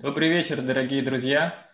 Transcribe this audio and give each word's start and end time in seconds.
Добрый 0.00 0.28
вечер, 0.28 0.62
дорогие 0.62 1.02
друзья! 1.02 1.66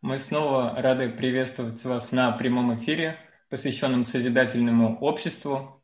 Мы 0.00 0.18
снова 0.18 0.74
рады 0.82 1.08
приветствовать 1.08 1.84
вас 1.84 2.10
на 2.10 2.32
прямом 2.32 2.74
эфире, 2.74 3.20
посвященном 3.50 4.02
созидательному 4.02 4.98
обществу. 4.98 5.80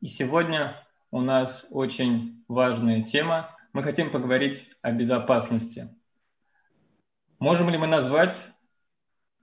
И 0.00 0.06
сегодня 0.06 0.82
у 1.10 1.20
нас 1.20 1.66
очень 1.70 2.42
важная 2.48 3.02
тема. 3.02 3.54
Мы 3.74 3.82
хотим 3.82 4.10
поговорить 4.10 4.70
о 4.80 4.90
безопасности. 4.90 5.94
Можем 7.38 7.68
ли 7.68 7.76
мы 7.76 7.86
назвать 7.86 8.46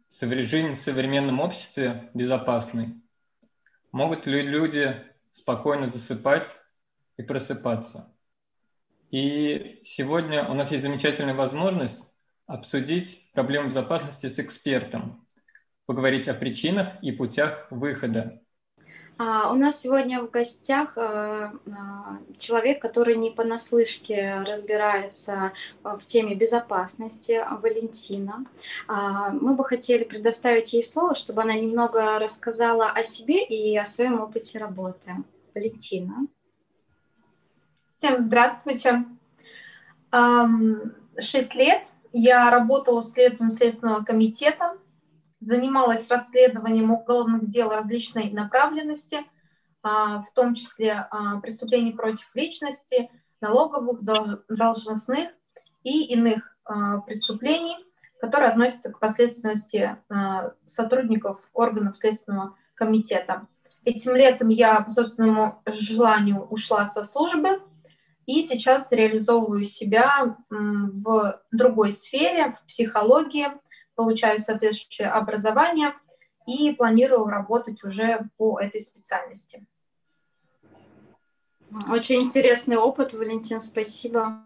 жизнь 0.09 0.71
в 0.71 0.81
современном 0.81 1.39
обществе 1.39 2.09
безопасной? 2.15 2.95
Могут 3.91 4.25
ли 4.25 4.41
люди 4.41 5.03
спокойно 5.29 5.85
засыпать 5.85 6.57
и 7.17 7.21
просыпаться? 7.21 8.14
И 9.15 9.79
сегодня 9.83 10.45
у 10.45 10.53
нас 10.53 10.73
есть 10.73 10.83
замечательная 10.83 11.35
возможность 11.35 12.03
обсудить 12.47 13.31
проблему 13.31 13.69
безопасности 13.69 14.27
с 14.27 14.39
экспертом, 14.39 15.25
поговорить 15.85 16.27
о 16.27 16.33
причинах 16.33 17.01
и 17.01 17.13
путях 17.13 17.67
выхода. 17.71 18.41
А, 19.17 19.53
у 19.53 19.55
нас 19.55 19.79
сегодня 19.79 20.21
в 20.21 20.29
гостях 20.29 20.97
а, 20.97 21.53
а, 21.65 22.19
человек, 22.37 22.81
который 22.81 23.15
не 23.15 23.31
понаслышке 23.31 24.41
разбирается 24.45 25.53
в 25.81 25.99
теме 25.99 26.35
безопасности, 26.35 27.41
Валентина. 27.61 28.45
А, 28.89 29.29
мы 29.29 29.55
бы 29.55 29.63
хотели 29.63 30.03
предоставить 30.03 30.73
ей 30.73 30.83
слово, 30.83 31.15
чтобы 31.15 31.41
она 31.41 31.53
немного 31.53 32.19
рассказала 32.19 32.91
о 32.91 33.01
себе 33.01 33.45
и 33.45 33.77
о 33.77 33.85
своем 33.85 34.19
опыте 34.19 34.59
работы. 34.59 35.13
Валентина. 35.53 36.27
Всем 38.05 38.21
здравствуйте. 38.21 39.03
Шесть 41.17 41.55
лет 41.55 41.91
я 42.13 42.51
работала 42.51 43.01
следователем 43.01 43.49
Следственного 43.49 44.03
комитета, 44.03 44.77
занималась 45.39 46.07
расследованием 46.07 46.91
уголовных 46.91 47.49
дел 47.49 47.71
различной 47.71 48.29
направленности, 48.29 49.21
а, 49.81 50.21
в 50.21 50.31
том 50.33 50.53
числе 50.53 51.07
а, 51.09 51.39
преступлений 51.39 51.93
против 51.93 52.35
личности, 52.35 53.09
налоговых, 53.41 54.03
должностных 54.03 55.31
и 55.81 56.03
иных 56.13 56.55
а, 56.63 57.01
преступлений, 57.01 57.77
которые 58.21 58.51
относятся 58.51 58.91
к 58.91 58.99
последственности 58.99 59.97
сотрудников 60.67 61.49
органов 61.53 61.97
Следственного 61.97 62.55
комитета. 62.75 63.47
Этим 63.83 64.15
летом 64.15 64.49
я 64.49 64.79
по 64.81 64.91
собственному 64.91 65.63
желанию 65.65 66.43
ушла 66.43 66.85
со 66.85 67.03
службы– 67.03 67.63
и 68.25 68.41
сейчас 68.41 68.91
реализовываю 68.91 69.65
себя 69.65 70.37
в 70.49 71.41
другой 71.51 71.91
сфере, 71.91 72.51
в 72.51 72.65
психологии, 72.65 73.47
получаю 73.95 74.41
соответствующее 74.41 75.09
образование 75.09 75.93
и 76.47 76.73
планирую 76.73 77.27
работать 77.27 77.83
уже 77.83 78.27
по 78.37 78.59
этой 78.59 78.81
специальности. 78.81 79.65
Очень 81.89 82.21
интересный 82.21 82.77
опыт, 82.77 83.13
Валентин, 83.13 83.61
спасибо. 83.61 84.45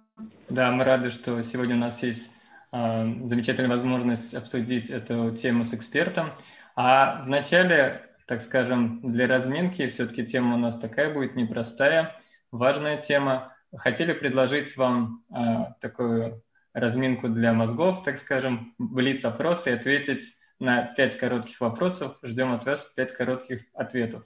Да, 0.49 0.71
мы 0.71 0.83
рады, 0.83 1.11
что 1.11 1.41
сегодня 1.41 1.75
у 1.75 1.79
нас 1.79 2.01
есть 2.01 2.31
э, 2.71 3.05
замечательная 3.25 3.69
возможность 3.69 4.33
обсудить 4.33 4.89
эту 4.89 5.31
тему 5.35 5.63
с 5.63 5.73
экспертом. 5.73 6.31
А 6.75 7.23
вначале, 7.23 8.09
так 8.25 8.41
скажем, 8.41 8.99
для 9.11 9.27
разминки, 9.27 9.87
все-таки 9.87 10.25
тема 10.25 10.55
у 10.55 10.57
нас 10.57 10.79
такая 10.79 11.13
будет 11.13 11.35
непростая, 11.35 12.17
важная 12.51 12.97
тема 12.97 13.53
хотели 13.75 14.13
предложить 14.13 14.75
вам 14.77 15.23
э, 15.29 15.73
такую 15.79 16.43
разминку 16.73 17.27
для 17.27 17.53
мозгов, 17.53 18.03
так 18.03 18.17
скажем, 18.17 18.73
блиц 18.77 19.25
опросы 19.25 19.69
и 19.69 19.73
ответить 19.73 20.35
на 20.59 20.83
пять 20.83 21.17
коротких 21.17 21.61
вопросов. 21.61 22.17
Ждем 22.21 22.51
от 22.53 22.65
вас 22.65 22.85
пять 22.85 23.13
коротких 23.13 23.61
ответов. 23.73 24.23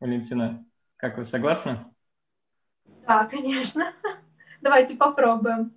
Валентина, 0.00 0.64
как 0.96 1.18
вы 1.18 1.24
согласны? 1.24 1.78
Да, 3.06 3.24
конечно. 3.26 3.92
Давайте 4.60 4.96
попробуем. 4.96 5.72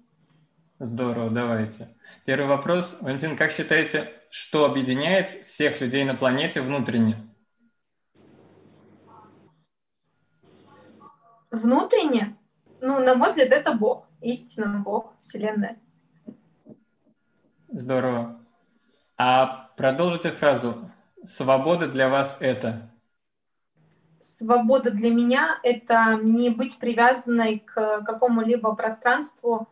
Здорово, 0.79 1.31
давайте. 1.31 1.89
Первый 2.23 2.45
вопрос. 2.45 3.00
Валентин, 3.01 3.35
как 3.35 3.51
считаете, 3.51 4.13
что 4.29 4.63
объединяет 4.63 5.47
всех 5.47 5.81
людей 5.81 6.03
на 6.06 6.13
планете 6.13 6.61
внутренне? 6.61 7.17
Внутренне? 11.50 12.38
Ну, 12.79 12.99
на 12.99 13.15
мой 13.15 13.29
взгляд, 13.29 13.49
это 13.49 13.73
Бог, 13.73 14.07
истинно 14.21 14.79
Бог, 14.79 15.13
Вселенная. 15.21 15.77
Здорово. 17.69 18.39
А 19.17 19.71
продолжите 19.75 20.31
фразу. 20.31 20.89
Свобода 21.23 21.88
для 21.88 22.07
вас 22.09 22.38
это? 22.39 22.89
Свобода 24.21 24.91
для 24.91 25.09
меня— 25.09 25.59
это 25.63 26.19
не 26.21 26.49
быть 26.49 26.77
привязанной 26.77 27.59
к 27.59 28.01
какому-либо 28.03 28.75
пространству, 28.75 29.67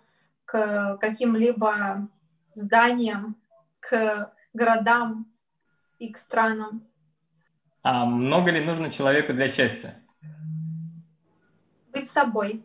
к 0.46 0.98
каким-либо 0.98 2.08
зданиям, 2.54 3.36
к 3.80 4.34
городам 4.54 5.28
и 6.00 6.12
к 6.12 6.18
странам. 6.18 6.88
А 7.84 8.06
много 8.06 8.52
ли 8.52 8.66
нужно 8.66 8.90
человеку 8.90 9.34
для 9.34 9.48
счастья? 9.48 9.96
Быть 11.92 12.10
собой 12.10 12.64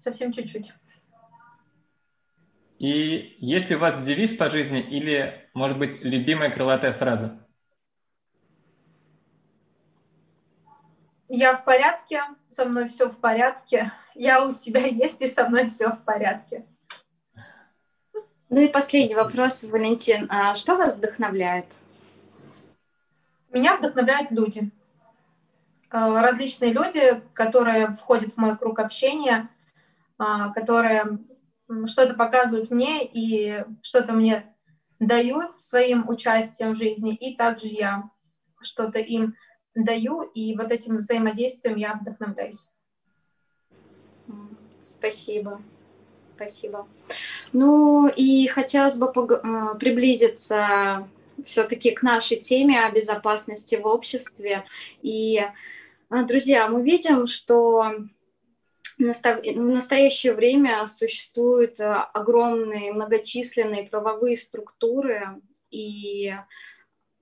совсем 0.00 0.32
чуть-чуть. 0.32 0.72
И 2.78 3.36
есть 3.38 3.68
ли 3.68 3.76
у 3.76 3.78
вас 3.78 4.00
девиз 4.00 4.34
по 4.34 4.48
жизни 4.48 4.80
или, 4.80 5.48
может 5.52 5.78
быть, 5.78 6.02
любимая 6.02 6.50
крылатая 6.50 6.94
фраза? 6.94 7.46
Я 11.28 11.54
в 11.54 11.64
порядке, 11.64 12.22
со 12.48 12.64
мной 12.64 12.88
все 12.88 13.08
в 13.08 13.18
порядке, 13.18 13.92
я 14.14 14.44
у 14.44 14.50
себя 14.50 14.86
есть 14.86 15.20
и 15.20 15.28
со 15.28 15.48
мной 15.48 15.66
все 15.66 15.90
в 15.90 16.02
порядке. 16.04 16.64
Ну 18.48 18.60
и 18.60 18.68
последний 18.68 19.14
вопрос, 19.14 19.62
Валентин. 19.62 20.26
А 20.28 20.54
что 20.54 20.76
вас 20.76 20.96
вдохновляет? 20.96 21.66
Меня 23.50 23.76
вдохновляют 23.76 24.32
люди. 24.32 24.70
Э, 25.92 26.20
различные 26.20 26.72
люди, 26.72 27.22
которые 27.32 27.92
входят 27.92 28.32
в 28.32 28.38
мой 28.38 28.56
круг 28.56 28.78
общения– 28.78 29.48
которые 30.54 31.18
что-то 31.86 32.14
показывают 32.14 32.70
мне 32.70 33.04
и 33.04 33.64
что-то 33.82 34.12
мне 34.12 34.54
дают 34.98 35.60
своим 35.60 36.08
участием 36.08 36.72
в 36.72 36.76
жизни, 36.76 37.14
и 37.14 37.36
также 37.36 37.68
я 37.68 38.10
что-то 38.60 38.98
им 38.98 39.34
даю, 39.74 40.22
и 40.22 40.54
вот 40.56 40.70
этим 40.70 40.96
взаимодействием 40.96 41.76
я 41.76 41.94
вдохновляюсь. 41.94 42.68
Спасибо. 44.82 45.62
Спасибо. 46.34 46.86
Ну 47.52 48.08
и 48.08 48.46
хотелось 48.46 48.96
бы 48.96 49.08
а, 49.08 49.74
приблизиться 49.74 51.08
все-таки 51.44 51.90
к 51.92 52.02
нашей 52.02 52.38
теме 52.38 52.80
о 52.80 52.90
безопасности 52.90 53.76
в 53.76 53.86
обществе. 53.86 54.64
И, 55.02 55.40
а, 56.08 56.24
друзья, 56.24 56.68
мы 56.68 56.82
видим, 56.82 57.26
что 57.26 57.92
в 59.00 59.60
настоящее 59.60 60.34
время 60.34 60.86
существуют 60.86 61.80
э, 61.80 61.84
огромные 62.12 62.92
многочисленные 62.92 63.88
правовые 63.88 64.36
структуры 64.36 65.40
и 65.70 66.34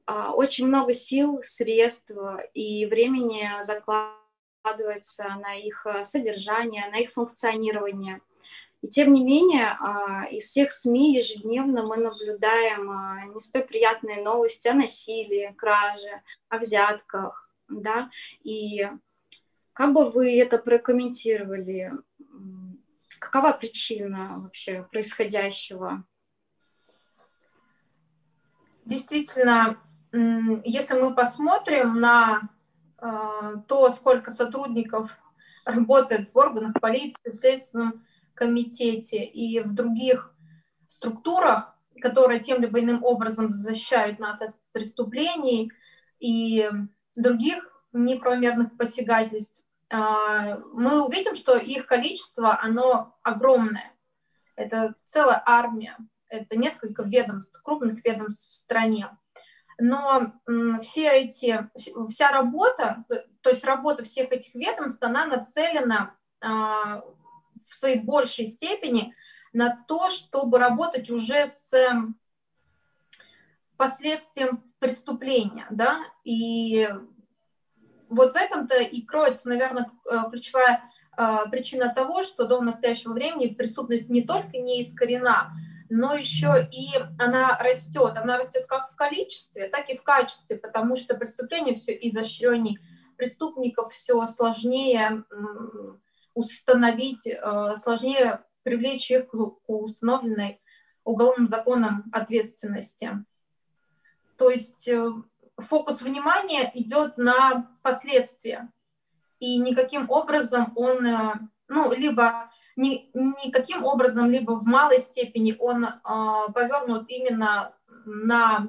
а, 0.06 0.32
очень 0.32 0.66
много 0.66 0.94
сил, 0.94 1.40
средств 1.42 2.12
и 2.54 2.86
времени 2.86 3.46
закладывается 3.62 5.24
на 5.40 5.54
их 5.54 5.86
э, 5.86 6.02
содержание, 6.02 6.88
на 6.90 6.96
их 6.96 7.12
функционирование. 7.12 8.22
И 8.80 8.88
тем 8.88 9.12
не 9.12 9.22
менее, 9.22 9.66
а, 9.66 10.24
из 10.30 10.44
всех 10.44 10.72
СМИ 10.72 11.16
ежедневно 11.16 11.84
мы 11.86 11.98
наблюдаем 11.98 12.90
а, 12.90 13.26
не 13.26 13.40
столь 13.40 13.64
приятные 13.64 14.22
новости 14.22 14.68
о 14.68 14.74
насилии, 14.74 15.54
краже, 15.58 16.22
о 16.48 16.58
взятках, 16.58 17.50
да, 17.68 18.08
и 18.42 18.88
как 19.78 19.92
бы 19.92 20.10
вы 20.10 20.36
это 20.40 20.58
прокомментировали? 20.58 21.92
Какова 23.20 23.52
причина 23.52 24.40
вообще 24.40 24.82
происходящего? 24.90 26.04
Действительно, 28.84 29.78
если 30.64 31.00
мы 31.00 31.14
посмотрим 31.14 32.00
на 32.00 32.50
э, 33.00 33.06
то, 33.68 33.92
сколько 33.92 34.32
сотрудников 34.32 35.16
работает 35.64 36.28
в 36.30 36.36
органах 36.36 36.72
полиции, 36.80 37.30
в 37.30 37.36
Следственном 37.36 38.04
комитете 38.34 39.22
и 39.22 39.60
в 39.60 39.72
других 39.74 40.34
структурах, 40.88 41.78
которые 42.00 42.40
тем 42.40 42.60
либо 42.62 42.80
иным 42.80 43.04
образом 43.04 43.52
защищают 43.52 44.18
нас 44.18 44.42
от 44.42 44.56
преступлений 44.72 45.70
и 46.18 46.68
других 47.14 47.64
неправомерных 47.92 48.76
посягательств, 48.76 49.67
мы 49.90 51.04
увидим, 51.04 51.34
что 51.34 51.56
их 51.56 51.86
количество, 51.86 52.60
оно 52.60 53.16
огромное. 53.22 53.92
Это 54.56 54.94
целая 55.04 55.42
армия. 55.46 55.96
это 56.28 56.58
несколько 56.58 57.04
ведомств, 57.04 57.62
крупных 57.62 58.04
ведомств 58.04 58.50
в 58.50 58.54
стране. 58.54 59.08
Но 59.78 60.32
все 60.82 61.08
эти, 61.08 61.68
вся 62.08 62.30
работа, 62.32 63.04
то 63.40 63.50
есть 63.50 63.64
работа 63.64 64.02
всех 64.02 64.32
этих 64.32 64.54
ведомств, 64.54 65.02
она 65.02 65.24
нацелена 65.24 66.16
а, 66.40 67.02
в 67.64 67.72
своей 67.72 68.00
большей 68.00 68.48
степени 68.48 69.14
на 69.52 69.76
то, 69.86 70.10
чтобы 70.10 70.58
работать 70.58 71.10
уже 71.10 71.46
с 71.46 71.72
последствием 73.76 74.64
преступления, 74.80 75.66
да, 75.70 76.00
и 76.24 76.88
вот 78.08 78.32
в 78.32 78.36
этом-то 78.36 78.80
и 78.80 79.02
кроется, 79.02 79.48
наверное, 79.48 79.90
э, 80.10 80.30
ключевая 80.30 80.82
э, 81.16 81.50
причина 81.50 81.92
того, 81.94 82.22
что 82.22 82.46
до 82.46 82.60
настоящего 82.60 83.12
времени 83.12 83.54
преступность 83.54 84.08
не 84.08 84.22
только 84.22 84.58
не 84.58 84.82
искорена, 84.82 85.52
но 85.90 86.14
еще 86.14 86.68
и 86.70 86.88
она 87.18 87.58
растет. 87.58 88.16
Она 88.16 88.38
растет 88.38 88.66
как 88.66 88.90
в 88.90 88.96
количестве, 88.96 89.68
так 89.68 89.88
и 89.88 89.96
в 89.96 90.02
качестве, 90.02 90.56
потому 90.56 90.96
что 90.96 91.16
преступление 91.16 91.74
все 91.74 91.92
изощренней, 91.92 92.78
преступников 93.16 93.92
все 93.92 94.24
сложнее 94.26 95.24
установить, 96.34 97.26
э, 97.26 97.74
сложнее 97.76 98.44
привлечь 98.62 99.10
их 99.10 99.28
к 99.28 99.34
установленной 99.66 100.60
уголовным 101.04 101.48
законом 101.48 102.04
ответственности. 102.12 103.24
То 104.36 104.50
есть 104.50 104.88
фокус 105.58 106.02
внимания 106.02 106.70
идет 106.74 107.18
на 107.18 107.70
последствия. 107.82 108.70
И 109.38 109.58
никаким 109.58 110.10
образом 110.10 110.72
он, 110.76 111.04
э, 111.06 111.34
ну, 111.68 111.92
либо 111.92 112.50
ни, 112.76 113.10
никаким 113.14 113.84
образом, 113.84 114.30
либо 114.30 114.52
в 114.52 114.66
малой 114.66 114.98
степени 114.98 115.56
он 115.58 115.84
э, 115.84 115.92
повернут 116.52 117.08
именно 117.08 117.74
на 118.04 118.68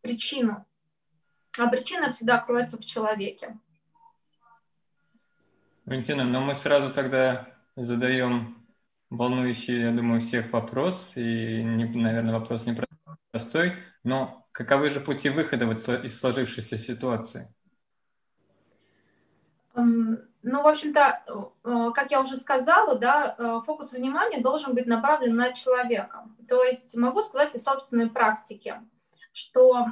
причину. 0.00 0.64
А 1.58 1.68
причина 1.68 2.12
всегда 2.12 2.38
кроется 2.38 2.78
в 2.78 2.84
человеке. 2.84 3.58
Валентина, 5.84 6.24
но 6.24 6.40
мы 6.40 6.54
сразу 6.54 6.92
тогда 6.92 7.48
задаем 7.76 8.56
волнующий, 9.10 9.80
я 9.80 9.90
думаю, 9.90 10.20
всех 10.20 10.52
вопрос, 10.52 11.16
и, 11.16 11.62
не, 11.62 11.84
наверное, 11.84 12.38
вопрос 12.38 12.66
непростой, 13.32 13.74
но 14.04 14.42
Каковы 14.52 14.90
же 14.90 15.00
пути 15.00 15.30
выхода 15.30 15.64
из 16.04 16.20
сложившейся 16.20 16.76
ситуации? 16.76 17.52
Ну, 19.74 20.62
в 20.62 20.66
общем-то, 20.66 21.22
э, 21.64 21.90
как 21.94 22.10
я 22.10 22.20
уже 22.20 22.36
сказала, 22.36 22.98
да, 22.98 23.34
э, 23.38 23.60
фокус 23.64 23.92
внимания 23.92 24.40
должен 24.40 24.74
быть 24.74 24.86
направлен 24.86 25.36
на 25.36 25.52
человека. 25.52 26.24
То 26.48 26.62
есть 26.64 26.96
могу 26.96 27.22
сказать 27.22 27.54
из 27.54 27.62
собственной 27.62 28.10
практики, 28.10 28.74
что 29.32 29.86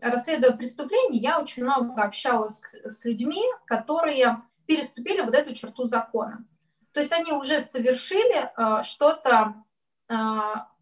расследуя 0.00 0.56
преступления, 0.56 1.18
я 1.18 1.40
очень 1.40 1.64
много 1.64 2.02
общалась 2.02 2.62
с 2.84 3.04
людьми, 3.04 3.42
которые 3.66 4.42
переступили 4.64 5.20
вот 5.20 5.34
эту 5.34 5.54
черту 5.54 5.88
закона. 5.88 6.46
То 6.92 7.00
есть 7.00 7.12
они 7.12 7.32
уже 7.32 7.60
совершили 7.60 8.48
э, 8.56 8.82
что-то 8.84 9.62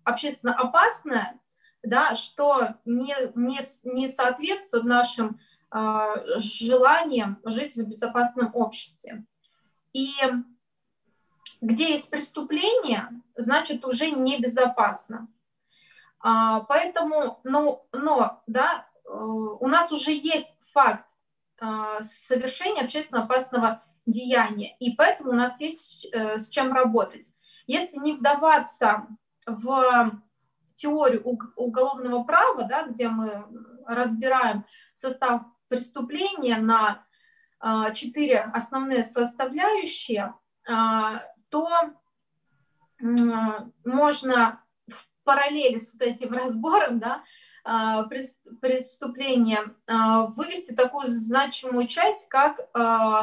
общественно 0.05 0.55
опасное, 0.55 1.39
да, 1.83 2.15
что 2.15 2.77
не, 2.85 3.15
не, 3.35 3.61
не 3.85 4.09
соответствует 4.09 4.85
нашим 4.85 5.39
э, 5.75 6.39
желаниям 6.39 7.41
жить 7.45 7.77
в 7.77 7.85
безопасном 7.87 8.51
обществе. 8.55 9.25
И 9.93 10.13
где 11.61 11.93
есть 11.93 12.11
преступление, 12.11 13.09
значит 13.37 13.85
уже 13.85 14.11
небезопасно. 14.11 15.29
А, 16.21 16.61
поэтому, 16.61 17.41
ну, 17.45 17.87
но, 17.93 18.43
да, 18.47 18.87
э, 19.05 19.11
у 19.11 19.67
нас 19.69 19.93
уже 19.93 20.13
есть 20.13 20.49
факт 20.73 21.07
э, 21.61 22.03
совершения 22.03 22.83
общественно 22.83 23.25
опасного 23.25 23.83
деяния, 24.07 24.77
и 24.79 24.95
поэтому 24.95 25.31
у 25.31 25.35
нас 25.35 25.61
есть 25.61 26.09
э, 26.13 26.39
с 26.39 26.49
чем 26.49 26.73
работать. 26.73 27.33
Если 27.67 27.99
не 27.99 28.15
вдаваться 28.15 29.07
в 29.47 30.21
теорию 30.75 31.23
уголовного 31.57 32.25
права, 32.25 32.65
да, 32.65 32.87
где 32.87 33.09
мы 33.09 33.45
разбираем 33.87 34.65
состав 34.95 35.43
преступления 35.69 36.57
на 36.57 37.05
а, 37.61 37.93
четыре 37.93 38.41
основные 38.41 39.05
составляющие, 39.05 40.35
а, 40.69 41.23
то 41.49 41.69
можно 43.01 44.61
в 44.87 45.07
параллели 45.25 45.79
с 45.79 45.95
вот 45.95 46.03
этим 46.03 46.33
разбором 46.35 46.99
да, 46.99 47.23
а, 47.65 48.05
преступления 48.05 49.75
вывести 49.87 50.75
такую 50.75 51.07
значимую 51.09 51.87
часть, 51.87 52.29
как 52.29 52.61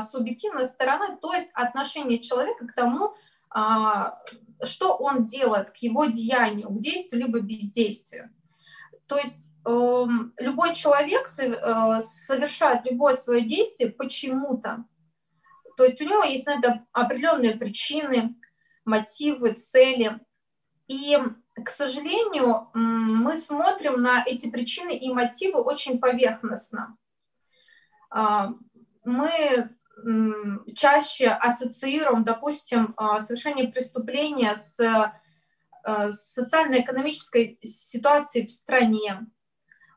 субъективная 0.09 0.65
сторона, 0.65 1.15
то 1.17 1.33
есть 1.33 1.51
отношение 1.53 2.19
человека 2.19 2.67
к 2.67 2.73
тому, 2.73 3.15
что 4.63 4.95
он 4.95 5.25
делает 5.25 5.71
к 5.71 5.77
его 5.77 6.05
деянию, 6.05 6.69
к 6.69 6.79
действию 6.79 7.25
либо 7.25 7.39
бездействию. 7.41 8.29
То 9.07 9.17
есть 9.17 9.51
э, 9.65 10.05
любой 10.37 10.73
человек 10.73 11.27
э, 11.37 12.01
совершает 12.01 12.85
любое 12.85 13.15
свое 13.17 13.43
действие 13.43 13.91
почему-то. 13.91 14.85
То 15.75 15.83
есть 15.83 15.99
у 16.01 16.05
него 16.05 16.23
есть 16.23 16.45
на 16.45 16.59
это 16.59 16.85
определенные 16.91 17.55
причины, 17.55 18.35
мотивы, 18.85 19.53
цели. 19.53 20.19
И, 20.87 21.17
к 21.55 21.69
сожалению, 21.69 22.69
мы 22.73 23.35
смотрим 23.35 24.01
на 24.01 24.23
эти 24.25 24.49
причины 24.49 24.97
и 24.97 25.11
мотивы 25.11 25.61
очень 25.61 25.99
поверхностно. 25.99 26.95
Э, 28.15 28.49
мы 29.03 29.75
чаще 30.75 31.27
ассоциируем, 31.27 32.23
допустим, 32.23 32.93
а, 32.97 33.19
совершение 33.19 33.67
преступления 33.67 34.55
с, 34.55 34.79
э, 34.79 36.11
с 36.11 36.33
социально-экономической 36.33 37.59
ситуацией 37.63 38.47
в 38.47 38.51
стране, 38.51 39.25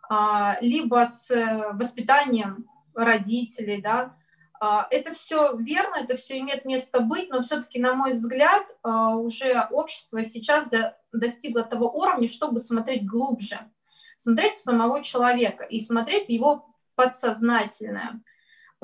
а, 0.08 0.56
либо 0.60 1.06
с 1.06 1.28
воспитанием 1.72 2.68
родителей, 2.94 3.80
да, 3.80 4.16
а, 4.60 4.86
это 4.90 5.12
все 5.12 5.56
верно, 5.56 5.96
это 5.96 6.16
все 6.16 6.38
имеет 6.38 6.64
место 6.64 7.00
быть, 7.00 7.30
но 7.30 7.42
все-таки, 7.42 7.78
на 7.78 7.94
мой 7.94 8.12
взгляд, 8.12 8.64
уже 8.82 9.66
общество 9.70 10.22
сейчас 10.24 10.66
достигло 11.12 11.64
того 11.64 11.90
уровня, 11.90 12.28
чтобы 12.28 12.60
смотреть 12.60 13.06
глубже, 13.06 13.58
смотреть 14.16 14.54
в 14.54 14.60
самого 14.60 15.02
человека 15.02 15.64
и 15.64 15.80
смотреть 15.80 16.26
в 16.26 16.30
его 16.30 16.74
подсознательное 16.94 18.22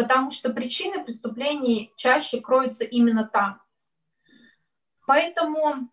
потому 0.00 0.30
что 0.30 0.50
причины 0.50 1.04
преступлений 1.04 1.92
чаще 1.94 2.40
кроются 2.40 2.84
именно 2.84 3.28
там. 3.30 3.60
Поэтому 5.06 5.90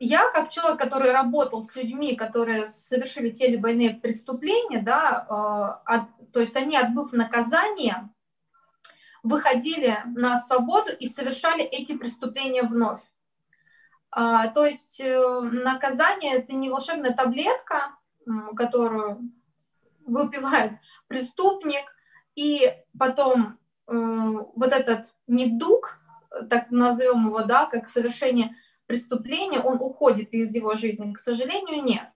я, 0.00 0.30
как 0.32 0.50
человек, 0.50 0.80
который 0.80 1.12
работал 1.12 1.62
с 1.62 1.76
людьми, 1.76 2.16
которые 2.16 2.66
совершили 2.66 3.30
те 3.30 3.46
или 3.46 3.56
иные 3.56 3.94
преступления, 3.94 4.82
да, 4.82 5.26
э, 5.28 5.92
от, 5.92 6.32
то 6.32 6.40
есть 6.40 6.56
они, 6.56 6.76
отбыв 6.76 7.12
наказание, 7.12 8.08
выходили 9.22 9.98
на 10.06 10.40
свободу 10.40 10.90
и 10.98 11.06
совершали 11.06 11.62
эти 11.62 11.96
преступления 11.96 12.62
вновь. 12.62 13.02
А, 14.10 14.48
то 14.48 14.64
есть 14.64 15.00
э, 15.00 15.40
наказание 15.42 16.38
это 16.38 16.52
не 16.52 16.68
волшебная 16.68 17.12
таблетка, 17.12 17.94
которую 18.56 19.30
выпивает 20.06 20.72
преступник, 21.08 21.84
и 22.34 22.72
потом 22.98 23.58
э, 23.86 23.92
вот 23.92 24.72
этот 24.72 25.14
недуг, 25.26 25.98
так 26.48 26.70
назовем 26.70 27.26
его, 27.26 27.42
да, 27.44 27.66
как 27.66 27.88
совершение 27.88 28.54
преступления, 28.86 29.60
он 29.60 29.78
уходит 29.80 30.32
из 30.32 30.54
его 30.54 30.74
жизни. 30.74 31.12
К 31.12 31.18
сожалению, 31.18 31.82
нет. 31.82 32.08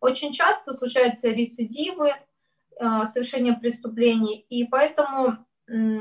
Очень 0.00 0.32
часто 0.32 0.72
случаются 0.72 1.28
рецидивы, 1.28 2.10
э, 2.10 3.06
совершения 3.06 3.54
преступлений, 3.54 4.44
и 4.48 4.64
поэтому, 4.64 5.46
э, 5.68 6.00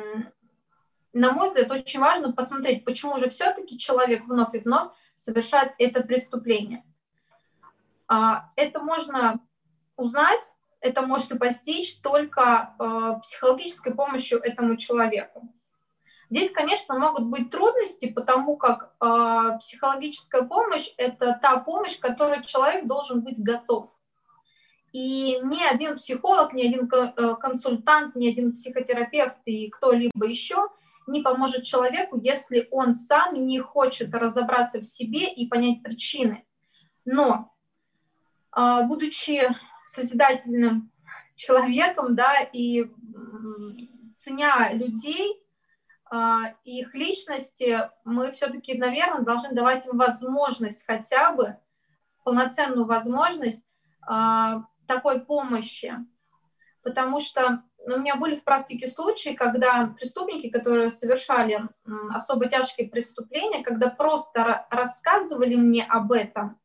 на 1.13 1.31
мой 1.33 1.47
взгляд, 1.47 1.71
очень 1.71 1.99
важно 1.99 2.31
посмотреть, 2.31 2.85
почему 2.85 3.17
же 3.19 3.29
все-таки 3.29 3.77
человек 3.77 4.25
вновь 4.25 4.53
и 4.53 4.59
вновь 4.59 4.89
совершает 5.17 5.73
это 5.77 6.01
преступление. 6.01 6.83
А, 8.07 8.51
это 8.55 8.81
можно 8.81 9.39
узнать 9.95 10.55
это 10.81 11.03
можно 11.03 11.37
постичь 11.37 11.99
только 12.01 12.75
э, 12.77 13.19
психологической 13.21 13.93
помощью 13.93 14.39
этому 14.39 14.75
человеку. 14.77 15.47
Здесь, 16.29 16.51
конечно, 16.51 16.97
могут 16.97 17.27
быть 17.27 17.51
трудности, 17.51 18.11
потому 18.11 18.57
как 18.57 18.93
э, 18.99 19.57
психологическая 19.59 20.43
помощь– 20.43 20.91
это 20.97 21.37
та 21.41 21.57
помощь, 21.59 21.97
к 21.97 22.01
которой 22.01 22.43
человек 22.43 22.87
должен 22.87 23.21
быть 23.21 23.39
готов. 23.39 23.87
И 24.91 25.39
ни 25.43 25.63
один 25.63 25.97
психолог, 25.97 26.53
ни 26.53 26.67
один 26.67 26.89
э, 26.91 27.35
консультант, 27.35 28.15
ни 28.15 28.29
один 28.29 28.53
психотерапевт 28.53 29.39
и 29.45 29.69
кто-либо 29.69 30.25
еще 30.25 30.69
не 31.07 31.21
поможет 31.21 31.63
человеку, 31.63 32.19
если 32.21 32.67
он 32.71 32.95
сам 32.95 33.45
не 33.45 33.59
хочет 33.59 34.13
разобраться 34.13 34.79
в 34.79 34.85
себе 34.85 35.31
и 35.31 35.47
понять 35.47 35.83
причины. 35.83 36.45
Но, 37.05 37.51
а, 38.51 38.83
будучи 38.83 39.49
созидательным 39.91 40.91
человеком, 41.35 42.15
да, 42.15 42.41
и 42.41 42.91
ценя 44.17 44.73
людей, 44.73 45.43
а, 46.09 46.53
их 46.63 46.93
личности, 46.93 47.89
мы 48.03 48.31
все-таки, 48.31 48.77
наверное, 48.77 49.23
должны 49.23 49.53
давать 49.53 49.85
им 49.87 49.97
возможность 49.97 50.85
хотя 50.85 51.31
бы, 51.31 51.57
полноценную 52.23 52.85
возможность 52.85 53.63
а, 54.01 54.65
такой 54.87 55.21
помощи. 55.21 55.93
Потому 56.83 57.19
что 57.19 57.63
у 57.85 57.97
меня 57.97 58.15
были 58.15 58.35
в 58.35 58.43
практике 58.43 58.87
случаи, 58.87 59.33
когда 59.33 59.93
преступники, 59.99 60.49
которые 60.49 60.89
совершали 60.89 61.61
особо 62.11 62.47
тяжкие 62.47 62.89
преступления, 62.89 63.63
когда 63.63 63.89
просто 63.89 64.67
рассказывали 64.69 65.55
мне 65.55 65.83
об 65.83 66.11
этом 66.11 66.59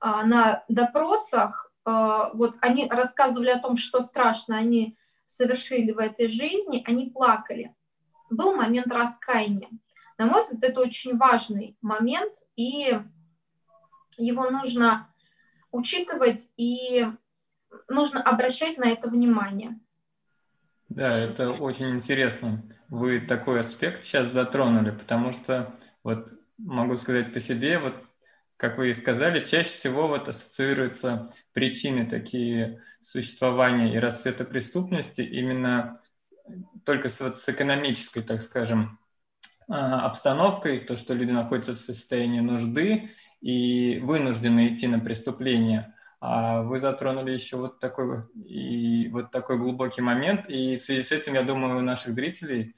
а, 0.00 0.24
на 0.24 0.64
допросах, 0.68 1.71
вот 1.84 2.56
они 2.60 2.88
рассказывали 2.88 3.50
о 3.50 3.58
том, 3.58 3.76
что 3.76 4.02
страшно 4.02 4.56
они 4.56 4.96
совершили 5.26 5.92
в 5.92 5.98
этой 5.98 6.28
жизни, 6.28 6.82
они 6.86 7.10
плакали. 7.10 7.74
Был 8.30 8.54
момент 8.54 8.86
раскаяния. 8.88 9.70
На 10.18 10.26
мой 10.26 10.42
взгляд, 10.42 10.62
это 10.62 10.80
очень 10.80 11.16
важный 11.16 11.76
момент, 11.80 12.34
и 12.54 12.98
его 14.16 14.50
нужно 14.50 15.12
учитывать 15.70 16.50
и 16.56 17.06
нужно 17.88 18.22
обращать 18.22 18.78
на 18.78 18.88
это 18.88 19.08
внимание. 19.08 19.80
Да, 20.88 21.18
это 21.18 21.50
очень 21.50 21.90
интересно. 21.90 22.62
Вы 22.88 23.20
такой 23.20 23.60
аспект 23.60 24.04
сейчас 24.04 24.28
затронули, 24.28 24.90
потому 24.90 25.32
что 25.32 25.74
вот 26.04 26.34
могу 26.58 26.96
сказать 26.96 27.32
по 27.32 27.40
себе, 27.40 27.78
вот 27.78 27.94
как 28.62 28.78
вы 28.78 28.90
и 28.90 28.94
сказали, 28.94 29.42
чаще 29.42 29.70
всего 29.70 30.06
вот 30.06 30.28
ассоциируются 30.28 31.32
причины 31.52 32.06
такие 32.06 32.80
существования 33.00 33.92
и 33.92 33.98
расцвета 33.98 34.44
преступности 34.44 35.20
именно 35.20 35.98
только 36.84 37.08
с, 37.08 37.20
вот, 37.20 37.40
с 37.40 37.48
экономической, 37.48 38.22
так 38.22 38.40
скажем, 38.40 39.00
а, 39.68 40.06
обстановкой, 40.06 40.78
то, 40.78 40.96
что 40.96 41.12
люди 41.12 41.32
находятся 41.32 41.72
в 41.72 41.76
состоянии 41.76 42.38
нужды 42.38 43.10
и 43.40 43.98
вынуждены 43.98 44.72
идти 44.72 44.86
на 44.86 45.00
преступление. 45.00 45.96
А 46.20 46.62
вы 46.62 46.78
затронули 46.78 47.32
еще 47.32 47.56
вот 47.56 47.80
такой, 47.80 48.20
и 48.36 49.08
вот 49.08 49.32
такой 49.32 49.58
глубокий 49.58 50.02
момент, 50.02 50.48
и 50.48 50.76
в 50.76 50.82
связи 50.82 51.02
с 51.02 51.10
этим, 51.10 51.34
я 51.34 51.42
думаю, 51.42 51.78
у 51.78 51.82
наших 51.82 52.14
зрителей 52.14 52.76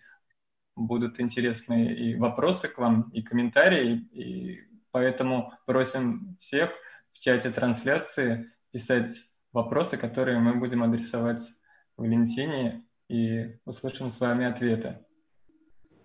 будут 0.76 1.20
интересные 1.20 1.94
и 1.94 2.14
вопросы 2.14 2.68
к 2.68 2.78
вам, 2.78 3.10
и 3.10 3.20
комментарии, 3.20 4.08
и 4.12 4.73
поэтому 4.94 5.52
просим 5.66 6.36
всех 6.38 6.70
в 7.10 7.18
чате 7.18 7.50
трансляции 7.50 8.52
писать 8.70 9.24
вопросы, 9.52 9.96
которые 9.96 10.38
мы 10.38 10.54
будем 10.54 10.84
адресовать 10.84 11.50
Валентине, 11.96 12.84
и 13.08 13.58
услышим 13.64 14.08
с 14.08 14.20
вами 14.20 14.46
ответы. 14.46 15.00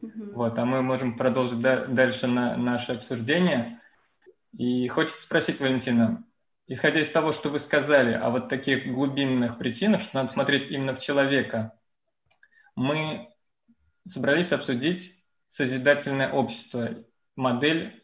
Mm-hmm. 0.01 0.33
Вот, 0.33 0.57
а 0.57 0.65
мы 0.65 0.81
можем 0.81 1.15
продолжить 1.17 1.59
да- 1.59 1.85
дальше 1.85 2.25
на 2.25 2.57
наше 2.57 2.93
обсуждение. 2.93 3.79
И 4.57 4.87
хочется 4.87 5.21
спросить, 5.21 5.59
Валентина, 5.59 6.25
исходя 6.65 6.99
из 6.99 7.11
того, 7.11 7.31
что 7.31 7.49
вы 7.49 7.59
сказали 7.59 8.13
о 8.13 8.31
вот 8.31 8.49
таких 8.49 8.91
глубинных 8.91 9.59
причинах, 9.59 10.01
что 10.01 10.15
надо 10.15 10.31
смотреть 10.31 10.71
именно 10.71 10.95
в 10.95 10.99
человека, 10.99 11.79
мы 12.75 13.29
собрались 14.07 14.51
обсудить 14.51 15.23
созидательное 15.47 16.31
общество, 16.31 16.89
модель 17.35 17.99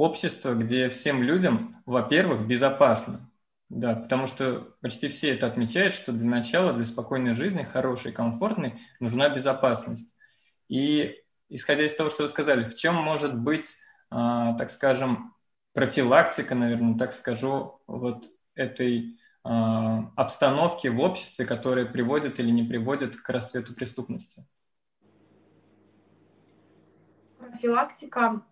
общества, 0.00 0.54
где 0.54 0.88
всем 0.88 1.22
людям, 1.22 1.76
во-первых, 1.84 2.46
безопасно. 2.46 3.30
Да, 3.68 3.94
потому 3.94 4.26
что 4.26 4.74
почти 4.80 5.08
все 5.08 5.30
это 5.32 5.46
отмечают, 5.46 5.94
что 5.94 6.10
для 6.10 6.28
начала, 6.28 6.72
для 6.72 6.84
спокойной 6.84 7.34
жизни, 7.34 7.62
хорошей, 7.62 8.10
комфортной, 8.10 8.80
нужна 8.98 9.28
безопасность. 9.28 10.16
И 10.68 11.16
исходя 11.48 11.84
из 11.84 11.94
того, 11.94 12.10
что 12.10 12.24
вы 12.24 12.28
сказали, 12.28 12.64
в 12.64 12.74
чем 12.74 12.96
может 12.96 13.38
быть, 13.38 13.74
э, 14.10 14.14
так 14.58 14.70
скажем, 14.70 15.34
профилактика, 15.72 16.54
наверное, 16.56 16.98
так 16.98 17.12
скажу, 17.12 17.80
вот 17.86 18.24
этой 18.54 19.10
э, 19.44 19.48
обстановки 20.16 20.88
в 20.88 20.98
обществе, 20.98 21.44
которая 21.46 21.84
приводит 21.84 22.40
или 22.40 22.50
не 22.50 22.64
приводит 22.64 23.16
к 23.16 23.28
расцвету 23.28 23.74
преступности? 23.74 24.46
Профилактика. 27.38 28.42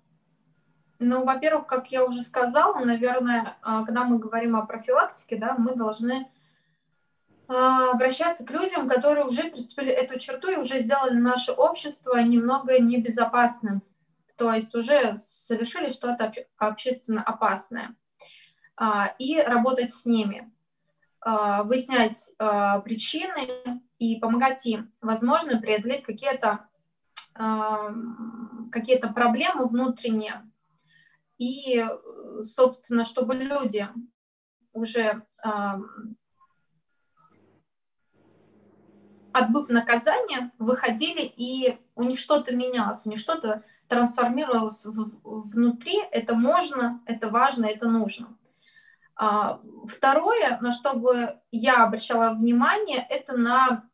Ну, 1.00 1.24
во-первых, 1.24 1.66
как 1.66 1.92
я 1.92 2.04
уже 2.04 2.22
сказала, 2.22 2.84
наверное, 2.84 3.56
а, 3.62 3.84
когда 3.84 4.04
мы 4.04 4.18
говорим 4.18 4.56
о 4.56 4.66
профилактике, 4.66 5.36
да, 5.36 5.54
мы 5.56 5.76
должны 5.76 6.28
а, 7.46 7.92
обращаться 7.92 8.44
к 8.44 8.50
людям, 8.50 8.88
которые 8.88 9.24
уже 9.24 9.44
приступили 9.44 9.92
эту 9.92 10.18
черту 10.18 10.50
и 10.50 10.56
уже 10.56 10.80
сделали 10.80 11.16
наше 11.16 11.52
общество 11.52 12.16
немного 12.18 12.80
небезопасным. 12.80 13.82
То 14.36 14.52
есть 14.52 14.74
уже 14.74 15.16
совершили 15.16 15.90
что-то 15.90 16.32
общественно 16.56 17.22
опасное, 17.22 17.94
а, 18.76 19.14
и 19.20 19.40
работать 19.40 19.94
с 19.94 20.04
ними, 20.04 20.50
выяснять 21.20 22.30
причины 22.84 23.82
и 23.98 24.20
помогать 24.20 24.64
им, 24.66 24.92
возможно, 25.00 25.60
преодолеть 25.60 26.04
какие-то 26.04 26.68
какие-то 28.70 29.12
проблемы 29.12 29.66
внутренние, 29.66 30.47
и, 31.38 31.84
собственно, 32.42 33.04
чтобы 33.04 33.34
люди 33.34 33.88
уже 34.72 35.22
отбыв 39.32 39.68
наказание, 39.68 40.50
выходили, 40.58 41.22
и 41.22 41.78
у 41.94 42.02
них 42.02 42.18
что-то 42.18 42.54
менялось, 42.54 43.00
у 43.04 43.08
них 43.08 43.18
что-то 43.18 43.62
трансформировалось 43.86 44.84
в, 44.84 45.20
внутри, 45.24 45.98
это 46.10 46.34
можно, 46.34 47.00
это 47.06 47.28
важно, 47.28 47.66
это 47.66 47.88
нужно. 47.88 48.36
А, 49.14 49.60
второе, 49.86 50.58
на 50.60 50.72
что 50.72 50.94
бы 50.94 51.40
я 51.50 51.84
обращала 51.84 52.34
внимание, 52.34 53.04
это 53.08 53.36
на 53.36 53.84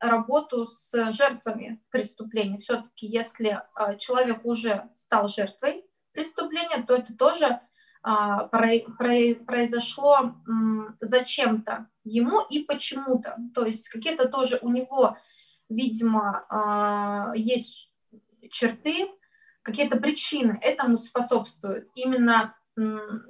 работу 0.00 0.64
с 0.64 1.12
жертвами 1.12 1.82
преступления. 1.90 2.58
Все-таки, 2.58 3.06
если 3.06 3.62
а, 3.74 3.94
человек 3.96 4.44
уже 4.44 4.88
стал 4.94 5.28
жертвой 5.28 5.84
преступления, 6.14 6.82
то 6.82 6.94
это 6.94 7.14
тоже 7.14 7.60
а, 8.02 8.48
произошло 8.48 10.34
зачем-то 11.00 11.88
ему 12.04 12.40
и 12.48 12.60
почему-то. 12.60 13.36
То 13.54 13.64
есть 13.66 13.88
какие-то 13.88 14.28
тоже 14.28 14.58
у 14.62 14.70
него, 14.70 15.16
видимо, 15.68 17.32
есть 17.34 17.90
черты, 18.50 19.08
какие-то 19.62 19.98
причины 19.98 20.58
этому 20.60 20.98
способствуют. 20.98 21.88
Именно 21.94 22.54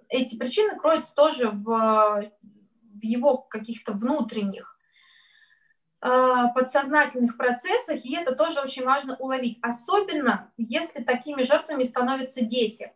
эти 0.09 0.37
причины 0.37 0.79
кроются 0.79 1.15
тоже 1.15 1.51
в, 1.51 1.63
в 1.63 3.03
его 3.03 3.39
каких-то 3.39 3.93
внутренних 3.93 4.74
подсознательных 6.55 7.39
процессах, 7.39 8.05
и 8.05 8.15
это 8.15 8.35
тоже 8.35 8.61
очень 8.61 8.85
важно 8.85 9.17
уловить, 9.17 9.59
особенно 9.63 10.53
если 10.59 11.03
такими 11.03 11.43
жертвами 11.43 11.85
становятся 11.85 12.45
дети. 12.45 12.93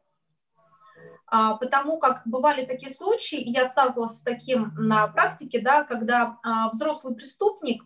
А, 1.30 1.56
потому 1.56 1.98
как 1.98 2.22
бывали 2.24 2.64
такие 2.64 2.92
случаи, 2.92 3.38
я 3.38 3.68
сталкивалась 3.68 4.18
с 4.18 4.22
таким 4.22 4.72
на 4.76 5.06
практике, 5.08 5.60
да, 5.60 5.84
когда 5.84 6.38
а, 6.42 6.70
взрослый 6.70 7.14
преступник 7.14 7.84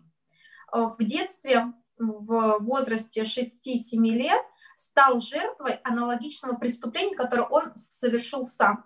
а, 0.71 0.89
в 0.89 0.97
детстве 0.99 1.73
в 1.97 2.57
возрасте 2.59 3.23
6-7 3.23 3.97
лет 3.97 4.41
стал 4.77 5.19
жертвой 5.19 5.75
аналогичного 5.83 6.55
преступления, 6.55 7.15
которое 7.15 7.47
он 7.47 7.75
совершил 7.75 8.45
сам. 8.45 8.85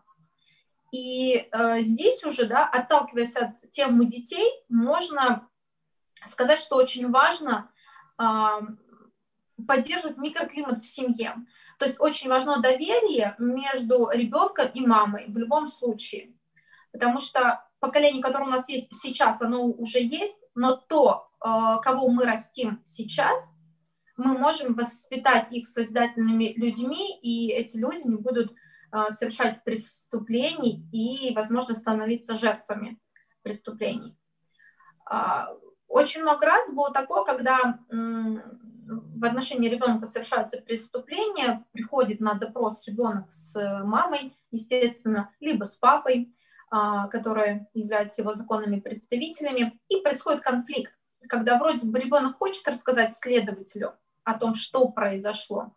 И 0.92 1.36
э, 1.36 1.82
здесь 1.82 2.24
уже, 2.24 2.46
да, 2.46 2.66
отталкиваясь 2.66 3.36
от 3.36 3.70
темы 3.72 4.06
детей, 4.06 4.52
можно 4.70 5.48
сказать, 6.26 6.60
что 6.60 6.76
очень 6.78 7.10
важно 7.12 7.70
э, 8.20 8.26
поддерживать 9.68 10.18
микроклимат 10.18 10.80
в 10.80 10.86
семье. 10.86 11.36
То 11.80 11.86
есть 11.86 12.00
очень 12.00 12.30
важно 12.30 12.62
доверие 12.62 13.36
между 13.38 14.10
ребенком 14.12 14.68
и 14.74 14.86
мамой 14.86 15.26
в 15.28 15.38
любом 15.38 15.68
случае. 15.68 16.34
Потому 16.92 17.20
что 17.20 17.64
поколение, 17.80 18.24
которое 18.24 18.46
у 18.46 18.52
нас 18.52 18.68
есть 18.70 18.94
сейчас, 18.96 19.42
оно 19.42 19.66
уже 19.66 20.00
есть, 20.00 20.38
но 20.56 20.76
то, 20.76 21.28
Э, 21.44 21.78
кого 21.82 22.10
мы 22.10 22.26
растим 22.26 22.82
сейчас, 22.84 23.54
мы 24.18 24.38
можем 24.38 24.74
воспитать 24.74 25.54
их 25.54 25.68
создательными 25.68 26.54
людьми, 26.58 27.20
и 27.22 27.52
эти 27.52 27.78
люди 27.78 28.08
не 28.08 28.16
будут 28.16 28.52
э, 28.52 29.12
совершать 29.12 29.64
преступлений 29.64 30.88
и, 30.92 31.34
возможно, 31.36 31.76
становиться 31.76 32.38
жертвами 32.38 33.00
преступлений. 33.44 34.18
Очень 35.88 36.22
много 36.22 36.46
раз 36.46 36.72
было 36.72 36.92
такое, 36.92 37.24
когда 37.24 37.80
в 37.90 39.26
отношении 39.26 39.70
ребенка 39.70 40.08
совершается 40.08 40.62
преступление, 40.62 41.66
приходит 41.72 42.20
на 42.20 42.34
допрос 42.36 42.88
ребенок 42.88 43.32
с 43.32 43.56
мамой, 43.84 44.36
естественно, 44.52 45.32
либо 45.40 45.66
с 45.66 45.76
папой, 45.76 46.34
а, 46.70 47.08
которые 47.08 47.68
являются 47.74 48.22
его 48.22 48.36
законными 48.36 48.80
представителями, 48.80 49.80
и 49.90 50.02
происходит 50.02 50.42
конфликт, 50.42 50.98
когда 51.28 51.58
вроде 51.58 51.86
бы 51.86 52.00
ребенок 52.00 52.38
хочет 52.38 52.68
рассказать 52.68 53.16
следователю 53.18 53.94
о 54.24 54.34
том, 54.38 54.54
что 54.54 54.88
произошло, 54.90 55.74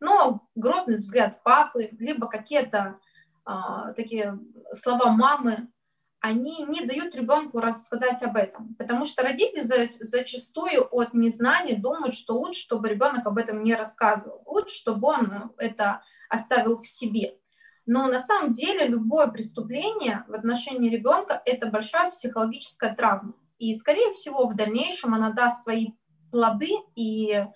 но 0.00 0.48
грозный 0.54 0.96
взгляд 0.96 1.42
папы, 1.42 1.90
либо 1.98 2.28
какие-то 2.28 2.98
а, 3.44 3.92
такие 3.92 4.38
слова 4.72 5.10
мамы 5.10 5.68
они 6.22 6.62
не 6.62 6.82
дают 6.86 7.16
ребенку 7.16 7.58
рассказать 7.58 8.22
об 8.22 8.36
этом, 8.36 8.76
потому 8.76 9.04
что 9.04 9.24
родители 9.24 9.62
за, 9.62 9.88
зачастую 9.98 10.86
от 10.94 11.14
незнания 11.14 11.76
думают, 11.76 12.14
что 12.14 12.34
лучше, 12.34 12.60
чтобы 12.60 12.88
ребенок 12.88 13.26
об 13.26 13.38
этом 13.38 13.64
не 13.64 13.74
рассказывал, 13.74 14.40
лучше, 14.46 14.76
чтобы 14.76 15.08
он 15.08 15.52
это 15.58 16.02
оставил 16.28 16.78
в 16.78 16.86
себе. 16.86 17.38
Но 17.86 18.06
на 18.06 18.20
самом 18.20 18.52
деле 18.52 18.86
любое 18.86 19.26
преступление 19.26 20.24
в 20.28 20.34
отношении 20.34 20.90
ребенка– 20.90 21.42
это 21.44 21.66
большая 21.66 22.12
психологическая 22.12 22.94
травма. 22.94 23.34
И, 23.58 23.74
скорее 23.74 24.12
всего, 24.12 24.46
в 24.46 24.54
дальнейшем 24.54 25.14
она 25.14 25.32
даст 25.32 25.64
свои 25.64 25.88
плоды, 26.30 26.70
и, 26.94 27.32
э, 27.32 27.46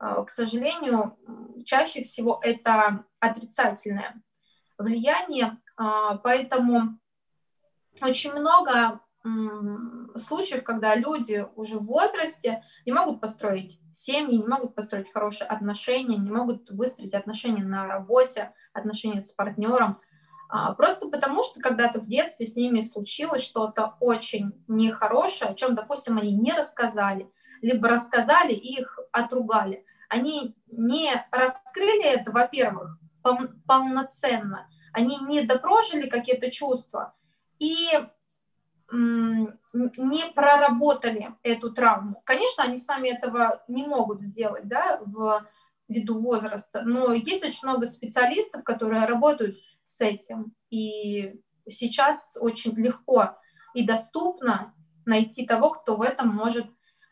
к 0.00 0.30
сожалению, 0.30 1.16
чаще 1.64 2.02
всего 2.02 2.40
это 2.42 3.04
отрицательное 3.20 4.20
влияние. 4.76 5.58
А, 5.76 6.16
поэтому 6.16 6.98
очень 8.02 8.32
много 8.32 9.00
случаев, 10.16 10.64
когда 10.64 10.94
люди 10.94 11.46
уже 11.56 11.78
в 11.78 11.86
возрасте 11.86 12.62
не 12.86 12.92
могут 12.92 13.20
построить 13.20 13.78
семьи, 13.92 14.36
не 14.36 14.46
могут 14.46 14.74
построить 14.74 15.12
хорошие 15.12 15.46
отношения, 15.48 16.16
не 16.16 16.30
могут 16.30 16.70
выстроить 16.70 17.14
отношения 17.14 17.64
на 17.64 17.86
работе, 17.86 18.52
отношения 18.72 19.20
с 19.20 19.32
партнером, 19.32 20.00
а, 20.48 20.72
просто 20.74 21.08
потому 21.08 21.42
что 21.42 21.60
когда-то 21.60 22.00
в 22.00 22.06
детстве 22.06 22.46
с 22.46 22.56
ними 22.56 22.80
случилось 22.80 23.42
что-то 23.42 23.96
очень 24.00 24.64
нехорошее, 24.66 25.50
о 25.50 25.54
чем, 25.54 25.74
допустим, 25.74 26.16
они 26.16 26.32
не 26.32 26.52
рассказали, 26.52 27.30
либо 27.60 27.88
рассказали 27.88 28.52
и 28.52 28.80
их 28.80 28.98
отругали. 29.12 29.84
Они 30.08 30.56
не 30.68 31.12
раскрыли 31.30 32.04
это, 32.04 32.30
во-первых, 32.30 32.98
пол- 33.22 33.50
полноценно, 33.66 34.68
они 34.92 35.18
не 35.18 35.42
допрожили 35.42 36.08
какие-то 36.08 36.50
чувства, 36.50 37.14
и 37.58 37.88
не 39.96 40.32
проработали 40.34 41.34
эту 41.42 41.70
травму. 41.72 42.22
Конечно, 42.24 42.64
они 42.64 42.78
сами 42.78 43.08
этого 43.08 43.62
не 43.68 43.86
могут 43.86 44.22
сделать, 44.22 44.66
да, 44.66 45.00
в 45.04 45.46
ввиду 45.88 46.18
возраста, 46.18 46.82
но 46.82 47.12
есть 47.12 47.42
очень 47.42 47.60
много 47.62 47.86
специалистов, 47.86 48.62
которые 48.62 49.06
работают 49.06 49.58
с 49.84 50.00
этим, 50.02 50.54
и 50.70 51.40
сейчас 51.66 52.36
очень 52.38 52.74
легко 52.74 53.38
и 53.74 53.86
доступно 53.86 54.74
найти 55.06 55.46
того, 55.46 55.70
кто 55.70 55.96
в 55.96 56.02
этом 56.02 56.28
может 56.28 56.66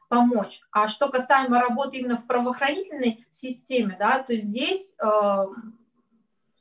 помочь. 0.09 0.61
А 0.71 0.89
что 0.89 1.09
касаемо 1.09 1.61
работы 1.61 1.97
именно 1.97 2.17
в 2.17 2.27
правоохранительной 2.27 3.27
системе, 3.31 3.97
да, 3.99 4.23
то 4.23 4.37
здесь 4.37 4.95
э, 5.03 5.47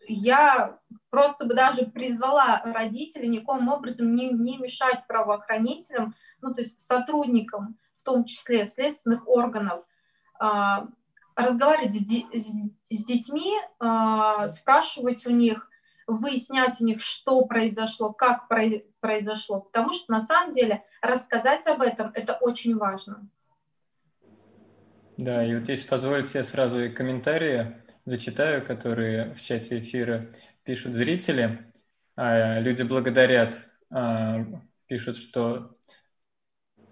я 0.07 0.79
просто 1.09 1.45
бы 1.45 1.53
даже 1.53 1.85
призвала 1.85 2.61
родителей 2.65 3.27
никаким 3.27 3.69
образом 3.69 4.13
не, 4.13 4.29
не 4.29 4.57
мешать 4.57 5.05
правоохранителям, 5.07 6.15
ну, 6.41 6.53
то 6.53 6.61
есть 6.61 6.79
сотрудникам, 6.79 7.77
в 7.95 8.03
том 8.03 8.25
числе 8.25 8.65
следственных 8.65 9.27
органов, 9.27 9.85
э, 10.41 10.45
разговаривать 11.35 11.93
с, 11.93 11.99
с, 11.99 12.55
с 12.89 13.05
детьми, 13.05 13.53
э, 13.57 14.47
спрашивать 14.47 15.25
у 15.25 15.31
них, 15.31 15.69
выяснять 16.07 16.79
у 16.81 16.83
них, 16.83 17.01
что 17.01 17.43
произошло, 17.45 18.13
как 18.13 18.47
произошло, 18.99 19.61
потому 19.61 19.91
что 19.93 20.11
на 20.11 20.21
самом 20.21 20.53
деле 20.53 20.83
рассказать 21.01 21.65
об 21.67 21.81
этом 21.81 22.11
это 22.13 22.37
очень 22.41 22.77
важно. 22.77 23.27
Да, 25.17 25.45
и 25.45 25.55
вот 25.55 25.69
если 25.69 25.87
позволите, 25.87 26.39
я 26.39 26.43
сразу 26.43 26.83
и 26.83 26.89
комментарии 26.89 27.75
зачитаю, 28.05 28.65
которые 28.65 29.33
в 29.33 29.41
чате 29.41 29.79
эфира 29.79 30.31
пишут 30.63 30.93
зрители. 30.93 31.71
А, 32.15 32.59
люди 32.59 32.83
благодарят, 32.83 33.57
а, 33.89 34.45
пишут, 34.87 35.17
что 35.17 35.75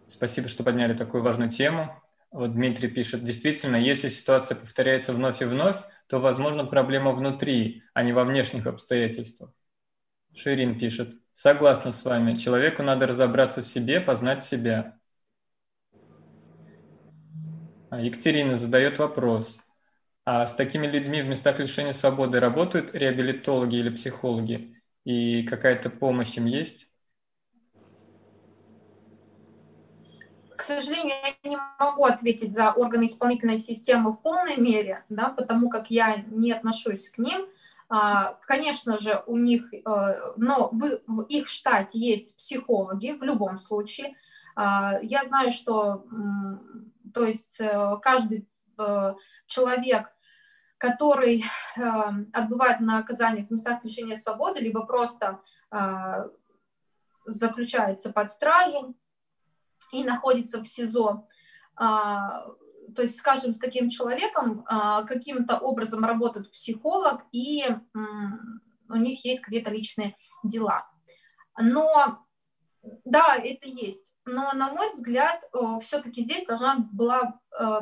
спасибо, 0.08 0.48
что 0.48 0.64
подняли 0.64 0.94
такую 0.96 1.24
важную 1.24 1.50
тему. 1.50 2.02
Вот 2.32 2.54
Дмитрий 2.54 2.90
пишет, 2.90 3.24
действительно, 3.24 3.76
если 3.76 4.10
ситуация 4.10 4.58
повторяется 4.58 5.14
вновь 5.14 5.42
и 5.42 5.46
вновь, 5.46 5.78
то, 6.08 6.20
возможно, 6.20 6.66
проблема 6.66 7.12
внутри, 7.12 7.84
а 7.94 8.02
не 8.02 8.12
во 8.12 8.24
внешних 8.24 8.66
обстоятельствах. 8.66 9.52
Ширин 10.34 10.80
пишет, 10.80 11.14
согласна 11.32 11.92
с 11.92 12.04
вами, 12.04 12.34
человеку 12.34 12.82
надо 12.82 13.06
разобраться 13.06 13.62
в 13.62 13.68
себе, 13.68 14.02
познать 14.02 14.44
себя. 14.44 14.98
А 17.92 18.02
Екатерина 18.02 18.56
задает 18.56 18.98
вопрос, 18.98 19.63
а 20.26 20.46
с 20.46 20.54
такими 20.54 20.88
людьми 20.88 21.22
в 21.22 21.28
местах 21.28 21.60
лишения 21.60 21.92
свободы 21.92 22.40
работают 22.40 22.96
реабилитологи 22.96 23.76
или 23.76 23.90
психологи? 23.90 24.82
И 25.04 25.44
какая-то 25.44 25.90
помощь 25.90 26.38
им 26.38 26.46
есть? 26.46 26.90
К 30.56 30.62
сожалению, 30.62 31.14
я 31.44 31.50
не 31.50 31.58
могу 31.78 32.06
ответить 32.06 32.54
за 32.54 32.72
органы 32.72 33.08
исполнительной 33.08 33.58
системы 33.58 34.12
в 34.14 34.22
полной 34.22 34.56
мере, 34.56 35.04
да, 35.10 35.30
потому 35.30 35.70
как 35.70 35.92
я 35.92 36.24
не 36.28 36.54
отношусь 36.54 37.10
к 37.10 37.18
ним. 37.18 37.48
А, 37.90 38.38
конечно 38.48 38.98
же, 39.00 39.22
у 39.28 39.36
них, 39.36 39.74
э, 39.74 39.82
но 40.38 40.70
в, 40.72 41.22
их 41.24 41.50
штате 41.50 42.00
есть 42.00 42.36
психологи 42.38 43.12
в 43.12 43.24
любом 43.24 43.58
случае. 43.58 44.16
А, 44.56 45.00
я 45.02 45.26
знаю, 45.26 45.52
что 45.52 46.06
то 47.14 47.26
есть 47.26 47.60
э, 47.60 47.98
каждый 48.02 48.48
э, 48.78 49.14
человек 49.48 50.13
который 50.84 51.46
э, 51.78 51.82
отбывает 52.34 52.82
наказание 52.82 53.46
в 53.46 53.52
местах 53.52 53.86
лишения 53.86 54.18
свободы, 54.18 54.60
либо 54.60 54.86
просто 54.86 55.40
э, 55.72 56.30
заключается 57.24 58.12
под 58.12 58.30
стражу 58.30 58.94
и 59.94 60.04
находится 60.04 60.60
в 60.60 60.68
СИЗО. 60.68 61.26
Э, 61.80 61.86
то 62.94 63.02
есть, 63.02 63.18
скажем, 63.18 63.54
с 63.54 63.60
таким 63.60 63.90
человеком 63.90 64.66
э, 64.66 65.06
каким-то 65.06 65.58
образом 65.58 66.04
работает 66.04 66.52
психолог, 66.52 67.24
и 67.32 67.62
э, 67.62 67.78
у 68.90 68.96
них 68.96 69.24
есть 69.24 69.40
какие-то 69.40 69.72
личные 69.72 70.18
дела. 70.44 70.86
Но 71.58 72.26
да, 73.06 73.38
это 73.38 73.70
есть. 73.70 74.14
Но, 74.26 74.52
на 74.52 74.74
мой 74.74 74.92
взгляд, 74.92 75.46
э, 75.46 75.80
все-таки 75.80 76.24
здесь 76.24 76.46
должна 76.46 76.80
была 76.92 77.40
э, 77.58 77.80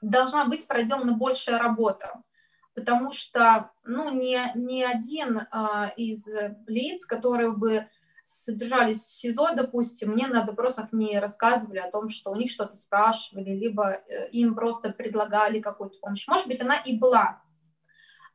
должна 0.00 0.46
быть 0.46 0.66
проделана 0.66 1.14
большая 1.14 1.58
работа, 1.58 2.22
потому 2.74 3.12
что 3.12 3.70
ну, 3.84 4.10
ни, 4.14 4.38
ни 4.56 4.82
один 4.82 5.38
э, 5.38 5.44
из 5.96 6.24
лиц, 6.66 7.06
которые 7.06 7.52
бы 7.52 7.88
содержались 8.24 9.04
в 9.04 9.10
СИЗО, 9.10 9.54
допустим, 9.54 10.12
мне 10.12 10.26
на 10.26 10.44
допросах 10.44 10.92
не 10.92 11.18
рассказывали 11.18 11.78
о 11.78 11.90
том, 11.90 12.10
что 12.10 12.30
у 12.30 12.36
них 12.36 12.50
что-то 12.50 12.76
спрашивали, 12.76 13.50
либо 13.50 13.90
э, 13.90 14.28
им 14.30 14.54
просто 14.54 14.90
предлагали 14.90 15.60
какую-то 15.60 15.98
помощь. 15.98 16.26
Может 16.28 16.46
быть, 16.46 16.60
она 16.60 16.76
и 16.76 16.98
была, 16.98 17.42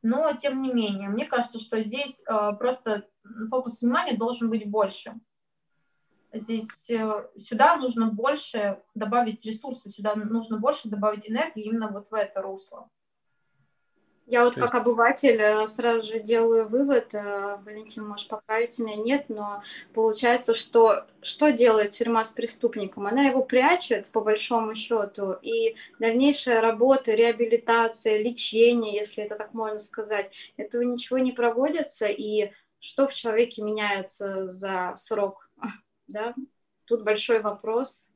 но 0.02 0.32
тем 0.34 0.60
не 0.60 0.72
менее, 0.72 1.08
мне 1.08 1.26
кажется, 1.26 1.60
что 1.60 1.80
здесь 1.82 2.22
э, 2.26 2.52
просто 2.58 3.08
фокус 3.48 3.80
внимания 3.80 4.16
должен 4.16 4.50
быть 4.50 4.68
больше 4.68 5.14
здесь 6.34 6.90
э, 6.90 7.28
сюда 7.36 7.76
нужно 7.76 8.06
больше 8.06 8.80
добавить 8.94 9.44
ресурсы, 9.44 9.88
сюда 9.88 10.14
нужно 10.14 10.58
больше 10.58 10.88
добавить 10.88 11.28
энергии 11.28 11.64
именно 11.64 11.88
вот 11.90 12.08
в 12.10 12.14
это 12.14 12.42
русло. 12.42 12.88
Я 14.26 14.44
вот 14.44 14.54
как 14.54 14.74
обыватель 14.74 15.38
э, 15.38 15.66
сразу 15.66 16.06
же 16.10 16.18
делаю 16.18 16.66
вывод, 16.68 17.12
э, 17.12 17.58
Валентин, 17.62 18.08
может 18.08 18.28
поправить 18.28 18.78
меня, 18.78 18.96
нет, 18.96 19.26
но 19.28 19.62
получается, 19.92 20.54
что 20.54 21.04
что 21.20 21.52
делает 21.52 21.90
тюрьма 21.90 22.24
с 22.24 22.32
преступником? 22.32 23.06
Она 23.06 23.24
его 23.24 23.42
прячет, 23.42 24.08
по 24.08 24.22
большому 24.22 24.74
счету, 24.74 25.32
и 25.42 25.76
дальнейшая 25.98 26.62
работа, 26.62 27.12
реабилитация, 27.12 28.22
лечение, 28.22 28.94
если 28.94 29.24
это 29.24 29.36
так 29.36 29.52
можно 29.52 29.78
сказать, 29.78 30.30
этого 30.56 30.82
ничего 30.82 31.18
не 31.18 31.32
проводится, 31.32 32.06
и 32.06 32.50
что 32.78 33.06
в 33.06 33.12
человеке 33.12 33.62
меняется 33.62 34.48
за 34.48 34.94
срок 34.96 35.43
да, 36.08 36.34
тут 36.84 37.04
большой 37.04 37.40
вопрос. 37.40 38.10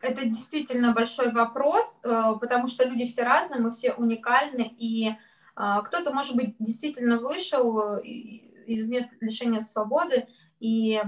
Это 0.00 0.24
действительно 0.24 0.92
большой 0.92 1.30
вопрос, 1.30 1.98
э, 2.02 2.08
потому 2.40 2.66
что 2.68 2.84
люди 2.84 3.04
все 3.04 3.22
разные, 3.22 3.60
мы 3.60 3.70
все 3.70 3.92
уникальны, 3.92 4.74
и 4.78 5.10
э, 5.10 5.14
кто-то, 5.56 6.12
может 6.12 6.36
быть, 6.36 6.56
действительно 6.58 7.18
вышел 7.18 7.98
из 7.98 8.88
мест 8.88 9.10
лишения 9.20 9.60
свободы, 9.60 10.26
и 10.58 11.02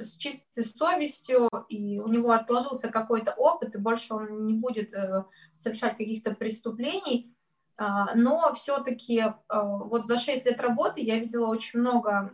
с 0.00 0.16
чистой 0.16 0.64
совестью, 0.64 1.48
и 1.68 1.98
у 1.98 2.08
него 2.08 2.30
отложился 2.30 2.88
какой-то 2.88 3.32
опыт, 3.32 3.74
и 3.74 3.78
больше 3.78 4.14
он 4.14 4.46
не 4.46 4.54
будет 4.54 4.94
э, 4.94 5.24
совершать 5.58 5.96
каких-то 5.96 6.34
преступлений. 6.34 7.34
А, 7.76 8.14
но 8.14 8.52
все-таки 8.54 9.18
э, 9.18 9.32
вот 9.48 10.06
за 10.06 10.18
6 10.18 10.44
лет 10.46 10.60
работы 10.60 11.00
я 11.00 11.18
видела 11.18 11.46
очень 11.46 11.80
много 11.80 12.32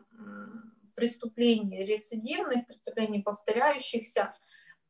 преступлений 0.95 1.85
рецидивных, 1.85 2.67
преступлений 2.67 3.23
повторяющихся. 3.23 4.35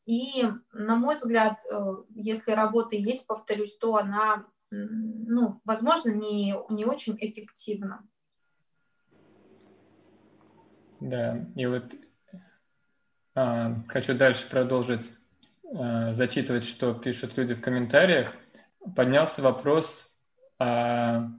И, 0.06 0.44
на 0.72 0.96
мой 0.96 1.14
взгляд, 1.14 1.60
э, 1.70 1.78
если 2.16 2.50
работа 2.50 2.96
есть, 2.96 3.26
повторюсь, 3.26 3.76
то 3.76 3.94
она, 3.94 4.46
ну, 4.70 5.60
возможно, 5.64 6.10
не, 6.10 6.56
не 6.68 6.84
очень 6.84 7.16
эффективна. 7.20 8.02
Да, 11.00 11.46
и 11.54 11.66
вот 11.66 11.94
а, 13.34 13.82
хочу 13.88 14.14
дальше 14.14 14.48
продолжить 14.50 15.12
а, 15.72 16.12
зачитывать, 16.12 16.64
что 16.64 16.92
пишут 16.92 17.36
люди 17.36 17.54
в 17.54 17.62
комментариях. 17.62 18.34
Поднялся 18.96 19.42
вопрос 19.42 20.10
о 20.61 21.31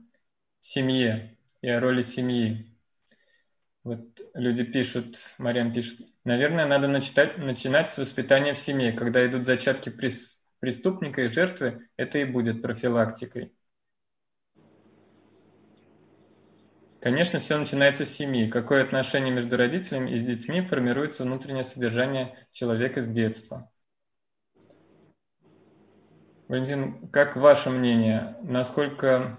семье 0.60 1.38
и 1.62 1.68
о 1.68 1.80
роли 1.80 2.02
семьи. 2.02 2.68
Вот 3.84 4.20
люди 4.34 4.64
пишут, 4.64 5.16
Марьям 5.38 5.72
пишет, 5.72 6.06
наверное, 6.24 6.66
надо 6.66 6.88
начитать, 6.88 7.38
начинать 7.38 7.88
с 7.88 7.98
воспитания 7.98 8.52
в 8.52 8.58
семье. 8.58 8.92
Когда 8.92 9.26
идут 9.26 9.46
зачатки 9.46 9.90
преступника 10.60 11.22
и 11.22 11.28
жертвы, 11.28 11.88
это 11.96 12.18
и 12.18 12.24
будет 12.24 12.62
профилактикой. 12.62 13.52
Конечно, 17.00 17.40
все 17.40 17.58
начинается 17.58 18.06
с 18.06 18.10
семьи. 18.10 18.48
Какое 18.48 18.84
отношение 18.84 19.32
между 19.34 19.56
родителями 19.56 20.12
и 20.12 20.16
с 20.16 20.22
детьми 20.22 20.60
формируется 20.60 21.24
внутреннее 21.24 21.64
содержание 21.64 22.36
человека 22.52 23.00
с 23.00 23.08
детства. 23.08 23.71
Валентин, 26.52 27.08
как 27.08 27.34
ваше 27.36 27.70
мнение, 27.70 28.36
насколько 28.42 29.38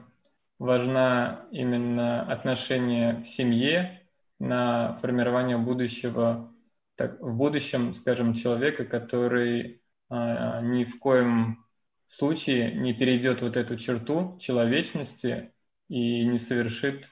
важна 0.57 1.45
именно 1.51 2.23
отношение 2.23 3.21
в 3.21 3.27
семье 3.27 4.01
на 4.39 4.97
формирование 4.97 5.59
будущего, 5.59 6.51
так, 6.95 7.21
в 7.21 7.35
будущем, 7.35 7.93
скажем, 7.93 8.33
человека, 8.33 8.83
который 8.83 9.83
а, 10.09 10.59
ни 10.61 10.85
в 10.85 10.97
коем 10.97 11.63
случае 12.07 12.73
не 12.73 12.95
перейдет 12.95 13.43
вот 13.43 13.57
эту 13.57 13.77
черту 13.77 14.35
человечности 14.39 15.53
и 15.89 16.25
не 16.25 16.39
совершит 16.39 17.11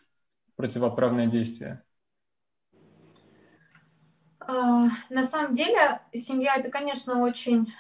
противоправное 0.56 1.28
действие? 1.28 1.84
А, 4.40 4.88
на 5.12 5.28
самом 5.28 5.54
деле, 5.54 6.02
семья 6.12 6.56
это, 6.56 6.72
конечно, 6.72 7.22
очень 7.22 7.72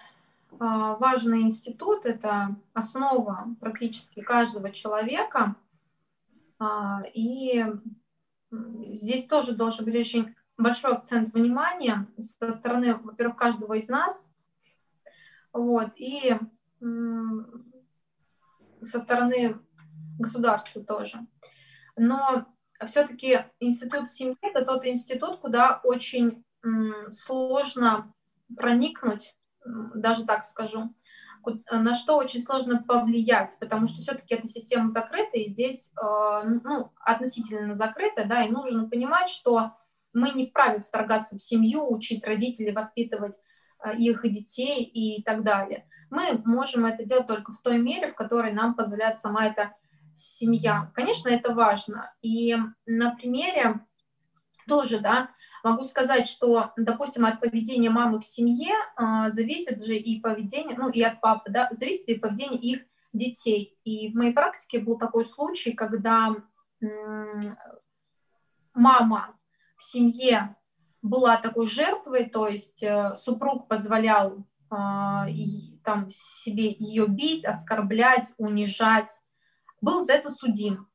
важный 0.52 1.42
институт, 1.42 2.06
это 2.06 2.56
основа 2.74 3.56
практически 3.60 4.22
каждого 4.22 4.72
человека. 4.72 5.56
А, 6.60 7.02
и 7.14 7.66
здесь 8.52 9.26
тоже 9.26 9.56
должен 9.56 9.86
быть 9.86 9.96
очень 9.96 10.36
большой 10.58 10.94
акцент 10.94 11.34
внимания 11.34 12.08
со 12.20 12.52
стороны, 12.52 12.96
во-первых, 12.96 13.38
каждого 13.38 13.74
из 13.74 13.90
нас, 13.90 14.28
вот, 15.54 15.92
и 15.96 16.38
со 18.82 19.00
стороны 19.00 19.60
государства 20.20 20.84
тоже. 20.84 21.26
Но 21.96 22.46
все-таки 22.86 23.46
институт 23.60 24.10
семьи– 24.10 24.38
это 24.42 24.66
тот 24.66 24.86
институт, 24.86 25.40
куда 25.40 25.82
очень 25.84 26.44
сложно 27.10 28.14
проникнуть, 28.56 29.36
даже 29.66 30.26
так 30.26 30.44
скажу, 30.44 30.94
на 31.72 31.96
что 31.96 32.18
очень 32.18 32.44
сложно 32.44 32.84
повлиять, 32.84 33.58
потому 33.60 33.88
что 33.88 34.02
все-таки 34.02 34.36
эта 34.36 34.48
система 34.48 34.92
закрыта, 34.92 35.38
и 35.38 35.50
здесь 35.50 35.92
э, 36.00 36.42
ну, 36.64 36.92
относительно 37.00 37.76
закрыта, 37.76 38.26
да, 38.26 38.44
и 38.44 38.52
нужно 38.52 38.88
понимать, 38.88 39.30
что 39.30 39.72
мы 40.14 40.32
не 40.32 40.46
вправе 40.46 40.82
вторгаться 40.82 41.36
в 41.36 41.42
семью, 41.42 41.92
учить 41.92 42.24
родителей, 42.24 42.74
воспитывать 42.74 43.36
э, 43.84 43.96
их 43.96 44.22
детей 44.24 44.84
и 44.84 45.24
так 45.24 45.44
далее. 45.44 45.88
Мы 46.10 46.42
можем 46.46 46.86
это 46.86 47.06
делать 47.06 47.28
только 47.28 47.54
в 47.54 47.62
той 47.62 47.80
мере, 47.80 48.12
в 48.12 48.16
которой 48.16 48.52
нам 48.52 48.76
позволяет 48.76 49.20
сама 49.20 49.48
эта 49.48 49.74
семья. 50.14 50.92
Конечно, 50.94 51.30
это 51.30 51.54
важно. 51.54 52.14
И 52.22 52.56
на 52.86 53.16
примере 53.16 53.80
тоже, 54.68 55.00
да, 55.00 55.30
могу 55.64 55.84
сказать, 55.84 56.28
что, 56.28 56.72
допустим, 56.78 57.26
от 57.26 57.40
поведения 57.40 57.90
мамы 57.90 58.20
в 58.20 58.26
семье 58.26 58.74
э, 58.74 59.30
зависит 59.30 59.84
же 59.84 59.96
и 59.96 60.20
поведение, 60.20 60.78
ну 60.78 60.90
и 60.90 61.02
от 61.02 61.22
папы, 61.22 61.52
да, 61.52 61.70
зависит 61.72 62.08
и 62.08 62.20
поведение 62.20 62.60
их 62.60 62.82
детей. 63.14 63.78
И 63.84 64.10
в 64.10 64.16
моей 64.16 64.34
практике 64.34 64.80
был 64.80 64.98
такой 64.98 65.26
случай, 65.26 65.74
когда 65.74 66.36
мама 68.74 69.36
в 69.78 69.84
семье 69.84 70.56
была 71.02 71.38
такой 71.38 71.68
жертвой, 71.68 72.30
то 72.30 72.48
есть 72.48 72.84
э, 72.84 73.16
супруг 73.16 73.68
позволял 73.68 74.46
э, 74.70 75.30
и, 75.30 75.80
там 75.84 76.08
себе 76.10 76.70
ее 76.70 77.08
бить, 77.08 77.44
оскорблять, 77.44 78.34
унижать, 78.38 79.10
был 79.82 80.06
за 80.06 80.14
это 80.14 80.30
судим, 80.30 80.88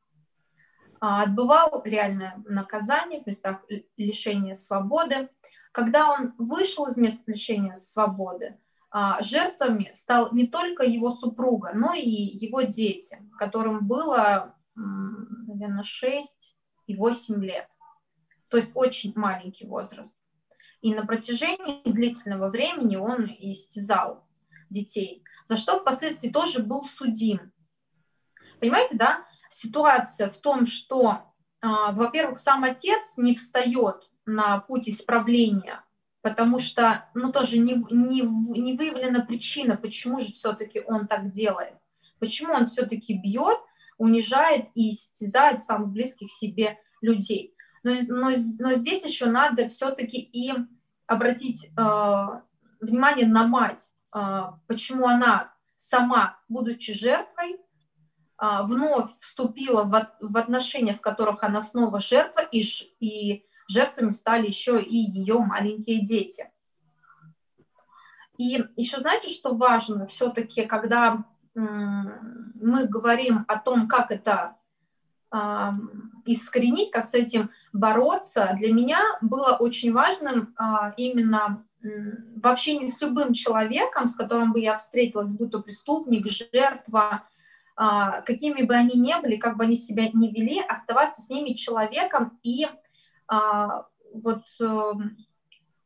отбывал 1.01 1.83
реальное 1.85 2.43
наказание 2.47 3.23
в 3.23 3.27
местах 3.27 3.65
лишения 3.97 4.55
свободы. 4.55 5.29
Когда 5.73 6.11
он 6.11 6.35
вышел 6.39 6.87
из 6.87 6.97
места 6.97 7.23
лишения 7.27 7.75
свободы, 7.75 8.59
а, 8.91 9.23
жертвами 9.23 9.91
стал 9.93 10.33
не 10.33 10.47
только 10.47 10.85
его 10.85 11.11
супруга, 11.11 11.73
но 11.75 11.93
и 11.93 12.09
его 12.09 12.63
дети, 12.63 13.19
которым 13.39 13.87
было, 13.87 14.55
наверное, 14.75 15.83
6 15.83 16.57
и 16.87 16.97
8 16.97 17.45
лет. 17.45 17.69
То 18.49 18.57
есть 18.57 18.71
очень 18.75 19.13
маленький 19.17 19.67
возраст. 19.67 20.19
И 20.81 20.95
на 20.95 21.05
протяжении 21.05 21.83
длительного 21.85 22.49
времени 22.49 22.97
он 22.97 23.27
истязал 23.39 24.27
детей, 24.71 25.23
за 25.45 25.57
что 25.57 25.81
впоследствии 25.81 26.29
тоже 26.29 26.63
был 26.63 26.85
судим. 26.85 27.53
Понимаете, 28.61 28.97
да? 28.97 29.27
Ситуация 29.59 30.29
в 30.29 30.37
том, 30.37 30.67
что, 30.67 31.33
а, 31.63 31.93
во-первых, 31.93 32.39
сам 32.39 32.63
отец 32.63 33.15
не 33.17 33.35
встает 33.35 34.11
на 34.27 34.61
путь 34.61 34.87
исправления, 34.87 35.83
потому 36.21 36.59
что, 36.59 37.09
ну, 37.15 37.33
тоже 37.33 37.57
не, 37.57 37.73
не, 37.91 38.21
не 38.61 38.77
выявлена 38.77 39.25
причина, 39.25 39.79
почему 39.79 40.21
же 40.21 40.35
все-таки 40.35 40.83
он 40.87 41.07
так 41.07 41.33
делает. 41.33 41.73
Почему 42.19 42.53
он 42.53 42.67
все-таки 42.67 43.15
бьет, 43.15 43.57
унижает 43.97 44.67
и 44.75 44.91
истязает 44.91 45.65
самых 45.65 45.89
близких 45.89 46.31
себе 46.31 46.79
людей. 47.01 47.55
Но, 47.83 47.95
но, 48.09 48.33
но 48.59 48.75
здесь 48.75 49.05
еще 49.05 49.25
надо 49.25 49.71
все-таки 49.71 50.19
и 50.19 50.53
обратить 51.07 51.71
э, 51.75 52.27
внимание 52.83 53.27
на 53.27 53.47
мать, 53.47 53.91
э, 54.15 54.43
почему 54.67 55.07
она 55.07 55.55
сама, 55.77 56.39
будучи 56.47 56.93
жертвой, 56.93 57.57
вновь 58.39 59.11
вступила 59.19 59.85
в, 59.85 60.37
отношения, 60.37 60.95
в 60.95 61.01
которых 61.01 61.43
она 61.43 61.63
снова 61.63 62.01
жертва, 62.01 62.43
и, 62.43 62.63
и 63.01 63.47
жертвами 63.69 64.11
стали 64.11 64.47
еще 64.47 64.83
и 64.83 64.97
ее 64.97 65.39
маленькие 65.39 66.05
дети. 66.05 66.51
И 68.39 68.65
еще 68.77 69.01
знаете, 69.01 69.29
что 69.29 69.55
важно 69.55 70.07
все-таки, 70.07 70.67
когда 70.67 71.25
мы 71.55 72.87
говорим 72.87 73.45
о 73.49 73.59
том, 73.59 73.89
как 73.89 74.11
это 74.11 74.57
э, 75.33 75.39
искоренить, 76.27 76.91
как 76.91 77.07
с 77.07 77.15
этим 77.15 77.51
бороться, 77.73 78.55
для 78.59 78.73
меня 78.73 79.01
было 79.23 79.57
очень 79.59 79.93
важным 79.93 80.55
э, 80.59 80.93
именно 80.99 81.65
э, 81.83 81.89
в 82.37 82.47
общении 82.47 82.89
с 82.89 83.01
любым 83.01 83.33
человеком, 83.33 84.09
с 84.09 84.15
которым 84.15 84.53
бы 84.53 84.61
я 84.61 84.77
встретилась, 84.77 85.33
будь 85.33 85.51
то 85.51 85.63
преступник, 85.63 86.27
жертва, 86.29 87.01
а, 87.01 87.25
какими 87.77 88.63
бы 88.63 88.75
они 88.75 88.95
ни 88.95 89.15
были, 89.21 89.37
как 89.37 89.59
бы 89.59 89.65
они 89.65 89.77
себя 89.77 90.09
не 90.13 90.33
вели, 90.33 90.61
оставаться 90.61 91.21
с 91.21 91.29
ними 91.29 91.53
человеком 91.53 92.39
и 92.43 92.67
а, 93.29 93.87
вот 94.13 94.45
эм, 94.61 95.17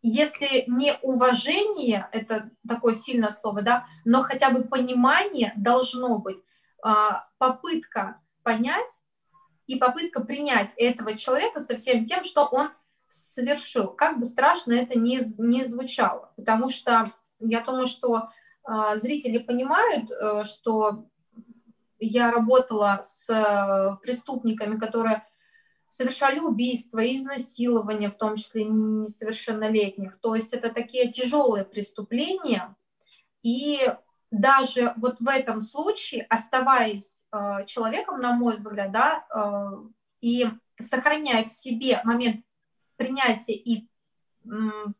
если 0.02 0.64
не 0.66 0.96
уважение, 1.02 2.08
это 2.12 2.50
такое 2.66 2.94
сильное 2.94 3.30
слово, 3.30 3.62
да, 3.62 3.86
но 4.04 4.22
хотя 4.22 4.50
бы 4.50 4.64
понимание 4.64 5.52
должно 5.56 6.18
быть, 6.18 6.38
а, 6.82 7.28
попытка 7.38 8.20
понять 8.42 9.02
и 9.66 9.76
попытка 9.76 10.22
принять 10.22 10.70
этого 10.76 11.16
человека 11.16 11.60
со 11.60 11.76
всем 11.76 12.06
тем, 12.06 12.24
что 12.24 12.44
он 12.44 12.70
совершил, 13.08 13.88
как 13.88 14.18
бы 14.18 14.24
страшно 14.24 14.72
это 14.72 14.98
не, 14.98 15.20
не 15.38 15.64
звучало, 15.64 16.32
потому 16.36 16.68
что 16.68 17.04
я 17.40 17.60
думаю, 17.62 17.86
что 17.86 18.28
зрители 18.96 19.38
понимают, 19.38 20.10
э, 20.10 20.44
что 20.44 21.09
я 22.00 22.30
работала 22.30 23.00
с 23.02 23.28
э, 23.28 23.96
преступниками, 24.02 24.78
которые 24.78 25.24
совершали 25.88 26.38
убийства, 26.38 27.00
изнасилования, 27.00 28.10
в 28.10 28.16
том 28.16 28.36
числе 28.36 28.64
несовершеннолетних. 28.64 30.18
То 30.20 30.34
есть 30.34 30.54
это 30.54 30.72
такие 30.72 31.10
тяжелые 31.10 31.64
преступления. 31.64 32.74
И 33.42 33.80
даже 34.30 34.94
вот 34.96 35.20
в 35.20 35.28
этом 35.28 35.60
случае, 35.60 36.26
оставаясь 36.30 37.26
э, 37.32 37.66
человеком, 37.66 38.20
на 38.20 38.32
мой 38.32 38.56
взгляд, 38.56 38.92
да, 38.92 39.26
э, 39.34 39.88
и 40.20 40.46
сохраняя 40.78 41.44
в 41.44 41.50
себе 41.50 42.00
момент 42.04 42.44
принятия 42.96 43.54
и 43.54 43.88
э, 44.44 44.48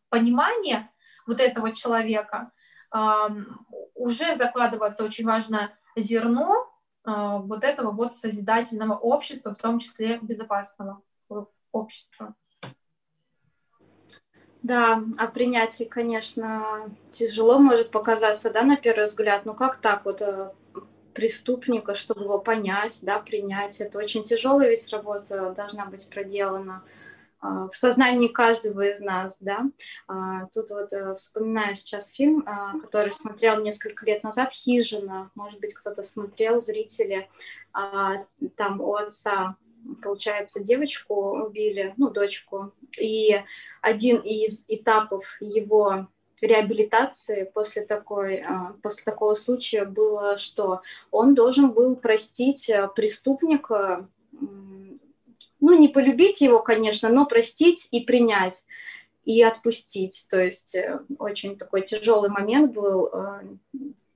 понимания 0.08 0.90
вот 1.26 1.40
этого 1.40 1.72
человека, 1.72 2.50
э, 2.92 3.28
уже 3.94 4.36
закладывается 4.36 5.04
очень 5.04 5.24
важное 5.24 5.78
зерно 5.96 6.69
вот 7.40 7.64
этого 7.64 7.90
вот 7.90 8.16
созидательного 8.16 8.94
общества, 8.94 9.55
в 9.55 9.59
том 9.59 9.79
числе 9.79 10.18
безопасного 10.20 11.03
общества. 11.73 12.35
Да, 14.62 15.03
а 15.16 15.27
принятие, 15.27 15.88
конечно, 15.88 16.90
тяжело 17.11 17.59
может 17.59 17.90
показаться, 17.90 18.51
да, 18.51 18.62
на 18.62 18.77
первый 18.77 19.07
взгляд. 19.07 19.46
Ну 19.46 19.55
как 19.55 19.79
так 19.79 20.05
вот 20.05 20.20
э, 20.20 20.51
преступника, 21.14 21.94
чтобы 21.94 22.25
его 22.25 22.38
понять, 22.38 22.99
да, 23.03 23.18
принять? 23.18 23.81
Это 23.81 23.99
очень 23.99 24.25
тяжелая 24.25 24.68
ведь 24.68 24.92
работа 24.92 25.55
должна 25.57 25.87
быть 25.87 26.11
проделана. 26.11 26.83
А, 27.40 27.68
в 27.68 27.74
сознании 27.74 28.29
каждого 28.29 28.87
из 28.87 29.00
нас, 29.00 29.38
да. 29.40 29.64
А, 30.07 30.46
тут 30.53 30.70
вот 30.70 30.92
э, 30.92 31.14
вспоминаю 31.14 31.74
сейчас 31.74 32.12
фильм, 32.12 32.44
а, 32.46 32.79
который 32.79 33.12
смотрел 33.12 33.61
несколько 33.61 34.05
лет 34.05 34.22
назад, 34.22 34.53
«Хижина», 34.53 35.31
может 35.35 35.59
быть, 35.61 35.74
кто-то 35.74 36.03
смотрел, 36.03 36.61
зрители, 36.61 37.29
там 37.72 38.81
у 38.81 38.94
отца 38.94 39.57
получается, 40.03 40.62
девочку 40.62 41.42
убили, 41.42 41.94
ну, 41.96 42.11
дочку, 42.11 42.72
и 42.98 43.40
один 43.81 44.18
из 44.18 44.66
этапов 44.68 45.38
его 45.40 46.07
реабилитации 46.42 47.44
после, 47.44 47.83
такой, 47.83 48.44
после 48.83 49.05
такого 49.05 49.33
случая 49.35 49.87
было, 49.87 50.37
что 50.37 50.83
он 51.11 51.35
должен 51.35 51.72
был 51.72 51.96
простить 51.96 52.68
э, 52.68 52.88
преступника, 52.94 54.07
ну, 55.61 55.79
не 55.79 55.88
полюбить 55.88 56.40
его, 56.40 56.62
конечно, 56.62 57.09
но 57.09 57.27
простить 57.27 57.88
и 57.90 58.05
принять 58.05 58.64
и 59.25 59.42
отпустить. 59.42 60.27
То 60.31 60.40
есть 60.40 60.75
э, 60.75 61.01
очень 61.18 61.57
такой 61.57 61.83
тяжелый 61.83 62.31
момент 62.31 62.73
был 62.73 63.09
э, 63.12 63.42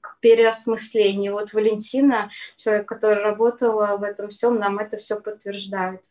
к 0.00 0.18
переосмыслению. 0.20 1.32
Вот 1.34 1.52
Валентина, 1.52 2.30
человек, 2.56 2.88
который 2.88 3.22
работал 3.22 3.98
в 3.98 4.02
этом 4.02 4.28
всем, 4.28 4.58
нам 4.58 4.78
это 4.78 4.96
все 4.96 5.20
подтверждает. 5.20 6.02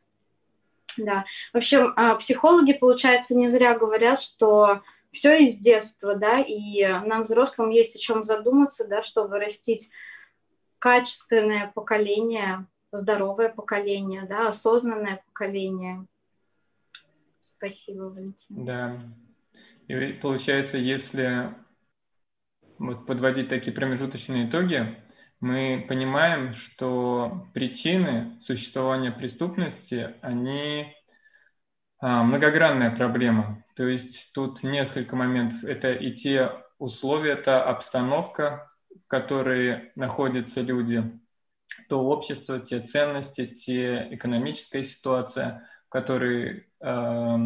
Да. 0.98 1.26
В 1.54 1.58
общем, 1.58 1.94
а, 1.96 2.16
психологи, 2.16 2.74
получается, 2.74 3.36
не 3.36 3.50
зря 3.50 3.78
говорят, 3.78 4.20
что 4.20 4.82
все 5.12 5.38
из 5.44 5.58
детства, 5.58 6.16
да, 6.16 6.40
и 6.40 6.84
нам, 7.06 7.24
взрослым, 7.24 7.70
есть 7.70 7.96
о 7.96 8.00
чем 8.00 8.24
задуматься, 8.24 8.88
да, 8.88 9.02
чтобы 9.02 9.30
вырастить 9.30 9.92
качественное 10.80 11.72
поколение 11.74 12.68
здоровое 12.94 13.50
поколение, 13.50 14.24
да, 14.24 14.48
осознанное 14.48 15.24
поколение. 15.28 16.06
Спасибо, 17.40 18.04
Валентин. 18.04 18.64
Да. 18.64 18.96
И 19.88 20.14
получается, 20.22 20.78
если 20.78 21.54
вот 22.78 23.06
подводить 23.06 23.50
такие 23.50 23.74
промежуточные 23.74 24.48
итоги, 24.48 24.98
мы 25.40 25.86
понимаем, 25.90 26.54
что 26.54 27.48
причины 27.54 28.40
существования 28.40 29.12
преступности, 29.12 30.16
они 30.22 30.96
а, 32.00 32.24
многогранная 32.24 32.96
проблема. 32.96 33.64
То 33.76 33.88
есть 33.88 34.34
тут 34.34 34.64
несколько 34.64 35.16
моментов. 35.16 35.64
Это 35.64 35.94
и 35.94 36.14
те 36.14 36.52
условия, 36.80 37.32
это 37.32 37.64
обстановка, 37.64 38.70
в 38.90 39.08
которой 39.08 39.92
находятся 39.96 40.62
люди, 40.62 41.04
то 41.88 42.04
общество, 42.04 42.60
те 42.60 42.80
ценности, 42.80 43.46
те 43.46 44.08
экономическая 44.12 44.84
ситуация, 44.84 45.68
в 45.88 45.90
которой 45.90 46.68
э, 46.80 47.38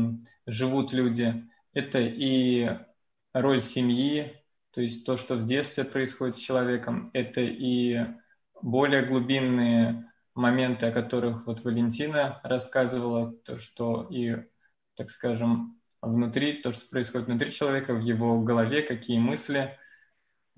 живут 0.45 0.93
люди, 0.93 1.45
это 1.73 1.99
и 1.99 2.69
роль 3.33 3.61
семьи, 3.61 4.41
то 4.71 4.81
есть 4.81 5.05
то, 5.05 5.17
что 5.17 5.35
в 5.35 5.45
детстве 5.45 5.83
происходит 5.83 6.35
с 6.35 6.39
человеком, 6.39 7.09
это 7.13 7.41
и 7.41 8.05
более 8.61 9.03
глубинные 9.03 10.11
моменты, 10.33 10.87
о 10.87 10.91
которых 10.91 11.45
вот 11.47 11.63
Валентина 11.63 12.39
рассказывала, 12.43 13.33
то, 13.43 13.57
что 13.57 14.07
и, 14.09 14.37
так 14.95 15.09
скажем, 15.09 15.79
внутри, 16.01 16.53
то, 16.53 16.71
что 16.71 16.89
происходит 16.89 17.27
внутри 17.27 17.51
человека, 17.51 17.93
в 17.93 18.01
его 18.01 18.41
голове, 18.41 18.81
какие 18.81 19.19
мысли– 19.19 19.77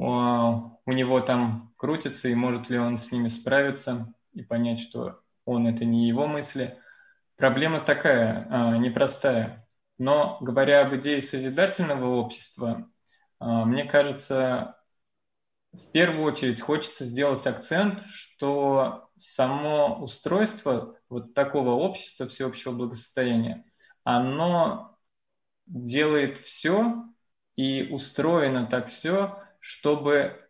у 0.06 0.92
него 0.92 1.20
там 1.20 1.74
крутится, 1.76 2.30
и 2.30 2.36
может 2.36 2.70
ли 2.70 2.80
он 2.80 2.98
с 2.98 3.12
ними 3.12 3.28
справиться 3.28 4.14
и 4.34 4.42
понять, 4.42 4.80
что 4.80 5.22
он 5.46 5.68
это 5.68 5.84
не 5.84 6.08
его 6.08 6.26
мысли. 6.26 6.78
Проблема 7.36 7.82
такая, 7.82 8.48
а, 8.50 8.78
непростая. 8.78 9.68
Но 9.98 10.38
говоря 10.40 10.86
об 10.86 10.96
идее 10.96 11.22
созидательного 11.22 12.16
общества, 12.16 12.90
а, 13.40 13.66
мне 13.66 13.84
кажется, 13.84 14.78
в 15.74 15.92
первую 15.92 16.24
очередь 16.24 16.62
хочется 16.62 17.04
сделать 17.04 17.46
акцент, 17.46 18.02
что 18.10 19.10
само 19.18 20.02
устройство 20.02 20.98
вот 21.10 21.34
такого 21.34 21.72
общества 21.72 22.28
всеобщего 22.28 22.72
благосостояния, 22.72 23.66
оно 24.04 24.98
делает 25.66 26.38
все 26.38 27.04
и 27.58 27.90
устроено 27.92 28.66
так 28.66 28.88
все, 28.88 29.44
чтобы 29.60 30.50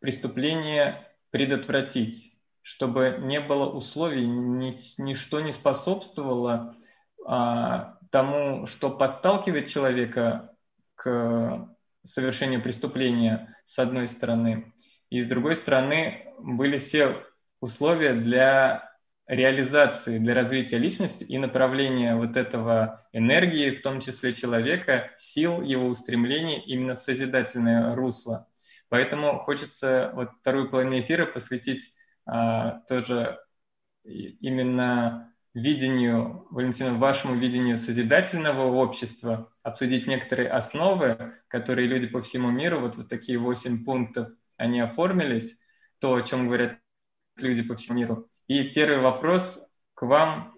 преступление 0.00 1.06
предотвратить, 1.30 2.38
чтобы 2.62 3.18
не 3.20 3.40
было 3.40 3.70
условий, 3.70 4.26
ни, 4.26 4.74
ничто 5.00 5.40
не 5.40 5.52
способствовало 5.52 6.74
а, 7.24 7.98
тому, 8.10 8.66
что 8.66 8.90
подталкивает 8.90 9.68
человека 9.68 10.54
к 10.94 11.68
совершению 12.04 12.62
преступления, 12.62 13.56
с 13.64 13.78
одной 13.78 14.06
стороны, 14.06 14.72
и 15.10 15.20
с 15.20 15.26
другой 15.26 15.56
стороны 15.56 16.32
были 16.38 16.78
все 16.78 17.24
условия 17.60 18.12
для 18.14 18.95
реализации, 19.26 20.18
для 20.18 20.34
развития 20.34 20.78
личности 20.78 21.24
и 21.24 21.38
направления 21.38 22.14
вот 22.14 22.36
этого 22.36 23.00
энергии, 23.12 23.70
в 23.70 23.82
том 23.82 24.00
числе 24.00 24.32
человека, 24.32 25.10
сил, 25.16 25.62
его 25.62 25.86
устремлений 25.86 26.60
именно 26.60 26.94
в 26.94 27.00
созидательное 27.00 27.94
русло. 27.94 28.48
Поэтому 28.88 29.38
хочется 29.38 30.12
вот 30.14 30.30
вторую 30.40 30.70
половину 30.70 31.00
эфира 31.00 31.26
посвятить 31.26 31.94
а, 32.24 32.80
тоже 32.88 33.38
именно 34.04 35.32
видению, 35.54 36.46
Валентина, 36.50 36.94
вашему 36.94 37.34
видению 37.34 37.76
созидательного 37.78 38.66
общества, 38.66 39.50
обсудить 39.62 40.06
некоторые 40.06 40.50
основы, 40.50 41.34
которые 41.48 41.88
люди 41.88 42.06
по 42.06 42.20
всему 42.20 42.50
миру, 42.50 42.80
вот, 42.80 42.96
вот 42.96 43.08
такие 43.08 43.38
восемь 43.38 43.84
пунктов, 43.84 44.28
они 44.56 44.80
оформились, 44.80 45.58
то, 45.98 46.14
о 46.14 46.22
чем 46.22 46.46
говорят 46.46 46.78
люди 47.36 47.62
по 47.62 47.74
всему 47.74 47.98
миру, 47.98 48.28
и 48.48 48.64
первый 48.64 49.00
вопрос 49.00 49.60
к 49.94 50.02
вам. 50.02 50.54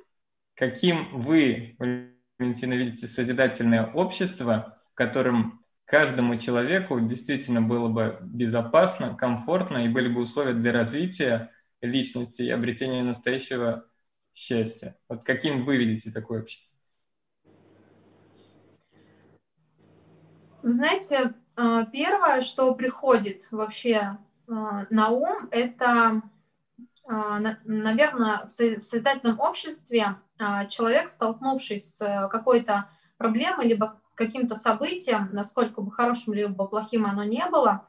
Каким 0.54 1.20
вы, 1.20 1.76
Валентина, 1.78 2.74
видите 2.74 3.06
созидательное 3.06 3.86
общество, 3.86 4.78
в 4.92 4.94
котором 4.94 5.64
каждому 5.84 6.36
человеку 6.36 7.00
действительно 7.00 7.62
было 7.62 7.88
бы 7.88 8.18
безопасно, 8.22 9.14
комфортно 9.14 9.78
и 9.78 9.88
были 9.88 10.08
бы 10.08 10.20
условия 10.20 10.52
для 10.52 10.72
развития 10.72 11.52
личности 11.80 12.42
и 12.42 12.50
обретения 12.50 13.02
настоящего 13.02 13.86
счастья? 14.34 14.96
Вот 15.08 15.24
каким 15.24 15.64
вы 15.64 15.76
видите 15.76 16.10
такое 16.10 16.42
общество? 16.42 16.76
Знаете, 20.62 21.34
э, 21.56 21.84
первое, 21.92 22.42
что 22.42 22.74
приходит 22.74 23.46
вообще 23.52 24.18
э, 24.48 24.52
на 24.90 25.08
ум, 25.10 25.48
это 25.52 25.86
а, 25.86 26.22
наверное, 27.08 28.46
в 28.46 28.50
создательном 28.50 29.40
обществе 29.40 30.16
а, 30.38 30.66
человек, 30.66 31.08
столкнувшись 31.08 31.96
с 31.96 32.00
э, 32.00 32.28
какой-то 32.28 32.90
проблемой, 33.16 33.66
либо 33.66 34.00
каким-то 34.14 34.56
событием, 34.56 35.30
насколько 35.32 35.80
бы 35.80 35.90
хорошим 35.90 36.34
либо 36.34 36.66
плохим 36.66 37.06
оно 37.06 37.24
не 37.24 37.44
было, 37.46 37.88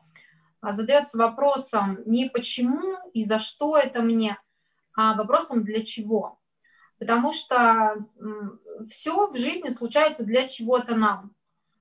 а, 0.62 0.72
задается 0.72 1.18
вопросом 1.18 2.00
не 2.06 2.30
почему 2.30 2.98
и 3.14 3.26
за 3.26 3.40
что 3.40 3.78
это 3.78 4.02
мне, 4.02 4.38
а 4.96 5.16
вопросом 5.16 5.64
для 5.64 5.84
чего. 5.84 6.40
Потому 6.98 7.34
что 7.34 8.06
все 8.90 9.28
в 9.28 9.38
жизни 9.38 9.70
случается 9.70 10.24
для 10.24 10.48
чего-то 10.48 10.96
нам. 10.96 11.34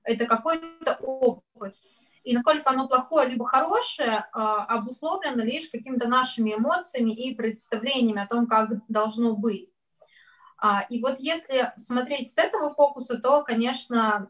Это 0.03 0.25
какой-то 0.25 0.95
опыт, 1.01 1.75
и 2.23 2.33
насколько 2.33 2.69
оно 2.69 2.87
плохое 2.87 3.29
либо 3.29 3.45
хорошее, 3.45 4.27
а, 4.33 4.65
обусловлено 4.65 5.43
лишь 5.43 5.69
какими-то 5.69 6.07
нашими 6.07 6.53
эмоциями 6.55 7.11
и 7.11 7.35
представлениями 7.35 8.21
о 8.21 8.27
том, 8.27 8.47
как 8.47 8.69
должно 8.87 9.35
быть. 9.35 9.69
А, 10.57 10.81
и 10.89 11.01
вот 11.01 11.19
если 11.19 11.71
смотреть 11.77 12.33
с 12.33 12.37
этого 12.37 12.71
фокуса, 12.71 13.17
то, 13.17 13.43
конечно, 13.43 14.29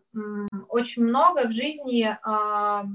очень 0.68 1.04
много 1.04 1.48
в 1.48 1.52
жизни 1.52 2.18
а, 2.24 2.86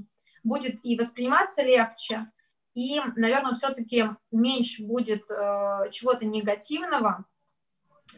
будет 0.44 0.78
и 0.84 0.96
восприниматься 0.96 1.62
легче, 1.62 2.30
и, 2.74 3.00
наверное, 3.16 3.54
все-таки 3.54 4.10
меньше 4.32 4.82
будет 4.82 5.30
э, 5.30 5.90
чего-то 5.92 6.26
негативного, 6.26 7.24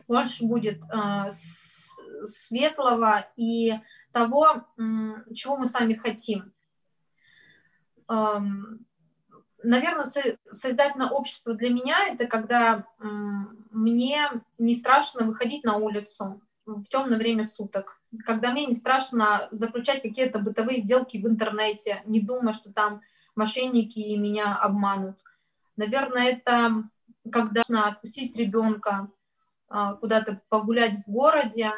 больше 0.08 0.46
будет 0.46 0.80
э, 0.84 1.30
светлого 2.24 3.28
и 3.36 3.74
того, 4.12 4.64
чего 5.34 5.58
мы 5.58 5.66
сами 5.66 5.92
хотим. 5.92 6.54
Наверное, 8.08 10.04
создательное 10.52 11.08
общество 11.08 11.54
для 11.54 11.70
меня 11.70 12.08
это 12.08 12.26
когда 12.26 12.86
мне 13.70 14.30
не 14.58 14.74
страшно 14.74 15.26
выходить 15.26 15.64
на 15.64 15.76
улицу 15.76 16.40
в 16.66 16.84
темное 16.84 17.18
время 17.18 17.46
суток, 17.46 18.00
когда 18.24 18.52
мне 18.52 18.66
не 18.66 18.74
страшно 18.74 19.48
заключать 19.50 20.02
какие-то 20.02 20.38
бытовые 20.38 20.80
сделки 20.80 21.16
в 21.16 21.26
интернете, 21.26 22.02
не 22.06 22.20
думая, 22.20 22.52
что 22.52 22.72
там 22.72 23.02
мошенники 23.34 24.16
меня 24.16 24.56
обманут. 24.56 25.18
Наверное, 25.76 26.32
это 26.32 26.84
когда 27.30 27.62
нужно 27.68 27.88
отпустить 27.88 28.36
ребенка 28.36 29.10
а, 29.68 29.94
куда-то 29.94 30.40
погулять 30.48 31.00
в 31.06 31.10
городе, 31.10 31.72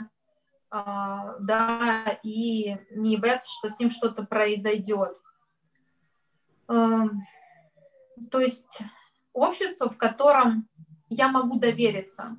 а, 0.70 1.36
да, 1.40 2.18
и 2.22 2.76
не 2.90 3.16
бояться, 3.16 3.50
что 3.50 3.70
с 3.70 3.78
ним 3.78 3.90
что-то 3.90 4.24
произойдет. 4.24 5.20
Эм, 6.68 7.26
то 8.30 8.40
есть 8.40 8.80
общество, 9.32 9.88
в 9.88 9.96
котором 9.96 10.68
я 11.08 11.28
могу 11.28 11.58
довериться, 11.58 12.38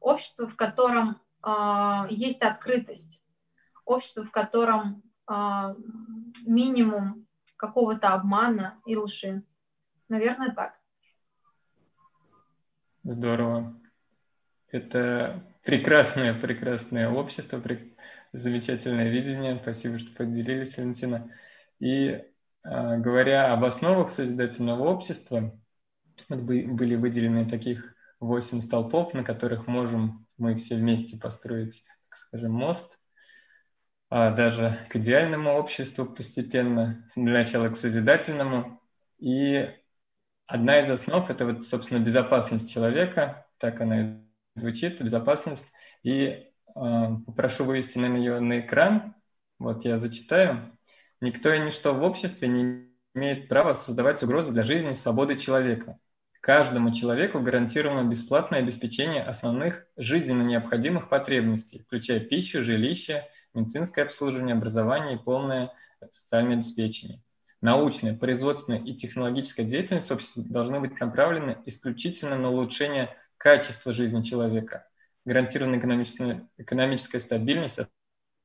общество, 0.00 0.46
в 0.46 0.56
котором 0.56 1.20
э, 1.44 2.06
есть 2.10 2.42
открытость, 2.42 3.24
общество, 3.84 4.24
в 4.24 4.30
котором 4.30 5.02
э, 5.30 5.74
минимум 6.46 7.26
какого-то 7.56 8.14
обмана 8.14 8.80
и 8.86 8.96
лжи. 8.96 9.42
Наверное, 10.08 10.54
так. 10.54 10.80
Здорово. 13.02 13.78
Это 14.70 15.44
прекрасное, 15.64 16.34
прекрасное 16.34 17.08
общество, 17.08 17.62
замечательное 18.32 19.10
видение. 19.10 19.58
Спасибо, 19.60 19.98
что 19.98 20.14
поделились, 20.16 20.76
Валентина. 20.76 21.30
И 21.78 22.24
говоря 22.68 23.52
об 23.52 23.64
основах 23.64 24.10
созидательного 24.10 24.84
общества, 24.88 25.58
были 26.28 26.96
выделены 26.96 27.46
таких 27.48 27.94
восемь 28.20 28.60
столпов, 28.60 29.14
на 29.14 29.22
которых 29.22 29.66
можем 29.66 30.26
мы 30.38 30.56
все 30.56 30.76
вместе 30.76 31.18
построить, 31.18 31.84
так 32.08 32.18
скажем, 32.18 32.52
мост, 32.52 32.98
а 34.08 34.30
даже 34.30 34.78
к 34.90 34.96
идеальному 34.96 35.52
обществу 35.52 36.06
постепенно, 36.06 37.06
для 37.16 37.32
начала 37.32 37.68
к 37.68 37.76
созидательному. 37.76 38.80
И 39.18 39.68
одна 40.46 40.80
из 40.80 40.90
основ– 40.90 41.28
это 41.30 41.46
вот, 41.46 41.64
собственно, 41.64 41.98
безопасность 41.98 42.72
человека, 42.72 43.46
так 43.58 43.80
она 43.80 44.00
и 44.00 44.14
звучит, 44.54 45.00
безопасность. 45.00 45.72
И 46.02 46.16
э, 46.18 46.46
попрошу 46.74 47.64
вывести 47.64 47.98
на 47.98 48.06
нее 48.06 48.40
на 48.40 48.60
экран, 48.60 49.14
вот 49.58 49.84
я 49.84 49.98
зачитаю. 49.98 50.72
Никто 51.20 51.52
и 51.52 51.58
ничто 51.58 51.94
в 51.94 52.02
обществе 52.02 52.48
не 52.48 52.90
имеет 53.14 53.48
права 53.48 53.74
создавать 53.74 54.22
угрозы 54.22 54.52
для 54.52 54.62
жизни 54.62 54.92
и 54.92 54.94
свободы 54.94 55.36
человека. 55.36 55.98
Каждому 56.40 56.92
человеку 56.92 57.40
гарантировано 57.40 58.08
бесплатное 58.08 58.60
обеспечение 58.60 59.22
основных 59.22 59.86
жизненно 59.96 60.42
необходимых 60.42 61.08
потребностей, 61.08 61.82
включая 61.86 62.20
пищу, 62.20 62.62
жилище, 62.62 63.24
медицинское 63.54 64.02
обслуживание, 64.02 64.54
образование 64.54 65.16
и 65.16 65.22
полное 65.22 65.72
социальное 66.10 66.54
обеспечение. 66.54 67.22
Научная, 67.62 68.14
производственная 68.14 68.80
и 68.80 68.94
технологическая 68.94 69.64
деятельность 69.64 70.12
общества 70.12 70.44
должны 70.46 70.78
быть 70.78 71.00
направлены 71.00 71.58
исключительно 71.64 72.36
на 72.36 72.50
улучшение 72.50 73.16
качества 73.38 73.92
жизни 73.92 74.22
человека. 74.22 74.86
Гарантирована 75.24 75.78
экономическая, 75.78 76.46
экономическая 76.58 77.18
стабильность, 77.18 77.80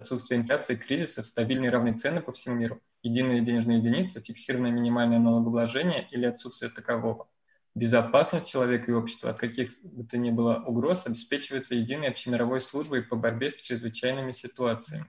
отсутствие 0.02 0.40
инфляции, 0.40 0.76
кризисов, 0.76 1.26
стабильные 1.26 1.72
равные 1.72 1.94
цены 1.94 2.22
по 2.22 2.32
всему 2.32 2.56
миру, 2.56 2.82
единая 3.04 3.40
денежная 3.42 3.78
единица, 3.78 4.20
фиксированное 4.20 4.72
минимальное 4.72 5.20
налогообложение 5.20 6.08
или 6.12 6.26
отсутствие 6.26 6.72
такового. 6.72 7.30
Безопасность 7.74 8.50
человека 8.50 8.92
и 8.92 8.94
общества 8.94 9.30
от 9.30 9.40
каких 9.40 9.82
бы 9.82 10.04
то 10.04 10.18
ни 10.18 10.30
было 10.30 10.56
угроз 10.66 11.06
обеспечивается 11.06 11.76
единой 11.76 12.10
общемировой 12.10 12.60
службой 12.60 13.02
по 13.02 13.16
борьбе 13.16 13.50
с 13.50 13.58
чрезвычайными 13.58 14.32
ситуациями. 14.32 15.06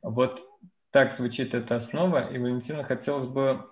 Вот 0.00 0.40
так 0.90 1.12
звучит 1.12 1.54
эта 1.54 1.76
основа, 1.76 2.30
и, 2.30 2.38
Валентина, 2.38 2.84
хотелось 2.84 3.26
бы 3.26 3.66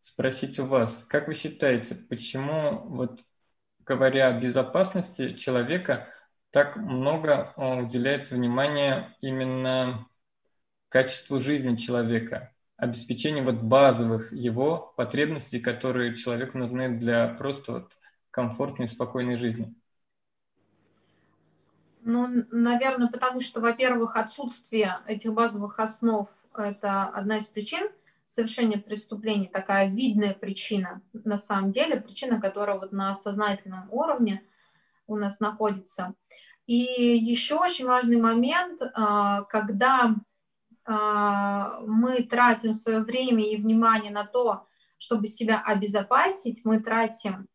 спросить 0.00 0.58
у 0.58 0.64
вас, 0.64 1.04
как 1.04 1.28
вы 1.28 1.34
считаете, 1.34 1.94
почему, 1.94 2.80
вот 2.86 3.20
говоря 3.84 4.28
о 4.28 4.40
безопасности 4.40 5.34
человека, 5.34 6.08
так 6.56 6.76
много 6.76 7.52
э, 7.54 7.82
уделяется 7.82 8.34
внимания 8.34 9.14
именно 9.20 10.08
качеству 10.88 11.38
жизни 11.38 11.76
человека, 11.76 12.50
обеспечению 12.78 13.44
вот 13.44 13.56
базовых 13.56 14.32
его 14.32 14.94
потребностей, 14.96 15.60
которые 15.60 16.16
человеку 16.16 16.56
нужны 16.56 16.96
для 16.96 17.28
просто 17.28 17.72
вот 17.72 17.92
комфортной, 18.30 18.88
спокойной 18.88 19.36
жизни? 19.36 19.74
Ну, 22.00 22.46
наверное, 22.50 23.08
потому 23.08 23.42
что, 23.42 23.60
во-первых, 23.60 24.16
отсутствие 24.16 25.00
этих 25.06 25.34
базовых 25.34 25.78
основ– 25.78 26.26
это 26.56 27.04
одна 27.04 27.36
из 27.36 27.44
причин 27.44 27.86
совершения 28.28 28.78
преступлений, 28.78 29.46
такая 29.46 29.90
видная 29.90 30.32
причина 30.32 31.02
на 31.12 31.36
самом 31.36 31.70
деле, 31.70 32.00
причина, 32.00 32.40
которая 32.40 32.78
вот 32.78 32.92
на 32.92 33.14
сознательном 33.14 33.92
уровне 33.92 34.42
у 35.06 35.16
нас 35.16 35.38
находится– 35.38 36.14
и 36.66 37.16
еще 37.16 37.56
очень 37.56 37.86
важный 37.86 38.20
момент, 38.20 38.82
а, 38.94 39.42
когда 39.42 40.14
а, 40.84 41.80
мы 41.80 42.22
тратим 42.24 42.74
свое 42.74 43.00
время 43.00 43.44
и 43.44 43.56
внимание 43.56 44.12
на 44.12 44.24
то, 44.24 44.66
чтобы 44.98 45.28
себя 45.28 45.62
обезопасить, 45.64 46.62
мы 46.64 46.80
тратим, 46.80 47.46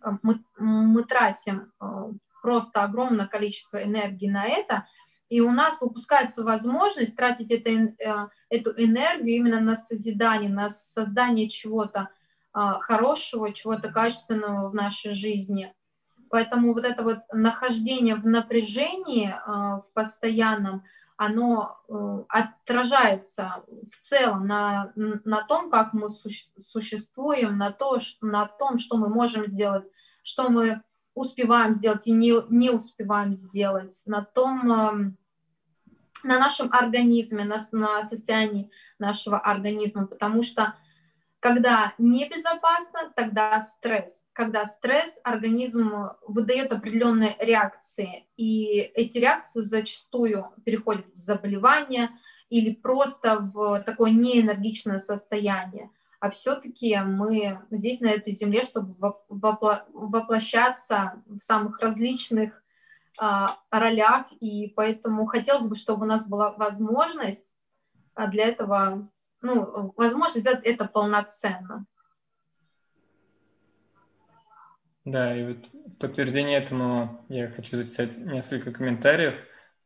а, 0.00 0.18
мы, 0.22 0.42
мы 0.56 1.04
тратим 1.04 1.72
просто 2.42 2.82
огромное 2.82 3.26
количество 3.26 3.82
энергии 3.82 4.28
на 4.28 4.46
это, 4.46 4.86
и 5.28 5.40
у 5.40 5.50
нас 5.50 5.80
выпускается 5.80 6.42
возможность 6.42 7.16
тратить 7.16 7.50
это, 7.50 8.30
эту 8.48 8.70
энергию 8.70 9.36
именно 9.36 9.60
на 9.60 9.76
созидание, 9.76 10.50
на 10.50 10.70
создание 10.70 11.48
чего-то 11.48 12.10
хорошего, 12.52 13.52
чего-то 13.52 13.90
качественного 13.90 14.70
в 14.70 14.74
нашей 14.74 15.12
жизни– 15.12 15.74
Поэтому 16.30 16.74
вот 16.74 16.84
это 16.84 17.02
вот 17.02 17.18
нахождение 17.32 18.16
в 18.16 18.26
напряжении 18.26 19.28
э, 19.28 19.34
в 19.46 19.84
постоянном, 19.94 20.84
оно 21.16 21.78
э, 21.88 22.24
отражается 22.28 23.62
в 23.90 23.96
целом 24.00 24.46
на, 24.46 24.92
на 24.96 25.42
том, 25.44 25.70
как 25.70 25.92
мы 25.92 26.08
существуем, 26.08 27.56
на, 27.56 27.70
то, 27.70 27.98
на 28.20 28.46
том, 28.46 28.78
что 28.78 28.96
мы 28.96 29.08
можем 29.08 29.46
сделать, 29.46 29.84
что 30.22 30.48
мы 30.48 30.82
успеваем 31.14 31.76
сделать 31.76 32.06
и 32.06 32.12
не, 32.12 32.34
не 32.48 32.70
успеваем 32.70 33.34
сделать, 33.34 34.02
на 34.04 34.24
том, 34.24 34.72
эм, 34.72 35.18
на 36.24 36.38
нашем 36.38 36.72
организме, 36.72 37.44
на, 37.44 37.64
на 37.70 38.02
состоянии 38.02 38.70
нашего 38.98 39.38
организма, 39.38 40.06
потому 40.06 40.42
что 40.42 40.74
когда 41.44 41.92
небезопасно, 41.98 43.12
тогда 43.14 43.60
стресс. 43.60 44.24
Когда 44.32 44.64
стресс, 44.64 45.20
организм 45.24 45.92
выдает 46.26 46.72
определенные 46.72 47.36
реакции, 47.38 48.26
и 48.38 48.78
эти 48.78 49.18
реакции 49.18 49.60
зачастую 49.60 50.46
переходят 50.64 51.04
в 51.12 51.18
заболевание 51.18 52.08
или 52.48 52.74
просто 52.74 53.40
в 53.40 53.82
такое 53.82 54.12
неэнергичное 54.12 55.00
состояние. 55.00 55.90
А 56.18 56.30
все-таки 56.30 56.96
мы 57.00 57.60
здесь, 57.70 58.00
на 58.00 58.06
этой 58.06 58.32
земле, 58.32 58.62
чтобы 58.62 58.94
воплощаться 59.28 61.22
в 61.26 61.40
самых 61.40 61.78
различных 61.80 62.64
а, 63.18 63.58
ролях, 63.70 64.32
и 64.40 64.72
поэтому 64.74 65.26
хотелось 65.26 65.68
бы, 65.68 65.76
чтобы 65.76 66.06
у 66.06 66.08
нас 66.08 66.26
была 66.26 66.52
возможность 66.52 67.54
а, 68.14 68.28
для 68.28 68.46
этого 68.46 69.10
ну, 69.44 69.92
возможность 69.96 70.40
сделать 70.40 70.64
это 70.64 70.86
полноценно. 70.86 71.86
Да, 75.04 75.36
и 75.36 75.44
вот 75.46 75.66
в 75.66 75.96
подтверждение 75.98 76.58
этому 76.58 77.24
я 77.28 77.50
хочу 77.50 77.76
зачитать 77.76 78.16
несколько 78.16 78.72
комментариев. 78.72 79.34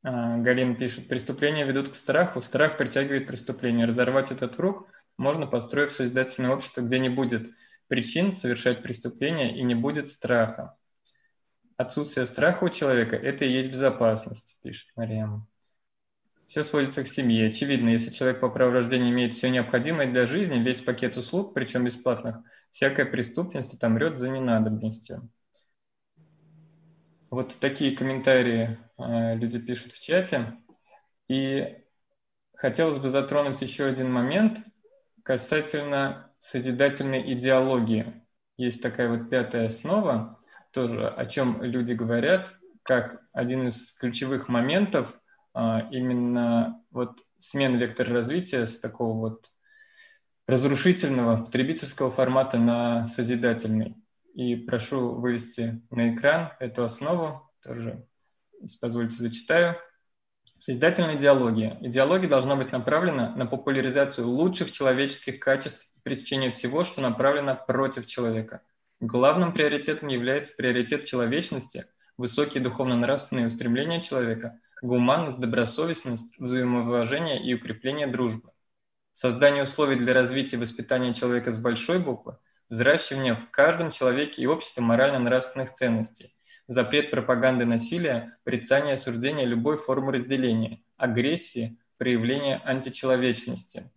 А, 0.05 0.39
Галина 0.39 0.77
пишет, 0.77 1.09
преступления 1.09 1.65
ведут 1.65 1.89
к 1.89 1.97
страху, 1.97 2.41
страх 2.41 2.77
притягивает 2.77 3.27
преступление. 3.27 3.87
Разорвать 3.87 4.31
этот 4.31 4.55
круг 4.55 4.89
можно, 5.17 5.49
построив 5.49 5.91
созидательное 5.91 6.51
общество, 6.51 6.83
где 6.83 7.01
не 7.01 7.09
будет 7.09 7.51
причин 7.89 8.31
совершать 8.31 8.83
преступления 8.83 9.59
и 9.59 9.65
не 9.65 9.75
будет 9.75 10.09
страха. 10.09 10.77
отсутствие 11.77 12.27
страха 12.27 12.65
у 12.65 12.69
человека– 12.69 13.17
это 13.17 13.45
и 13.45 13.51
есть 13.51 13.73
безопасность, 13.73 14.57
пишет 14.63 14.91
Мариам. 14.95 15.48
Все 16.49 16.63
сводится 16.63 17.05
к 17.05 17.07
семье. 17.07 17.49
Очевидно, 17.49 17.91
если 17.91 18.11
человек 18.11 18.41
по 18.41 18.49
праву 18.49 18.73
рождения 18.73 19.11
имеет 19.11 19.35
все 19.35 19.51
необходимое 19.51 20.11
для 20.11 20.25
жизни, 20.25 20.59
весь 20.59 20.81
пакет 20.81 21.19
услуг, 21.19 21.53
причем 21.53 21.85
бесплатных, 21.85 22.39
всякая 22.71 23.05
преступность 23.05 23.75
отомрет 23.75 24.17
за 24.17 24.31
ненадобностью. 24.31 25.31
Вот 27.29 27.55
такие 27.61 27.95
комментарии 27.95 28.79
э, 28.97 29.37
люди 29.37 29.59
пишут 29.59 29.93
в 29.93 30.01
чате. 30.01 30.55
И 31.29 31.85
хотелось 32.55 32.99
бы 32.99 33.11
затронуть 33.11 33.61
еще 33.61 33.85
один 33.85 34.11
момент 34.11 34.59
касательно 35.23 36.33
созидательной 36.39 37.31
идеологии. 37.35 38.25
Есть 38.57 38.83
такая 38.83 39.11
вот 39.11 39.29
пятая 39.29 39.67
основа, 39.67 40.41
тоже 40.73 41.09
о 41.09 41.27
чем 41.27 41.63
люди 41.63 41.93
говорят, 41.93 42.55
как 42.83 43.21
один 43.35 43.69
из 43.69 43.93
ключевых 43.93 44.49
моментов 44.49 45.18
именно 45.91 46.83
вот 46.91 47.21
смена 47.39 47.77
вектора 47.77 48.13
развития 48.13 48.67
с 48.67 48.79
такого 48.79 49.19
вот 49.19 49.47
разрушительного 50.47 51.45
потребительского 51.45 52.11
формата 52.11 52.59
на 52.59 53.07
созидательный. 53.09 53.97
И 54.35 54.57
прошу 54.57 55.15
вывести 55.15 55.83
на 55.91 56.15
экран 56.15 56.53
эту 56.61 56.85
основу, 56.85 57.51
тоже, 57.63 58.07
если 58.61 58.79
позволите, 58.79 59.17
зачитаю. 59.17 59.77
Созидательная 60.57 61.17
идеология. 61.17 61.77
Идеология 61.81 62.29
должна 62.29 62.57
быть 62.57 62.73
направлена 62.73 63.35
на 63.37 63.47
популяризацию 63.47 64.27
лучших 64.27 64.71
человеческих 64.71 65.39
качеств 65.39 65.95
и 65.97 66.01
пресечение 66.03 66.51
всего, 66.51 66.85
что 66.85 67.01
направлено 67.01 67.57
против 67.67 68.07
человека. 68.07 68.63
Главным 69.01 69.53
приоритетом 69.53 70.09
является 70.09 70.53
приоритет 70.57 71.05
человечности, 71.05 71.87
высокие 72.17 72.63
духовно-нравственные 72.63 73.47
устремления 73.47 74.01
человека, 74.01 74.59
гуманность, 74.83 75.39
добросовестность, 75.39 76.39
взаимоуважение 76.39 77.43
и 77.43 77.55
укрепление 77.55 78.07
дружбы. 78.07 78.51
Создание 79.13 79.65
условий 79.65 79.97
для 79.97 80.15
развития 80.15 80.57
и 80.57 80.61
воспитания 80.61 81.13
человека 81.13 81.51
с 81.51 81.59
большой 81.59 81.99
буквы, 81.99 82.39
взращивание 82.69 83.35
в 83.35 83.51
каждом 83.51 83.91
человеке 83.91 84.43
и 84.43 84.47
обществе 84.47 84.83
морально-нравственных 84.83 85.75
ценностей, 85.75 86.35
запрет 86.69 87.11
пропаганды 87.11 87.65
насилия, 87.65 88.37
порицание 88.45 88.95
осуждения 88.95 89.45
любой 89.45 89.77
формы 89.77 90.13
разделения, 90.13 90.83
агрессии, 90.97 91.79
проявления 91.97 92.59
античеловечности. 92.65 93.91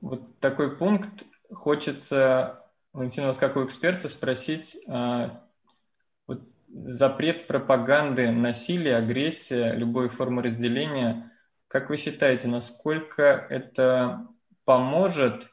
Вот 0.00 0.38
такой 0.38 0.76
пункт 0.76 1.24
хочется, 1.52 2.64
Валентина, 2.92 3.28
вас 3.28 3.38
как 3.38 3.56
у 3.56 3.64
эксперта 3.64 4.08
спросить, 4.08 4.76
а, 4.86 5.42
запрет 6.70 7.46
пропаганды 7.46 8.30
насилия, 8.30 8.96
агрессия, 8.96 9.72
любой 9.72 10.08
формы 10.08 10.42
разделения, 10.42 11.32
как 11.68 11.90
вы 11.90 11.96
считаете, 11.96 12.48
насколько 12.48 13.22
это 13.22 14.26
поможет 14.64 15.50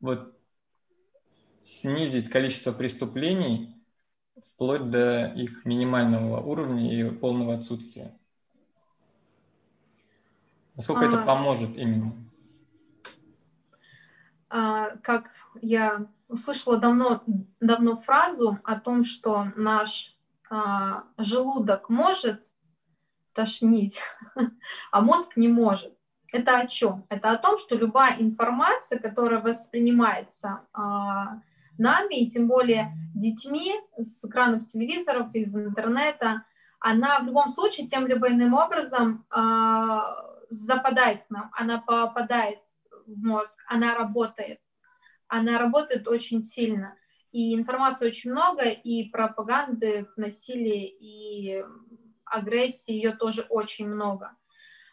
вот 0.00 0.36
снизить 1.62 2.30
количество 2.30 2.72
преступлений 2.72 3.76
вплоть 4.54 4.88
до 4.90 5.26
их 5.26 5.64
минимального 5.64 6.40
уровня 6.40 6.90
и 6.92 7.10
полного 7.10 7.54
отсутствия. 7.54 8.16
Насколько 10.74 11.04
а, 11.04 11.08
это 11.08 11.18
поможет 11.18 11.76
именно? 11.76 12.14
А, 14.48 14.96
как 15.02 15.30
я 15.60 16.06
услышала 16.28 16.78
давно, 16.78 17.22
давно 17.60 17.96
фразу 17.96 18.58
о 18.64 18.80
том, 18.80 19.04
что 19.04 19.52
наш 19.56 20.16
а, 20.50 21.04
желудок 21.16 21.88
может 21.88 22.42
тошнить, 23.32 24.02
а 24.90 25.00
мозг 25.00 25.36
не 25.36 25.48
может. 25.48 25.96
Это 26.32 26.58
о 26.58 26.66
чем? 26.66 27.06
Это 27.08 27.30
о 27.30 27.38
том, 27.38 27.58
что 27.58 27.76
любая 27.76 28.20
информация, 28.20 28.98
которая 28.98 29.40
воспринимается 29.40 30.66
а, 30.72 31.40
нами, 31.78 32.20
и 32.20 32.30
тем 32.30 32.48
более 32.48 32.92
детьми 33.14 33.74
с 33.96 34.24
экранов 34.24 34.66
телевизоров, 34.68 35.34
из 35.34 35.54
интернета, 35.54 36.44
она 36.80 37.20
в 37.20 37.26
любом 37.26 37.48
случае 37.48 37.88
тем 37.88 38.06
либо 38.06 38.28
иным 38.28 38.54
образом 38.54 39.26
а, 39.30 40.16
западает 40.50 41.24
к 41.24 41.30
нам, 41.30 41.50
она 41.52 41.80
попадает 41.80 42.58
в 43.06 43.24
мозг, 43.24 43.58
она 43.68 43.94
работает. 43.94 44.60
Она 45.28 45.58
работает 45.58 46.08
очень 46.08 46.42
сильно. 46.42 46.96
И 47.32 47.54
информации 47.54 48.06
очень 48.06 48.32
много, 48.32 48.64
и 48.64 49.08
пропаганды, 49.08 50.08
насилия, 50.16 50.86
и 50.86 51.64
агрессии 52.24 52.92
ее 52.92 53.12
тоже 53.12 53.46
очень 53.48 53.88
много. 53.88 54.36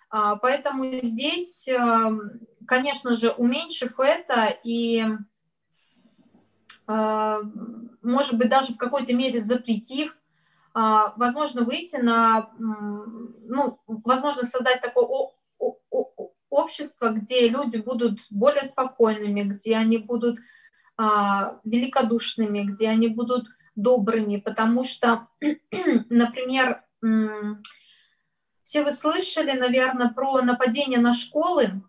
А, 0.10 0.36
поэтому 0.38 0.84
здесь, 1.04 1.68
эм, 1.68 2.40
конечно 2.66 3.16
же, 3.16 3.32
уменьшив 3.32 4.00
это 4.00 4.56
и, 4.64 5.04
э, 6.88 7.42
может 8.02 8.38
быть, 8.38 8.50
даже 8.50 8.74
в 8.74 8.78
какой-то 8.78 9.14
мере 9.14 9.42
запретив, 9.42 10.16
а, 10.74 11.14
возможно, 11.18 11.64
выйти 11.64 11.96
на, 11.98 12.52
ну, 12.60 13.80
возможно, 13.88 14.44
создать 14.44 14.82
такое 14.82 15.08
общество, 16.50 17.10
где 17.10 17.50
люди 17.50 17.78
будут 17.78 18.20
более 18.30 18.64
спокойными, 18.64 19.42
где 19.42 19.76
они 19.76 19.98
будут 19.98 20.40
великодушными, 20.98 22.64
где 22.64 22.90
они 22.90 23.08
будут 23.08 23.46
добрыми, 23.76 24.38
потому 24.38 24.84
что, 24.84 25.28
например, 26.10 26.84
все 28.64 28.84
вы 28.84 28.92
слышали, 28.92 29.58
наверное, 29.58 30.10
про 30.10 30.42
нападение 30.42 31.00
на 31.00 31.14
школы. 31.14 31.82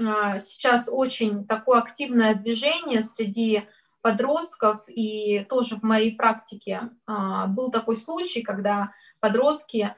А, 0.00 0.38
сейчас 0.38 0.84
очень 0.86 1.46
такое 1.46 1.78
активное 1.80 2.34
движение 2.34 3.02
среди 3.02 3.68
подростков, 4.00 4.84
и 4.88 5.44
тоже 5.48 5.76
в 5.76 5.82
моей 5.82 6.16
практике 6.16 6.90
а, 7.06 7.48
был 7.48 7.70
такой 7.70 7.96
случай, 7.96 8.42
когда 8.42 8.92
подростки 9.20 9.94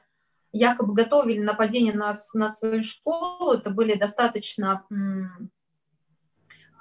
якобы 0.51 0.93
готовили 0.93 1.39
нападение 1.39 1.93
на, 1.93 2.13
на 2.33 2.49
свою 2.49 2.81
школу, 2.81 3.53
это 3.53 3.69
были 3.69 3.93
достаточно 3.93 4.83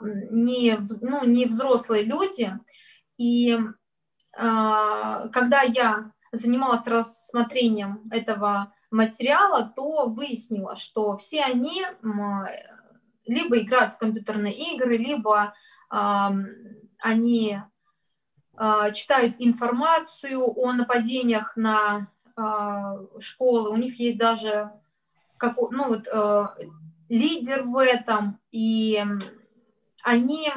не, 0.01 0.79
ну, 1.01 1.25
не 1.25 1.47
взрослые 1.47 2.05
люди, 2.05 2.53
и 3.17 3.59
а, 4.37 5.29
когда 5.29 5.63
я 5.63 6.13
занималась 6.33 6.87
рассмотрением 6.87 8.03
этого 8.11 8.73
материала, 8.91 9.73
то 9.75 10.07
выяснила, 10.09 10.77
что 10.77 11.17
все 11.17 11.43
они 11.43 11.85
либо 13.29 13.59
играют 13.59 13.93
в 13.93 13.99
компьютерные 13.99 14.75
игры, 14.75 14.97
либо 14.97 15.53
э, 15.93 16.29
они 17.01 17.61
э, 18.59 18.93
читают 18.95 19.37
информацию 19.39 20.43
о 20.43 20.73
нападениях 20.73 21.55
на 21.57 22.09
э, 22.37 23.21
школы. 23.21 23.71
У 23.71 23.77
них 23.77 23.99
есть 24.01 24.19
даже 24.19 24.73
как, 25.37 25.57
ну, 25.71 25.89
вот, 25.89 26.09
э, 26.09 26.45
лидер 27.09 27.65
в 27.65 27.77
этом, 27.77 28.41
и 28.51 29.03
они 30.03 30.51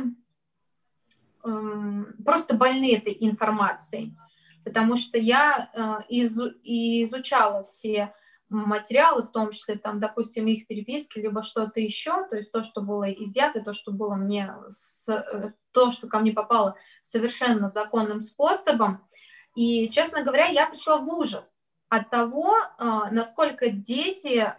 э, 1.44 2.04
просто 2.24 2.56
больны 2.56 2.96
этой 2.96 3.16
информацией 3.20 4.16
потому 4.64 4.96
что 4.96 5.18
я 5.18 5.70
э, 5.74 6.14
изучала 6.64 7.64
все 7.64 8.14
материалы, 8.50 9.24
в 9.24 9.32
том 9.32 9.52
числе, 9.52 9.76
там, 9.78 10.00
допустим, 10.00 10.46
их 10.46 10.68
переписки, 10.68 11.20
либо 11.20 11.42
что-то 11.42 11.80
еще, 11.80 12.28
то 12.28 12.36
есть 12.36 12.52
то, 12.52 12.64
что 12.64 12.82
было 12.82 13.10
изъято, 13.10 13.62
то, 13.62 13.72
что 13.72 13.92
было 13.92 14.16
мне, 14.16 14.54
то, 15.72 15.92
что 15.92 16.08
ко 16.08 16.20
мне 16.20 16.34
попало 16.34 16.76
совершенно 17.02 17.70
законным 17.70 18.20
способом. 18.20 19.08
И, 19.56 19.90
честно 19.90 20.24
говоря, 20.24 20.48
я 20.48 20.68
пришла 20.68 20.98
в 20.98 21.08
ужас 21.08 21.46
от 21.92 22.10
того, 22.10 22.56
э, 22.56 22.86
насколько 23.12 23.70
дети 23.70 24.52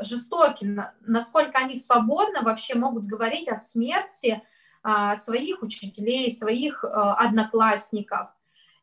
жестоки, 0.00 0.66
насколько 1.00 1.58
они 1.58 1.76
свободно 1.76 2.42
вообще 2.42 2.74
могут 2.74 3.04
говорить 3.04 3.48
о 3.48 3.56
смерти 3.56 4.42
своих 5.16 5.62
учителей, 5.62 6.36
своих 6.36 6.82
одноклассников. 6.84 8.30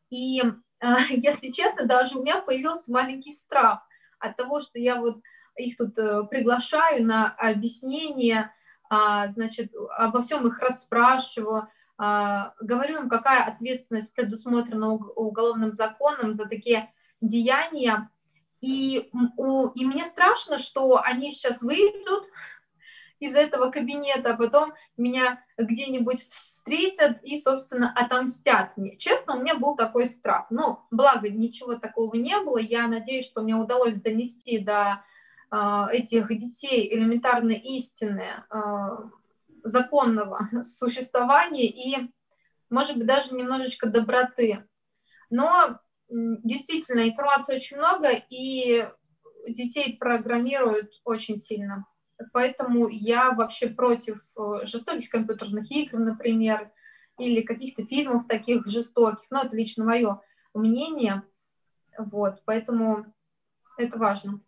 И, 0.08 0.42
если 1.10 1.50
честно, 1.50 1.84
даже 1.84 2.16
у 2.16 2.22
меня 2.22 2.40
появился 2.40 2.90
маленький 2.90 3.34
страх 3.34 3.80
от 4.18 4.36
того, 4.36 4.62
что 4.62 4.78
я 4.78 4.96
вот 4.96 5.20
их 5.56 5.76
тут 5.76 5.98
э, 5.98 6.24
приглашаю 6.24 7.04
на 7.04 7.34
объяснение, 7.36 8.52
а, 8.88 9.28
значит, 9.28 9.72
обо 9.96 10.20
всем 10.20 10.46
их 10.46 10.58
расспрашиваю, 10.58 11.68
а, 11.96 12.54
говорю 12.60 13.02
им, 13.02 13.08
какая 13.08 13.44
ответственность 13.44 14.12
предусмотрена 14.14 14.92
уголовным 14.92 15.72
законом 15.72 16.32
за 16.32 16.46
такие 16.46 16.92
деяния. 17.20 18.10
И, 18.60 19.10
и 19.74 19.86
мне 19.86 20.04
страшно, 20.04 20.58
что 20.58 21.00
они 21.02 21.30
сейчас 21.30 21.62
выйдут 21.62 22.24
из 23.20 23.34
этого 23.34 23.70
кабинета, 23.70 24.32
а 24.32 24.36
потом 24.36 24.72
меня 24.96 25.44
где-нибудь 25.58 26.26
встретят 26.28 27.22
и, 27.22 27.38
собственно, 27.38 27.92
отомстят 27.94 28.76
мне. 28.76 28.96
Честно, 28.96 29.36
у 29.36 29.42
меня 29.42 29.56
был 29.56 29.76
такой 29.76 30.06
страх. 30.06 30.46
Но, 30.50 30.86
благо, 30.90 31.28
ничего 31.28 31.76
такого 31.76 32.14
не 32.14 32.38
было. 32.40 32.58
Я 32.58 32.88
надеюсь, 32.88 33.26
что 33.26 33.42
мне 33.42 33.54
удалось 33.54 33.96
донести 33.96 34.58
до 34.58 35.04
э, 35.52 35.86
этих 35.92 36.28
детей 36.28 36.92
элементарной 36.94 37.58
истины 37.58 38.24
э, 38.50 38.58
законного 39.62 40.48
существования 40.62 41.66
и, 41.66 42.10
может 42.70 42.96
быть, 42.96 43.06
даже 43.06 43.34
немножечко 43.34 43.86
доброты. 43.88 44.66
Но 45.28 45.78
действительно, 46.10 47.08
информации 47.08 47.56
очень 47.56 47.76
много, 47.76 48.10
и 48.30 48.84
детей 49.48 49.96
программируют 49.98 50.90
очень 51.04 51.38
сильно. 51.38 51.86
Поэтому 52.32 52.88
я 52.88 53.32
вообще 53.32 53.68
против 53.68 54.20
э, 54.38 54.66
жестоких 54.66 55.08
компьютерных 55.08 55.70
игр, 55.70 55.98
например, 55.98 56.70
или 57.18 57.40
каких-то 57.42 57.86
фильмов 57.86 58.26
таких 58.26 58.66
жестоких. 58.66 59.30
Но 59.30 59.42
это 59.42 59.56
лично 59.56 59.84
мое 59.84 60.20
мнение. 60.52 61.22
Вот, 61.96 62.42
поэтому 62.44 63.06
это 63.78 63.98
важно. 63.98 64.40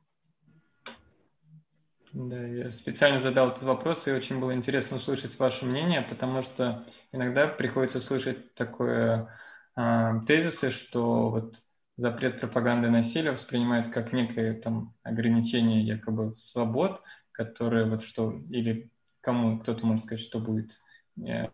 Да, 2.12 2.46
я 2.46 2.70
специально 2.70 3.18
задал 3.18 3.48
этот 3.48 3.62
вопрос, 3.62 4.06
и 4.06 4.12
очень 4.12 4.38
было 4.38 4.54
интересно 4.54 4.98
услышать 4.98 5.38
ваше 5.38 5.64
мнение, 5.64 6.02
потому 6.02 6.42
что 6.42 6.84
иногда 7.10 7.48
приходится 7.48 8.00
слышать 8.00 8.52
такое 8.52 9.34
э, 9.76 10.20
тезисы, 10.26 10.70
что 10.70 11.30
вот 11.30 11.56
запрет 11.96 12.40
пропаганды 12.40 12.90
насилия 12.90 13.30
воспринимается 13.30 13.90
как 13.90 14.12
некое 14.12 14.54
там 14.54 14.94
ограничение 15.02 15.82
якобы 15.82 16.34
свобод, 16.34 17.02
которые 17.32 17.88
вот 17.88 18.02
что, 18.02 18.32
или 18.50 18.90
кому 19.20 19.58
кто-то 19.58 19.86
может 19.86 20.04
сказать, 20.04 20.24
что 20.24 20.40
будет 20.40 20.80
э, 21.26 21.48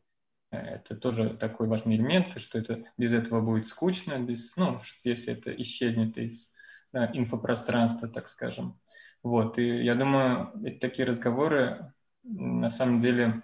это 0.51 0.97
тоже 0.97 1.31
такой 1.31 1.69
важный 1.69 1.97
элемент, 1.97 2.39
что 2.41 2.59
это 2.59 2.85
без 2.97 3.13
этого 3.13 3.41
будет 3.41 3.67
скучно, 3.67 4.19
без, 4.19 4.57
ну, 4.57 4.81
если 5.05 5.35
это 5.35 5.53
исчезнет 5.53 6.17
из 6.17 6.53
да, 6.93 7.11
инфопространства, 7.13 8.09
так 8.09 8.29
скажем. 8.29 8.81
Вот, 9.23 9.59
и 9.59 9.85
я 9.85 9.95
думаю, 9.95 10.53
такие 10.81 11.07
разговоры 11.07 11.93
на 12.23 12.71
самом 12.71 12.99
деле 12.99 13.43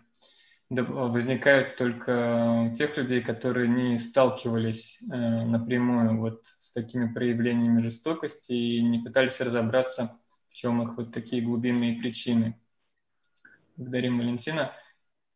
возникают 0.82 1.76
только 1.76 2.68
у 2.70 2.74
тех 2.74 2.96
людей, 2.96 3.22
которые 3.22 3.68
не 3.68 3.98
сталкивались 3.98 5.02
э, 5.02 5.06
напрямую 5.16 6.18
вот 6.20 6.44
с 6.44 6.72
такими 6.72 7.12
проявлениями 7.12 7.80
жестокости 7.80 8.52
и 8.52 8.82
не 8.82 8.98
пытались 8.98 9.40
разобраться, 9.40 10.18
в 10.48 10.54
чем 10.54 10.82
их 10.82 10.96
вот 10.96 11.12
такие 11.12 11.42
глубинные 11.42 11.98
причины. 11.98 12.58
Благодарим, 13.76 14.18
Валентина. 14.18 14.72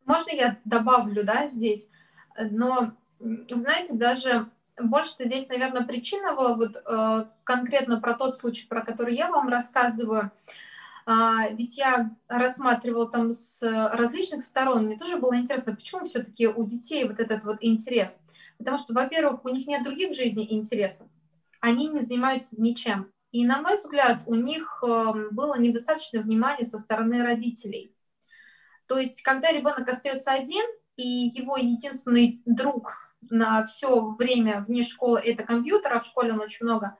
Можно 0.05 0.31
я 0.31 0.57
добавлю, 0.65 1.23
да, 1.23 1.47
здесь? 1.47 1.89
Но, 2.37 2.93
знаете, 3.19 3.93
даже 3.93 4.49
больше 4.81 5.11
здесь, 5.19 5.47
наверное, 5.49 5.85
причина 5.85 6.35
была 6.35 6.55
вот 6.55 6.75
э, 6.75 7.25
конкретно 7.43 7.99
про 7.99 8.13
тот 8.13 8.35
случай, 8.35 8.65
про 8.67 8.81
который 8.81 9.15
я 9.15 9.29
вам 9.29 9.49
рассказываю. 9.49 10.21
А, 10.21 10.31
ведь 11.51 11.77
я 11.77 12.15
рассматривала 12.27 13.09
там 13.09 13.31
с 13.31 13.61
различных 13.61 14.43
сторон, 14.43 14.85
мне 14.85 14.97
тоже 14.97 15.17
было 15.17 15.35
интересно, 15.35 15.75
почему 15.75 16.05
все-таки 16.05 16.47
у 16.47 16.65
детей 16.65 17.07
вот 17.07 17.19
этот 17.19 17.43
вот 17.43 17.57
интерес. 17.61 18.15
Потому 18.59 18.77
что, 18.77 18.93
во-первых, 18.93 19.43
у 19.45 19.49
них 19.49 19.65
нет 19.65 19.83
других 19.83 20.11
в 20.11 20.15
жизни 20.15 20.45
интересов, 20.53 21.07
они 21.61 21.87
не 21.87 22.01
занимаются 22.01 22.61
ничем. 22.61 23.11
И, 23.31 23.45
на 23.45 23.61
мой 23.61 23.77
взгляд, 23.77 24.23
у 24.25 24.35
них 24.35 24.83
эм, 24.83 25.29
было 25.31 25.57
недостаточно 25.57 26.21
внимания 26.21 26.65
со 26.65 26.79
стороны 26.79 27.21
родителей. 27.23 27.95
То 28.87 28.97
есть, 28.97 29.21
когда 29.21 29.51
ребенок 29.51 29.87
остается 29.87 30.31
один, 30.31 30.65
и 30.95 31.31
его 31.33 31.55
единственный 31.57 32.41
друг 32.45 32.97
на 33.29 33.65
все 33.65 34.09
время 34.17 34.61
вне 34.67 34.83
школы 34.83 35.19
это 35.19 35.43
компьютер, 35.43 35.93
а 35.93 35.99
в 35.99 36.05
школе 36.05 36.33
он 36.33 36.41
очень 36.41 36.65
много 36.65 36.97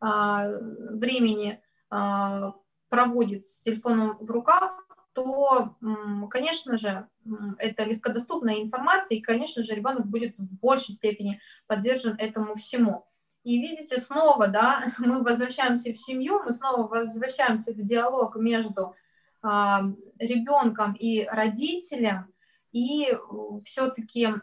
а, 0.00 0.48
времени 0.58 1.60
а, 1.90 2.54
проводит 2.88 3.44
с 3.44 3.60
телефоном 3.60 4.18
в 4.18 4.30
руках, 4.30 4.86
то, 5.12 5.74
конечно 6.30 6.76
же, 6.76 7.08
это 7.58 7.84
легкодоступная 7.84 8.62
информация, 8.62 9.16
и, 9.16 9.22
конечно 9.22 9.62
же, 9.62 9.74
ребенок 9.74 10.06
будет 10.06 10.36
в 10.36 10.60
большей 10.60 10.94
степени 10.94 11.40
подвержен 11.66 12.16
этому 12.18 12.54
всему. 12.54 13.06
И 13.42 13.58
видите, 13.58 14.00
снова, 14.00 14.48
да, 14.48 14.84
мы 14.98 15.22
возвращаемся 15.22 15.92
в 15.92 15.98
семью, 15.98 16.42
мы 16.44 16.52
снова 16.52 16.86
возвращаемся 16.86 17.72
в 17.72 17.82
диалог 17.82 18.36
между 18.36 18.94
а, 19.40 19.84
ребенком 20.18 20.92
и 20.92 21.24
родителем, 21.24 22.32
и 22.72 23.16
все-таки 23.64 24.34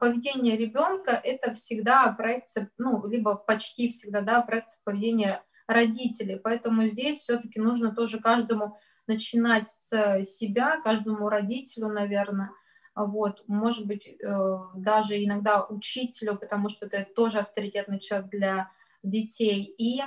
поведение 0.00 0.56
ребенка 0.56 1.12
это 1.12 1.54
всегда 1.54 2.10
проекция, 2.12 2.70
ну, 2.76 3.06
либо 3.06 3.36
почти 3.36 3.88
всегда, 3.90 4.20
да, 4.22 4.40
проекция 4.40 4.80
поведения 4.82 5.42
родителей. 5.72 6.38
Поэтому 6.38 6.88
здесь 6.88 7.18
все-таки 7.18 7.60
нужно 7.60 7.94
тоже 7.94 8.20
каждому 8.20 8.78
начинать 9.06 9.68
с 9.68 10.24
себя, 10.24 10.80
каждому 10.80 11.28
родителю, 11.28 11.88
наверное, 11.88 12.50
вот, 12.94 13.42
может 13.48 13.86
быть, 13.86 14.06
э, 14.06 14.58
даже 14.74 15.22
иногда 15.24 15.64
учителю, 15.64 16.36
потому 16.36 16.68
что 16.68 16.86
это 16.86 17.10
тоже 17.14 17.38
авторитетный 17.38 17.98
человек 17.98 18.30
для 18.30 18.70
детей. 19.02 19.74
И 19.78 20.02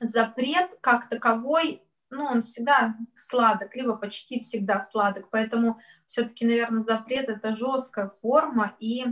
запрет 0.00 0.78
как 0.80 1.08
таковой, 1.08 1.82
ну, 2.10 2.24
он 2.24 2.42
всегда 2.42 2.96
сладок, 3.16 3.74
либо 3.74 3.96
почти 3.96 4.40
всегда 4.40 4.80
сладок, 4.80 5.30
поэтому 5.30 5.78
все-таки, 6.06 6.46
наверное, 6.46 6.84
запрет 6.84 7.28
это 7.28 7.54
жесткая 7.54 8.08
форма, 8.08 8.76
и 8.78 9.06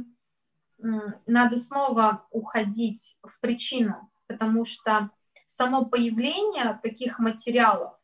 надо 0.79 1.59
снова 1.59 2.27
уходить 2.31 3.19
в 3.23 3.41
причину, 3.41 4.11
потому 4.29 4.65
что 4.65 5.11
само 5.59 5.87
появление 5.87 6.79
таких 6.85 7.19
материалов, 7.19 7.95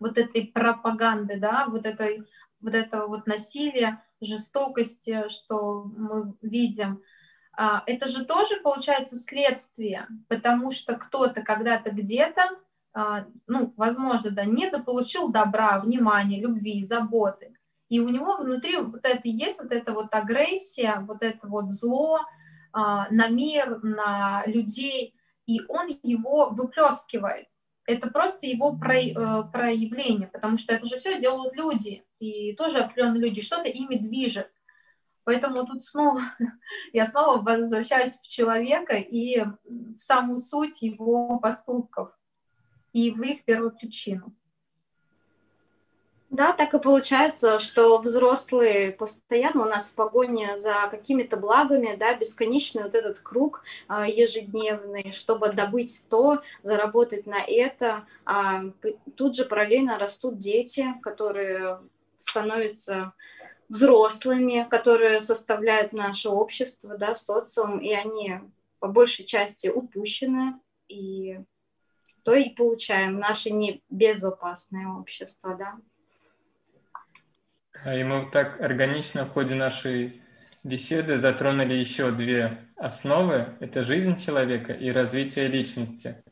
вот 0.00 0.18
этой 0.18 0.48
пропаганды, 0.48 1.38
да, 1.38 1.66
вот, 1.68 1.86
этой, 1.86 2.24
вот 2.60 2.74
этого 2.74 3.06
вот 3.06 3.28
насилия, 3.28 4.02
жестокости, 4.20 5.28
что 5.28 5.84
мы 5.84 6.34
видим, 6.42 7.00
а, 7.56 7.84
это 7.86 8.08
же 8.08 8.24
тоже 8.24 8.56
получается 8.64 9.16
следствие, 9.16 10.08
потому 10.26 10.72
что 10.72 10.96
кто-то 10.96 11.42
когда-то 11.42 11.92
где-то, 11.92 12.42
а, 12.92 13.26
ну, 13.46 13.72
возможно, 13.76 14.32
да, 14.32 14.44
недополучил 14.44 15.30
добра, 15.30 15.78
внимания, 15.78 16.40
любви, 16.40 16.84
заботы. 16.84 17.54
И 17.88 18.00
у 18.00 18.08
него 18.08 18.38
внутри 18.38 18.76
вот 18.76 19.04
это 19.04 19.22
есть, 19.22 19.60
вот 19.62 19.70
эта 19.70 19.92
вот 19.92 20.12
агрессия, 20.12 20.98
вот 21.06 21.22
это 21.22 21.46
вот 21.46 21.70
зло 21.70 22.18
а, 22.72 23.08
на 23.10 23.28
мир, 23.28 23.78
на 23.84 24.42
людей 24.46 25.14
и 25.48 25.62
он 25.66 25.98
его 26.02 26.50
выплескивает. 26.50 27.48
Это 27.86 28.10
просто 28.10 28.46
его 28.46 28.74
э, 28.74 29.50
проявление, 29.50 30.28
потому 30.28 30.58
что 30.58 30.74
это 30.74 30.84
же 30.84 30.98
все 30.98 31.18
делают 31.18 31.56
люди, 31.56 32.04
и 32.18 32.52
тоже 32.52 32.78
определенные 32.78 33.22
люди, 33.22 33.40
что-то 33.40 33.68
ими 33.68 33.96
движет. 33.96 34.52
Поэтому 35.24 35.64
тут 35.66 35.82
снова, 35.82 36.20
я 36.92 37.06
снова 37.06 37.40
возвращаюсь 37.40 38.18
в 38.18 38.28
человека 38.28 38.96
и 38.96 39.42
в 39.64 39.98
самую 39.98 40.40
суть 40.40 40.82
его 40.82 41.38
поступков 41.38 42.10
и 42.92 43.10
в 43.10 43.22
их 43.22 43.44
первую 43.46 43.74
причину. 43.74 44.34
Да, 46.30 46.52
так 46.52 46.74
и 46.74 46.78
получается, 46.78 47.58
что 47.58 47.98
взрослые 47.98 48.92
постоянно 48.92 49.62
у 49.62 49.68
нас 49.68 49.88
в 49.90 49.94
погоне 49.94 50.58
за 50.58 50.86
какими-то 50.90 51.38
благами, 51.38 51.96
да, 51.96 52.14
бесконечный 52.14 52.82
вот 52.82 52.94
этот 52.94 53.18
круг 53.20 53.64
а, 53.88 54.06
ежедневный, 54.06 55.10
чтобы 55.12 55.50
добыть 55.50 56.04
то, 56.10 56.42
заработать 56.62 57.26
на 57.26 57.40
это. 57.40 58.06
А 58.26 58.62
тут 59.16 59.36
же 59.36 59.46
параллельно 59.46 59.98
растут 59.98 60.36
дети, 60.36 60.86
которые 61.02 61.80
становятся 62.18 63.14
взрослыми, 63.70 64.66
которые 64.68 65.20
составляют 65.20 65.94
наше 65.94 66.28
общество, 66.28 66.98
да, 66.98 67.14
социум, 67.14 67.78
и 67.78 67.92
они 67.92 68.40
по 68.80 68.88
большей 68.88 69.24
части 69.24 69.68
упущены, 69.68 70.60
и 70.88 71.38
то 72.22 72.34
и 72.34 72.50
получаем 72.50 73.18
наше 73.18 73.50
небезопасное 73.50 74.88
общество, 74.88 75.54
да. 75.54 75.78
И 77.86 78.02
мы 78.02 78.28
так 78.30 78.60
органично 78.60 79.24
в 79.24 79.30
ходе 79.30 79.54
нашей 79.54 80.20
беседы 80.64 81.18
затронули 81.18 81.74
еще 81.74 82.10
две 82.10 82.58
основы. 82.76 83.56
Это 83.60 83.84
жизнь 83.84 84.16
человека 84.16 84.72
и 84.72 84.90
развитие 84.90 85.46
личности. 85.46 86.22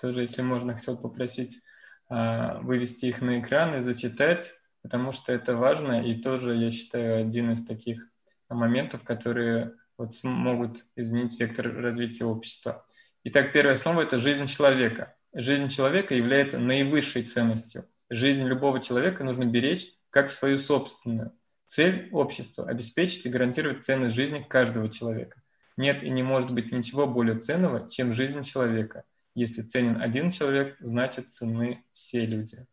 Тоже, 0.00 0.22
если 0.22 0.42
можно, 0.42 0.74
хотел 0.74 0.96
попросить 0.96 1.60
а, 2.08 2.58
вывести 2.60 3.06
их 3.06 3.20
на 3.20 3.40
экран 3.40 3.74
и 3.74 3.80
зачитать, 3.80 4.52
потому 4.82 5.12
что 5.12 5.32
это 5.32 5.56
важно 5.56 6.02
и 6.04 6.20
тоже, 6.20 6.54
я 6.54 6.70
считаю, 6.70 7.20
один 7.20 7.52
из 7.52 7.64
таких 7.64 8.08
моментов, 8.48 9.04
которые 9.04 9.74
вот 9.98 10.12
могут 10.22 10.84
изменить 10.96 11.38
вектор 11.38 11.72
развития 11.72 12.24
общества. 12.24 12.86
Итак, 13.24 13.52
первая 13.52 13.74
основа– 13.74 14.00
это 14.02 14.18
жизнь 14.18 14.46
человека. 14.46 15.14
Жизнь 15.34 15.68
человека 15.68 16.14
является 16.14 16.58
наивысшей 16.58 17.24
ценностью. 17.24 17.86
Жизнь 18.10 18.44
любого 18.44 18.80
человека 18.80 19.24
нужно 19.24 19.44
беречь 19.44 19.88
как 20.14 20.30
свою 20.30 20.58
собственную. 20.58 21.32
Цель 21.66 22.08
общества– 22.12 22.64
обеспечить 22.68 23.26
и 23.26 23.28
гарантировать 23.28 23.84
ценность 23.84 24.14
жизни 24.14 24.46
каждого 24.48 24.88
человека. 24.88 25.42
Нет 25.76 26.04
и 26.04 26.10
не 26.10 26.22
может 26.22 26.54
быть 26.54 26.70
ничего 26.70 27.08
более 27.08 27.40
ценного, 27.40 27.90
чем 27.90 28.12
жизнь 28.14 28.42
человека. 28.42 29.02
Если 29.34 29.62
ценен 29.62 30.00
один 30.00 30.30
человек, 30.30 30.76
значит 30.78 31.32
ценны 31.32 31.82
все 31.90 32.26
люди. 32.26 32.64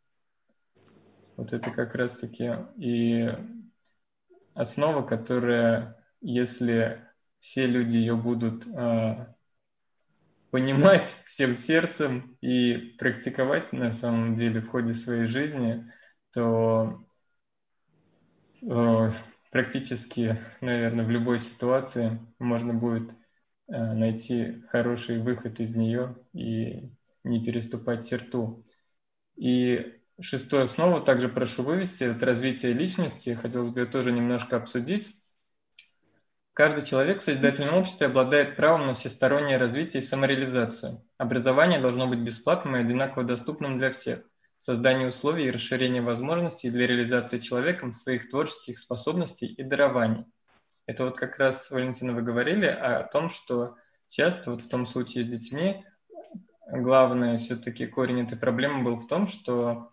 Вот 1.35 1.51
это 1.51 1.71
как 1.71 1.95
раз-таки 1.95 2.51
и 2.77 3.35
основа, 4.53 5.01
которая, 5.01 5.97
если 6.21 7.03
все 7.39 7.65
люди 7.65 7.97
ее 7.97 8.15
будут 8.15 8.67
э, 8.67 9.33
понимать 10.51 11.07
всем 11.25 11.55
сердцем 11.55 12.37
и 12.39 12.95
практиковать 12.99 13.73
на 13.73 13.89
самом 13.89 14.35
деле 14.35 14.61
в 14.61 14.67
ходе 14.67 14.93
своей 14.93 15.25
жизни, 15.25 15.91
то 16.33 17.03
практически, 19.51 20.37
наверное, 20.61 21.05
в 21.05 21.09
любой 21.09 21.39
ситуации 21.39 22.19
можно 22.39 22.73
будет 22.73 23.11
э, 23.67 23.93
найти 23.93 24.61
хороший 24.69 25.19
выход 25.19 25.59
из 25.59 25.75
нее 25.75 26.15
и 26.33 26.89
не 27.23 27.43
переступать 27.43 28.09
черту. 28.09 28.65
И 29.35 29.93
шестую 30.19 30.63
основу 30.63 31.01
также 31.01 31.29
прошу 31.29 31.63
вывести, 31.63 32.03
это 32.03 32.25
развитие 32.25 32.73
личности. 32.73 33.33
Хотелось 33.33 33.69
бы 33.69 33.81
ее 33.81 33.85
тоже 33.85 34.11
немножко 34.11 34.57
обсудить. 34.57 35.15
Каждый 36.53 36.85
человек 36.85 37.19
в 37.19 37.23
созидательном 37.23 37.75
обществе 37.75 38.07
обладает 38.07 38.57
правом 38.57 38.85
на 38.85 38.93
всестороннее 38.93 39.57
развитие 39.57 40.01
и 40.01 40.05
самореализацию. 40.05 41.01
Образование 41.17 41.79
должно 41.79 42.07
быть 42.07 42.19
бесплатным 42.19 42.75
и 42.75 42.79
одинаково 42.79 43.23
доступным 43.23 43.77
для 43.77 43.89
всех. 43.89 44.21
Создание 44.61 45.07
условий 45.07 45.47
и 45.47 45.49
расширение 45.49 46.03
возможностей 46.03 46.69
для 46.69 46.85
реализации 46.85 47.39
человеком 47.39 47.91
своих 47.91 48.29
творческих 48.29 48.77
способностей 48.77 49.47
и 49.47 49.63
дарований. 49.63 50.27
Это 50.85 51.05
вот 51.05 51.17
как 51.17 51.39
раз, 51.39 51.71
Валентина, 51.71 52.13
вы 52.13 52.21
говорили 52.21 52.67
о 52.67 53.01
том, 53.01 53.29
что 53.31 53.75
часто 54.07 54.51
вот 54.51 54.61
в 54.61 54.69
том 54.69 54.85
случае 54.85 55.23
с 55.23 55.27
детьми 55.27 55.83
главное 56.67 57.39
все-таки 57.39 57.87
корень 57.87 58.21
этой 58.21 58.37
проблемы 58.37 58.83
был 58.83 58.97
в 58.97 59.07
том, 59.07 59.25
что 59.25 59.91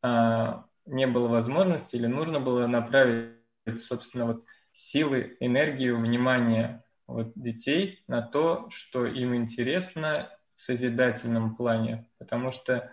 а, 0.00 0.64
не 0.86 1.06
было 1.06 1.28
возможности 1.28 1.96
или 1.96 2.06
нужно 2.06 2.40
было 2.40 2.66
направить, 2.66 3.34
собственно, 3.76 4.24
вот 4.24 4.46
силы, 4.72 5.36
энергию, 5.40 6.00
внимание 6.00 6.82
вот 7.06 7.32
детей 7.34 8.02
на 8.08 8.22
то, 8.22 8.70
что 8.70 9.04
им 9.04 9.34
интересно 9.34 10.30
в 10.54 10.60
созидательном 10.60 11.54
плане. 11.54 12.08
Потому 12.16 12.50
что, 12.50 12.90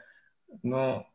ну, 0.64 1.08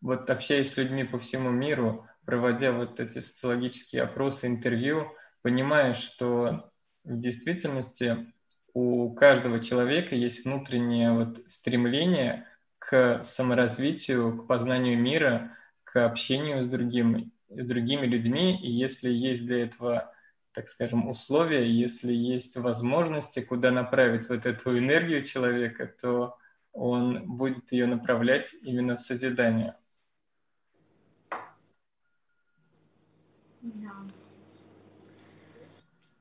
вот 0.00 0.28
общаясь 0.30 0.72
с 0.72 0.76
людьми 0.76 1.04
по 1.04 1.18
всему 1.18 1.50
миру, 1.50 2.06
проводя 2.24 2.72
вот 2.72 3.00
эти 3.00 3.18
социологические 3.20 4.02
опросы, 4.02 4.46
интервью, 4.46 5.12
понимаешь, 5.42 5.98
что 5.98 6.70
в 7.04 7.18
действительности 7.18 8.32
у 8.74 9.10
каждого 9.14 9.60
человека 9.60 10.14
есть 10.14 10.44
внутреннее 10.44 11.12
вот 11.12 11.40
стремление 11.46 12.46
к 12.78 13.22
саморазвитию, 13.22 14.42
к 14.42 14.46
познанию 14.46 14.98
мира, 14.98 15.56
к 15.84 16.04
общению 16.04 16.62
с 16.62 16.68
другими 16.68 17.30
с 17.48 17.64
другими 17.64 18.06
людьми, 18.06 18.58
и 18.60 18.70
если 18.70 19.08
есть 19.10 19.46
для 19.46 19.64
этого, 19.64 20.12
так 20.52 20.68
скажем, 20.68 21.08
условия, 21.08 21.70
если 21.70 22.12
есть 22.12 22.56
возможности, 22.56 23.40
куда 23.40 23.70
направить 23.70 24.28
вот 24.28 24.46
эту 24.46 24.76
энергию 24.78 25.22
человека, 25.22 25.86
то 25.86 26.36
он 26.76 27.36
будет 27.36 27.72
ее 27.72 27.86
направлять 27.86 28.54
именно 28.62 28.96
в 28.96 29.00
созидание. 29.00 29.74
Да. 33.62 33.92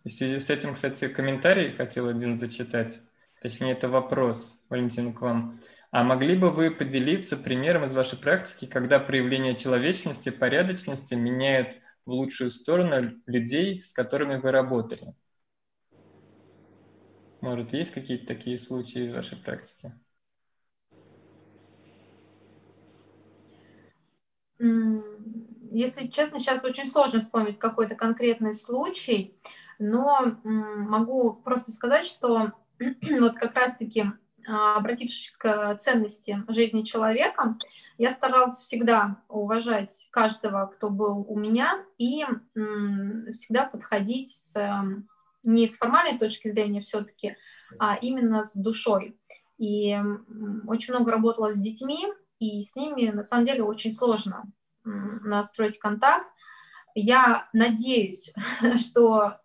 В 0.06 0.10
связи 0.10 0.40
с 0.40 0.50
этим, 0.50 0.74
кстати, 0.74 1.08
комментарий 1.10 1.72
хотел 1.72 2.08
один 2.08 2.38
зачитать. 2.38 3.00
Точнее, 3.42 3.74
это 3.74 3.90
вопрос, 3.90 4.66
Валентин, 4.70 5.14
к 5.14 5.22
вам. 5.22 5.60
А 5.92 6.04
могли 6.04 6.38
бы 6.38 6.52
вы 6.52 6.72
поделиться 6.72 7.36
примером 7.36 7.84
из 7.84 7.94
вашей 7.94 8.18
практики, 8.18 8.66
когда 8.66 9.00
проявление 9.00 9.56
человечности, 9.56 10.30
порядочности 10.30 11.16
меняет 11.16 11.76
в 12.06 12.12
лучшую 12.12 12.50
сторону 12.50 13.14
людей, 13.26 13.82
с 13.82 13.92
которыми 13.92 14.38
вы 14.38 14.52
работали? 14.52 15.16
Может, 17.42 17.74
есть 17.74 17.92
какие-то 17.92 18.26
такие 18.26 18.58
случаи 18.58 19.04
из 19.04 19.14
вашей 19.14 19.38
практики? 19.38 19.94
Если 25.76 26.08
честно, 26.08 26.40
сейчас 26.40 26.64
очень 26.64 26.88
сложно 26.88 27.20
вспомнить 27.20 27.60
какой-то 27.60 27.96
конкретный 27.96 28.54
случай, 28.54 29.38
но 29.78 30.38
могу 30.46 31.34
просто 31.34 31.74
сказать, 31.74 32.06
что 32.06 32.54
вот 32.80 33.34
как 33.34 33.54
раз-таки 33.56 34.06
а, 34.48 34.78
обратившись 34.78 35.32
к 35.32 35.76
ценности 35.76 36.42
жизни 36.48 36.84
человека, 36.84 37.58
я 37.98 38.12
старалась 38.12 38.58
всегда 38.58 39.22
уважать 39.28 40.08
каждого, 40.12 40.68
кто 40.68 40.90
был 40.90 41.26
у 41.28 41.38
меня, 41.38 41.84
и 41.98 42.24
всегда 43.34 43.66
подходить 43.66 44.34
с, 44.34 44.54
не 45.44 45.68
с 45.68 45.78
формальной 45.78 46.18
точки 46.18 46.50
зрения 46.50 46.80
все-таки, 46.80 47.36
а 47.80 47.98
именно 47.98 48.46
с 48.46 48.54
душой. 48.54 49.20
И 49.58 49.94
очень 50.68 50.94
много 50.94 51.12
работала 51.12 51.52
с 51.52 51.60
детьми, 51.60 52.06
и 52.40 52.62
с 52.62 52.78
ними 52.78 53.10
на 53.10 53.24
самом 53.24 53.46
деле 53.46 53.64
очень 53.64 53.92
сложно 53.92 54.46
настроить 54.86 55.80
контакт. 55.80 56.28
Я 56.94 57.50
надеюсь, 57.54 58.32
что 58.78 59.40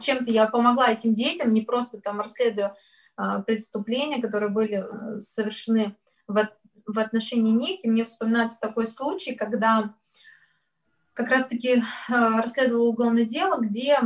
чем-то 0.00 0.30
я 0.30 0.46
помогла 0.46 0.90
этим 0.90 1.14
детям, 1.14 1.52
не 1.52 1.62
просто 1.62 2.00
там 2.00 2.20
расследуя 2.20 2.76
а, 3.16 3.42
преступления, 3.42 4.20
которые 4.20 4.50
были 4.50 4.82
э, 4.82 5.18
совершены 5.18 5.96
в, 6.26 6.48
в 6.86 6.98
отношении 6.98 7.52
них. 7.52 7.84
И 7.84 7.90
мне 7.90 8.04
вспоминается 8.04 8.58
такой 8.58 8.88
случай, 8.88 9.34
когда 9.34 9.94
как 11.12 11.30
раз-таки 11.30 11.76
э, 11.76 11.82
расследовала 12.08 12.88
уголовное 12.88 13.24
дело, 13.24 13.60
где 13.60 13.98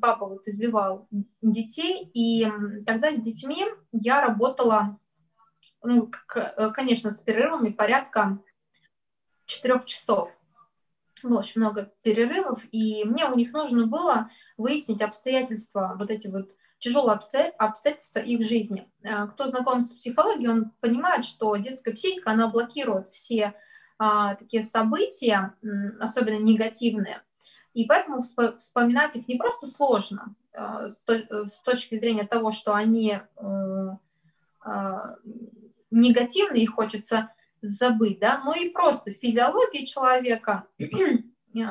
папа 0.00 0.26
вот 0.26 0.48
избивал 0.48 1.08
детей, 1.42 2.10
и 2.12 2.50
тогда 2.84 3.12
с 3.12 3.20
детьми 3.20 3.64
я 3.92 4.20
работала, 4.20 4.98
ну, 5.82 6.10
э, 6.34 6.70
конечно, 6.72 7.14
с 7.14 7.20
перерывами 7.20 7.70
порядка 7.70 8.40
четырех 9.46 9.84
часов. 9.86 10.38
Было 11.22 11.40
очень 11.40 11.60
много 11.60 11.92
перерывов, 12.02 12.62
и 12.70 13.04
мне 13.04 13.26
у 13.26 13.34
них 13.34 13.52
нужно 13.52 13.86
было 13.86 14.30
выяснить 14.56 15.00
обстоятельства 15.00 15.94
вот 15.98 16.10
эти 16.10 16.28
вот 16.28 16.54
тяжелые 16.78 17.14
обстоятельства 17.14 18.18
их 18.18 18.42
жизни. 18.42 18.90
Э, 19.02 19.26
кто 19.28 19.46
знаком 19.46 19.80
с 19.80 19.94
психологией, 19.94 20.50
он 20.50 20.72
понимает, 20.80 21.24
что 21.24 21.56
детская 21.56 21.94
психика, 21.94 22.32
она 22.32 22.48
блокирует 22.48 23.08
все 23.08 23.54
а, 23.96 24.34
такие 24.34 24.64
события, 24.64 25.54
особенно 26.00 26.38
негативные. 26.38 27.22
И 27.74 27.86
поэтому 27.86 28.22
вспоминать 28.22 29.16
их 29.16 29.28
не 29.28 29.36
просто 29.36 29.66
сложно 29.66 30.34
а, 30.52 30.88
с, 30.88 30.98
точки 31.64 31.98
зрения 31.98 32.26
того, 32.26 32.50
что 32.50 32.74
они 32.74 33.20
а, 34.60 35.16
негативные, 35.90 36.64
их 36.64 36.74
хочется 36.74 37.32
забыть, 37.64 38.18
да, 38.20 38.42
но 38.44 38.54
и 38.54 38.68
просто 38.68 39.12
физиология 39.12 39.86
человека, 39.86 40.66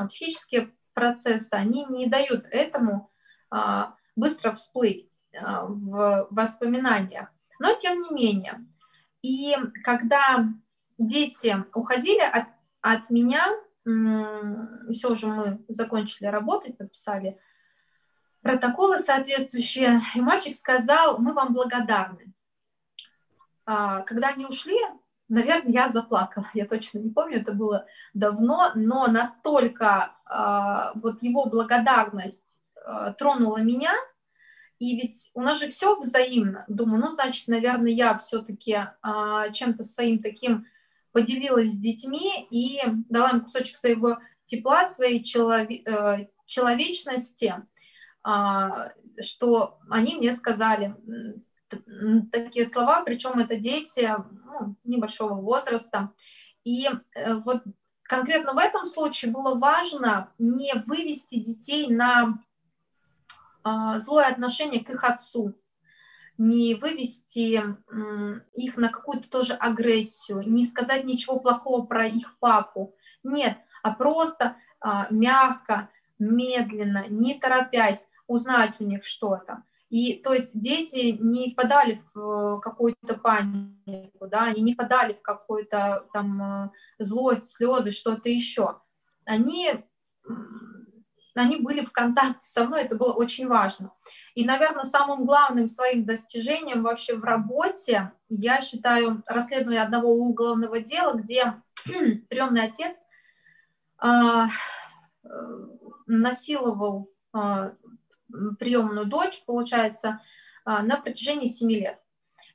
психические 0.10 0.74
процессы, 0.94 1.54
они 1.54 1.86
не 1.86 2.08
дают 2.08 2.46
этому 2.52 3.12
а, 3.50 3.96
быстро 4.16 4.54
всплыть 4.54 5.08
а, 5.38 5.66
в 5.66 6.28
воспоминаниях. 6.32 7.30
Но 7.60 7.76
тем 7.76 8.02
не 8.02 8.12
менее. 8.12 8.66
И 9.22 9.56
когда 9.84 10.46
дети 10.98 11.64
уходили 11.74 12.22
от, 12.22 12.48
от 12.82 13.10
меня, 13.10 13.48
все 14.92 15.16
же 15.16 15.28
мы 15.28 15.64
закончили 15.68 16.28
работать, 16.28 16.78
подписали 16.78 17.38
протоколы 18.42 19.00
соответствующие, 19.00 20.02
и 20.16 20.22
мальчик 20.22 20.56
сказал, 20.56 21.20
мы 21.20 21.34
вам 21.34 21.54
благодарны. 21.54 22.34
А, 23.66 24.02
когда 24.02 24.30
они 24.30 24.46
ушли, 24.46 24.78
наверное, 25.30 25.72
я 25.72 25.90
заплакала, 25.90 26.50
я 26.54 26.66
точно 26.66 27.00
не 27.00 27.10
помню, 27.10 27.42
это 27.42 27.54
было 27.54 27.86
давно, 28.14 28.72
но 28.76 29.08
настолько 29.08 30.16
а, 30.26 30.94
вот 30.96 31.24
его 31.24 31.46
благодарность 31.46 32.44
Э, 32.86 33.14
тронула 33.18 33.62
меня, 33.62 33.94
и 34.80 34.96
ведь 34.96 35.30
у 35.34 35.42
нас 35.42 35.60
же 35.60 35.70
все 35.70 35.98
взаимно. 35.98 36.66
Думаю, 36.68 37.02
ну, 37.02 37.12
значит, 37.12 37.48
наверное, 37.48 37.92
я 37.92 38.18
все-таки 38.18 38.78
а, 39.02 39.50
чем-то 39.52 39.84
своим 39.84 40.22
таким 40.22 40.66
поделилась 41.14 41.72
с 41.72 41.78
детьми 41.78 42.48
и 42.52 42.82
дала 43.10 43.30
им 43.30 43.42
кусочек 43.42 43.78
своего 43.78 44.18
тепла, 44.46 44.90
своей 44.90 45.24
челове- 45.24 45.84
э, 45.86 46.28
человечности, 46.46 47.56
а, 48.24 48.90
что 49.22 49.80
они 49.90 50.16
мне 50.16 50.34
сказали 50.34 50.96
такие 52.32 52.66
слова, 52.66 53.04
причем 53.04 53.40
это 53.40 53.56
дети 53.56 54.10
ну, 54.46 54.76
небольшого 54.84 55.36
возраста. 55.36 56.12
И 56.64 56.88
э, 56.88 57.36
вот 57.36 57.64
конкретно 58.04 58.54
в 58.54 58.58
этом 58.58 58.86
случае 58.86 59.32
было 59.32 59.56
важно 59.56 60.32
не 60.38 60.74
вывести 60.86 61.40
детей 61.40 61.88
на 61.88 62.40
а, 63.64 64.00
злое 64.00 64.28
отношение 64.28 64.84
к 64.84 64.90
их 64.90 65.04
отцу, 65.04 65.56
не 66.38 66.76
вывести 66.76 67.64
их 68.56 68.78
на 68.78 68.90
какую-то 68.90 69.30
тоже 69.30 69.54
агрессию, 69.54 70.42
не 70.42 70.66
сказать 70.66 71.06
ничего 71.06 71.40
плохого 71.40 71.86
про 71.86 72.06
их 72.06 72.38
папу. 72.40 72.96
Нет, 73.24 73.58
а 73.84 73.94
просто 73.94 74.58
а, 74.80 75.08
мягко, 75.10 75.90
медленно, 76.20 77.08
не 77.08 77.40
торопясь 77.40 78.06
узнать 78.28 78.76
у 78.80 78.84
них 78.84 79.06
что-то. 79.06 79.64
И 79.94 80.16
то 80.24 80.34
есть 80.34 80.60
дети 80.60 81.20
не 81.20 81.52
впадали 81.52 82.02
в 82.16 82.20
э, 82.20 82.62
какую-то 82.62 83.14
панику, 83.14 84.28
да, 84.28 84.46
они 84.46 84.64
не 84.64 84.74
впадали 84.74 85.14
в 85.14 85.22
какую-то 85.22 86.08
там 86.12 86.42
э, 86.42 86.70
злость, 86.98 87.54
слезы, 87.54 87.92
что-то 87.92 88.28
еще. 88.28 88.82
Они, 89.24 89.72
они 91.36 91.58
были 91.58 91.86
в 91.86 91.92
контакте 91.92 92.48
со 92.48 92.66
мной, 92.66 92.86
это 92.86 92.96
было 92.96 93.14
очень 93.14 93.48
важно. 93.48 93.92
И, 94.34 94.44
наверное, 94.44 94.86
самым 94.86 95.28
главным 95.28 95.70
своим 95.70 96.06
достижением 96.06 96.82
вообще 96.82 97.16
в 97.16 97.24
работе 97.24 98.14
я 98.30 98.62
считаю 98.62 99.22
расследование 99.28 99.84
одного 99.84 100.12
уголовного 100.12 100.80
дела, 100.80 101.14
где 101.14 101.62
приемный 102.30 102.64
отец 102.64 102.96
а, 104.00 104.48
э, 104.48 105.30
насиловал 106.08 107.14
а, 107.32 107.74
приемную 108.60 109.06
дочь, 109.06 109.44
получается, 109.46 110.22
а, 110.66 110.84
на 110.84 110.98
протяжении 110.98 111.48
7 111.48 111.70
лет. 111.72 112.00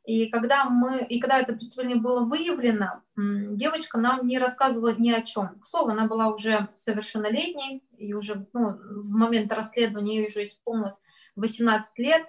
И 0.04 0.28
когда, 0.30 0.64
мы, 0.64 1.04
и 1.04 1.20
когда 1.20 1.38
это 1.38 1.52
преступление 1.52 1.98
было 1.98 2.24
выявлено, 2.24 3.02
девочка 3.16 3.98
нам 3.98 4.26
не 4.26 4.38
рассказывала 4.38 4.94
ни 4.96 5.10
о 5.10 5.20
чем. 5.20 5.60
К 5.60 5.66
слову, 5.66 5.90
она 5.90 6.06
была 6.06 6.28
уже 6.28 6.68
совершеннолетней, 6.72 7.84
и 7.98 8.14
уже 8.14 8.46
ну, 8.54 8.78
в 8.80 9.10
момент 9.10 9.52
расследования 9.52 10.20
ей 10.20 10.28
уже 10.28 10.44
исполнилось 10.44 10.98
18 11.36 11.98
лет. 11.98 12.22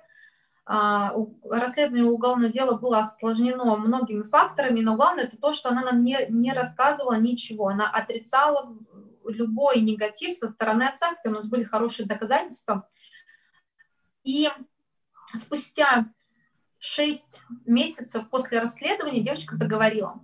А, 0.66 1.16
расследование 1.50 2.06
уголовного 2.06 2.52
дела 2.52 2.78
было 2.78 3.00
осложнено 3.00 3.76
многими 3.78 4.24
факторами, 4.24 4.82
но 4.82 4.96
главное 4.96 5.24
это 5.24 5.38
то, 5.38 5.54
что 5.54 5.70
она 5.70 5.84
нам 5.84 6.04
не, 6.04 6.26
не 6.30 6.52
рассказывала 6.52 7.18
ничего. 7.18 7.70
Она 7.70 7.90
отрицала 7.90 8.78
любой 9.26 9.82
негатив 9.82 10.36
со 10.36 10.50
стороны 10.50 10.84
отца, 10.84 11.16
хотя 11.16 11.30
у 11.30 11.34
нас 11.34 11.46
были 11.46 11.64
хорошие 11.64 12.06
доказательства, 12.06 12.90
и 14.24 14.50
спустя 15.34 16.06
6 16.80 17.42
месяцев 17.66 18.30
после 18.30 18.60
расследования 18.60 19.22
девочка 19.22 19.56
заговорила. 19.56 20.22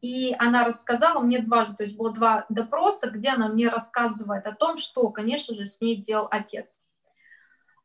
И 0.00 0.34
она 0.38 0.64
рассказала 0.64 1.20
мне 1.20 1.40
дважды, 1.40 1.76
то 1.76 1.82
есть 1.82 1.96
было 1.96 2.12
два 2.12 2.46
допроса, 2.48 3.10
где 3.10 3.30
она 3.30 3.48
мне 3.48 3.68
рассказывает 3.68 4.46
о 4.46 4.54
том, 4.54 4.78
что, 4.78 5.10
конечно 5.10 5.54
же, 5.54 5.66
с 5.66 5.80
ней 5.80 5.96
делал 5.96 6.26
отец. 6.30 6.68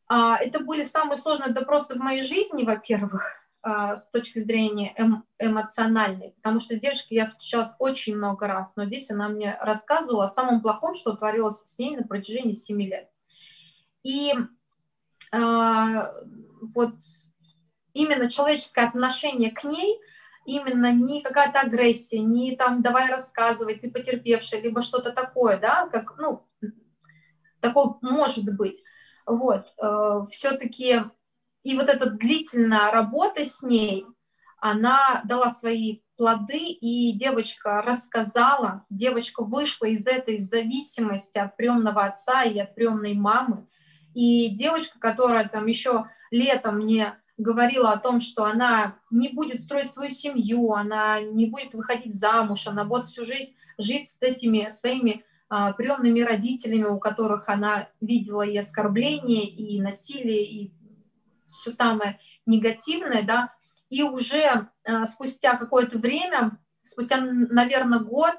А, 0.07 0.37
это 0.37 0.59
были 0.59 0.83
самые 0.83 1.19
сложные 1.19 1.53
допросы 1.53 1.95
в 1.95 1.97
моей 1.97 2.21
жизни, 2.21 2.63
во-первых, 2.63 3.45
а, 3.61 3.95
с 3.97 4.09
точки 4.11 4.39
зрения 4.39 4.93
эм, 4.95 5.25
эмоциональной, 5.39 6.31
потому 6.37 6.59
что 6.59 6.75
с 6.75 6.79
девочкой 6.79 7.17
я 7.17 7.27
встречалась 7.27 7.71
очень 7.79 8.15
много 8.15 8.47
раз, 8.47 8.73
но 8.75 8.85
здесь 8.85 9.11
она 9.11 9.27
мне 9.27 9.57
рассказывала 9.59 10.25
о 10.25 10.29
самом 10.29 10.61
плохом, 10.61 10.93
что 10.93 11.15
творилось 11.15 11.63
с 11.65 11.77
ней 11.79 11.97
на 11.97 12.03
протяжении 12.03 12.53
7 12.53 12.81
лет. 12.81 13.09
И 14.03 14.33
вот 15.31 16.95
именно 17.93 18.29
человеческое 18.29 18.87
отношение 18.87 19.51
к 19.51 19.63
ней, 19.63 19.99
именно 20.45 20.91
не 20.93 21.21
какая-то 21.21 21.61
агрессия, 21.61 22.19
не 22.19 22.55
там 22.55 22.81
давай 22.81 23.09
рассказывай, 23.09 23.79
ты 23.79 23.89
потерпевшая, 23.91 24.61
либо 24.61 24.81
что-то 24.81 25.11
такое, 25.11 25.57
да, 25.57 25.87
как, 25.87 26.17
ну, 26.17 26.47
такое 27.59 27.95
может 28.01 28.45
быть. 28.55 28.83
Вот, 29.25 29.73
э, 29.81 30.27
все-таки, 30.29 31.01
и 31.63 31.75
вот 31.75 31.89
эта 31.89 32.11
длительная 32.11 32.91
работа 32.91 33.43
с 33.43 33.63
ней, 33.63 34.05
она 34.59 35.21
дала 35.25 35.51
свои 35.51 36.01
плоды, 36.15 36.59
и 36.59 37.17
девочка 37.17 37.81
рассказала, 37.81 38.85
девочка 38.89 39.43
вышла 39.43 39.85
из 39.85 40.05
этой 40.05 40.37
зависимости 40.37 41.37
от 41.37 41.57
приемного 41.57 42.05
отца 42.05 42.43
и 42.43 42.59
от 42.59 42.75
приемной 42.75 43.15
мамы, 43.15 43.67
и 44.15 44.49
девочка, 44.49 44.97
которая 44.97 45.47
там 45.47 45.67
еще 45.67 46.09
летом 46.31 46.77
мне 46.77 47.15
говорила 47.37 47.91
о 47.91 47.99
том, 47.99 48.21
что 48.21 48.45
она 48.45 48.97
не 49.11 49.27
будет 49.27 49.61
строить 49.61 49.91
свою 49.91 50.11
семью, 50.11 50.71
она 50.71 51.19
не 51.19 51.47
будет 51.47 51.73
выходить 51.73 52.15
замуж, 52.15 52.65
она 52.65 52.85
будет 52.85 53.07
всю 53.07 53.25
жизнь 53.25 53.53
жить 53.77 54.09
с 54.09 54.21
этими 54.21 54.69
своими 54.69 55.25
а, 55.49 55.73
приемными 55.73 56.21
родителями, 56.21 56.85
у 56.85 56.97
которых 56.97 57.49
она 57.49 57.89
видела 57.99 58.43
и 58.43 58.57
оскорбление, 58.57 59.45
и 59.45 59.81
насилие, 59.81 60.45
и 60.45 60.71
все 61.47 61.73
самое 61.73 62.17
негативное, 62.45 63.23
да, 63.23 63.53
и 63.89 64.01
уже 64.01 64.69
а, 64.85 65.07
спустя 65.07 65.57
какое-то 65.57 65.99
время, 65.99 66.57
спустя, 66.83 67.17
наверное, 67.19 67.99
год, 67.99 68.35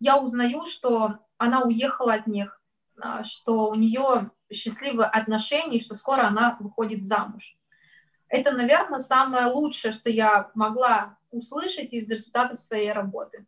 я 0.00 0.18
узнаю, 0.18 0.64
что 0.64 1.18
она 1.36 1.62
уехала 1.64 2.14
от 2.14 2.26
них, 2.26 2.62
а, 2.98 3.24
что 3.24 3.68
у 3.68 3.74
нее 3.74 4.30
счастливые 4.52 5.08
отношения, 5.08 5.78
что 5.78 5.94
скоро 5.94 6.26
она 6.26 6.56
выходит 6.60 7.04
замуж. 7.04 7.56
Это, 8.28 8.52
наверное, 8.52 8.98
самое 8.98 9.46
лучшее, 9.46 9.92
что 9.92 10.08
я 10.08 10.50
могла 10.54 11.18
услышать 11.30 11.92
из 11.92 12.10
результатов 12.10 12.58
своей 12.58 12.92
работы. 12.92 13.46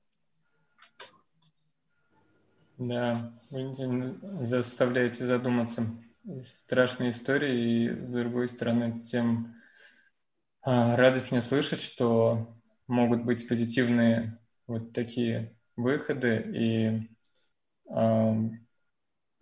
Да, 2.76 3.32
вы 3.50 4.18
заставляете 4.44 5.24
задуматься. 5.24 5.86
Страшные 6.40 7.10
истории, 7.10 7.84
и 7.84 7.90
с 7.90 8.12
другой 8.14 8.48
стороны, 8.48 9.00
тем 9.02 9.54
а, 10.62 10.96
радостнее 10.96 11.42
слышать, 11.42 11.80
что 11.80 12.54
могут 12.86 13.24
быть 13.24 13.46
позитивные 13.48 14.38
вот 14.66 14.92
такие 14.92 15.54
выходы, 15.76 16.42
и 16.54 17.10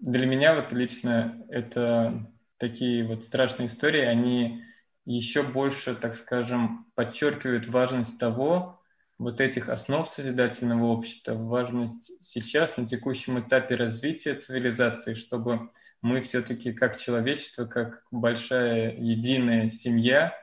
для 0.03 0.27
меня 0.27 0.55
вот 0.55 0.73
лично 0.73 1.41
это 1.49 2.27
такие 2.59 3.07
вот 3.07 3.23
страшные 3.23 3.67
истории, 3.67 4.03
они 4.03 4.65
еще 5.05 5.43
больше, 5.43 5.95
так 5.95 6.15
скажем, 6.15 6.87
подчеркивают 6.95 7.67
важность 7.69 8.19
того, 8.19 8.81
вот 9.19 9.41
этих 9.41 9.69
основ 9.69 10.09
созидательного 10.09 10.87
общества, 10.87 11.35
важность 11.35 12.13
сейчас 12.21 12.77
на 12.77 12.87
текущем 12.87 13.39
этапе 13.39 13.77
развития 13.77 14.35
цивилизации, 14.35 15.15
чтобы 15.15 15.71
мы 16.01 16.21
все-таки 16.21 16.73
как 16.73 16.99
человечество, 16.99 17.67
как 17.67 18.03
большая 18.11 18.97
единая 18.97 19.71
семья 19.71 20.35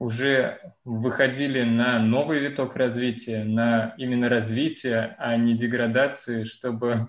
уже 0.00 0.74
выходили 0.84 1.62
на 1.62 2.00
новый 2.00 2.40
виток 2.40 2.74
развития, 2.74 3.44
на 3.44 3.94
именно 3.98 4.28
развитие, 4.28 5.14
а 5.18 5.36
не 5.36 5.54
деградации, 5.54 6.42
чтобы 6.42 7.08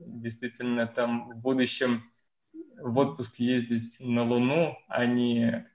действительно 0.00 0.86
там 0.86 1.30
в 1.30 1.36
будущем 1.36 2.04
в 2.52 2.98
отпуск 2.98 3.36
ездить 3.36 3.96
на 4.00 4.24
Луну, 4.24 4.76
а 4.88 5.06
не 5.06 5.66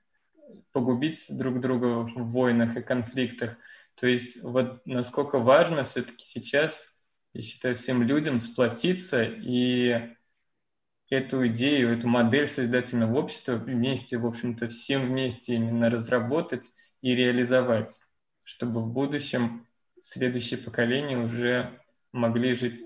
погубить 0.71 1.27
друг 1.29 1.59
друга 1.59 2.01
в 2.01 2.31
войнах 2.31 2.77
и 2.77 2.81
конфликтах. 2.81 3.57
То 3.95 4.07
есть 4.07 4.43
вот 4.43 4.85
насколько 4.85 5.39
важно 5.39 5.83
все-таки 5.83 6.25
сейчас, 6.25 7.01
я 7.33 7.41
считаю, 7.41 7.75
всем 7.75 8.03
людям 8.03 8.39
сплотиться 8.39 9.23
и 9.23 10.15
эту 11.09 11.47
идею, 11.47 11.91
эту 11.91 12.07
модель 12.07 12.47
созидательного 12.47 13.19
общества 13.19 13.53
вместе, 13.53 14.17
в 14.17 14.25
общем-то, 14.25 14.67
всем 14.67 15.07
вместе 15.07 15.55
именно 15.55 15.89
разработать 15.89 16.71
и 17.01 17.13
реализовать, 17.13 17.99
чтобы 18.43 18.81
в 18.81 18.91
будущем 18.91 19.67
следующее 20.01 20.59
поколение 20.59 21.17
уже 21.17 21.79
могли 22.11 22.53
жить 22.55 22.83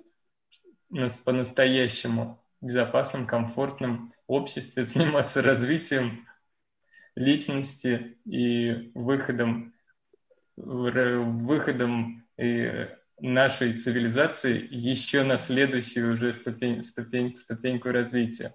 по-настоящему 1.24 2.42
безопасном, 2.62 3.28
комфортном 3.28 4.12
обществе, 4.28 4.84
заниматься 4.84 5.42
развитием 5.42 6.28
личности 7.16 8.18
и 8.26 8.92
выходом, 8.96 9.74
выходом 10.56 12.26
нашей 13.22 13.78
цивилизации 13.78 14.68
еще 14.70 15.24
на 15.24 15.38
следующую 15.38 16.14
уже 16.14 16.34
ступень, 16.34 16.84
ступень, 16.84 17.36
ступеньку 17.36 17.90
развития. 17.90 18.54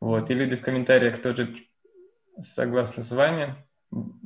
Вот. 0.00 0.30
И 0.30 0.34
люди 0.34 0.56
в 0.56 0.60
комментариях 0.60 1.20
тоже 1.20 1.54
согласны 2.40 3.02
с 3.02 3.10
вами, 3.10 3.56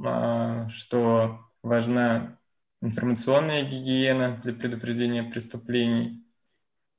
а, 0.04 0.68
что 0.68 1.40
важна 1.62 2.38
информационная 2.82 3.64
гигиена 3.64 4.40
для 4.42 4.52
предупреждения 4.52 5.22
преступлений, 5.22 6.24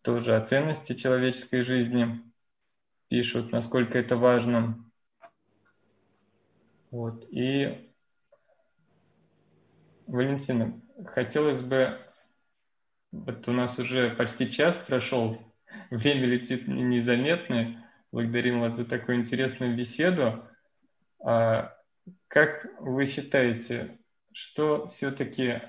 тоже 0.01 0.35
о 0.35 0.45
ценности 0.45 0.93
человеческой 0.93 1.61
жизни 1.61 2.21
пишут, 3.07 3.51
насколько 3.51 3.99
это 3.99 4.17
важно. 4.17 4.83
Вот. 6.89 7.25
И, 7.29 7.91
Валентина, 10.07 10.81
хотелось 11.05 11.61
бы 11.61 11.99
Вот 13.11 13.47
у 13.47 13.51
нас 13.51 13.77
уже 13.77 14.11
почти 14.11 14.49
час 14.49 14.77
прошел, 14.77 15.41
время 15.91 16.25
летит 16.25 16.67
незаметно. 16.67 17.85
Благодарим 18.11 18.61
вас 18.61 18.75
за 18.75 18.85
такую 18.85 19.19
интересную 19.19 19.75
беседу. 19.75 20.45
А 21.23 21.77
как 22.27 22.65
вы 22.79 23.05
считаете, 23.05 23.99
что 24.33 24.87
все-таки 24.87 25.61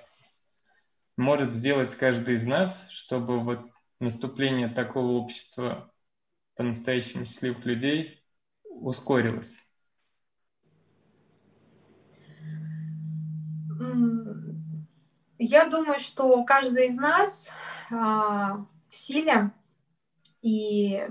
может 1.16 1.53
сделать 1.53 1.95
каждый 1.95 2.35
из 2.37 2.47
нас, 2.47 2.89
чтобы 2.91 3.41
вот 3.41 3.72
наступление 4.03 4.68
такого 4.68 5.12
общества 5.12 5.90
по-настоящему 6.55 7.24
счастливых 7.24 7.64
людей 7.64 8.22
ускорилось? 8.64 9.57
Я 15.38 15.68
думаю, 15.68 15.98
что 15.98 16.44
каждый 16.44 16.88
из 16.88 16.96
нас 16.96 17.50
а, 17.90 18.64
в 18.88 18.94
силе 18.94 19.50
и 20.40 21.09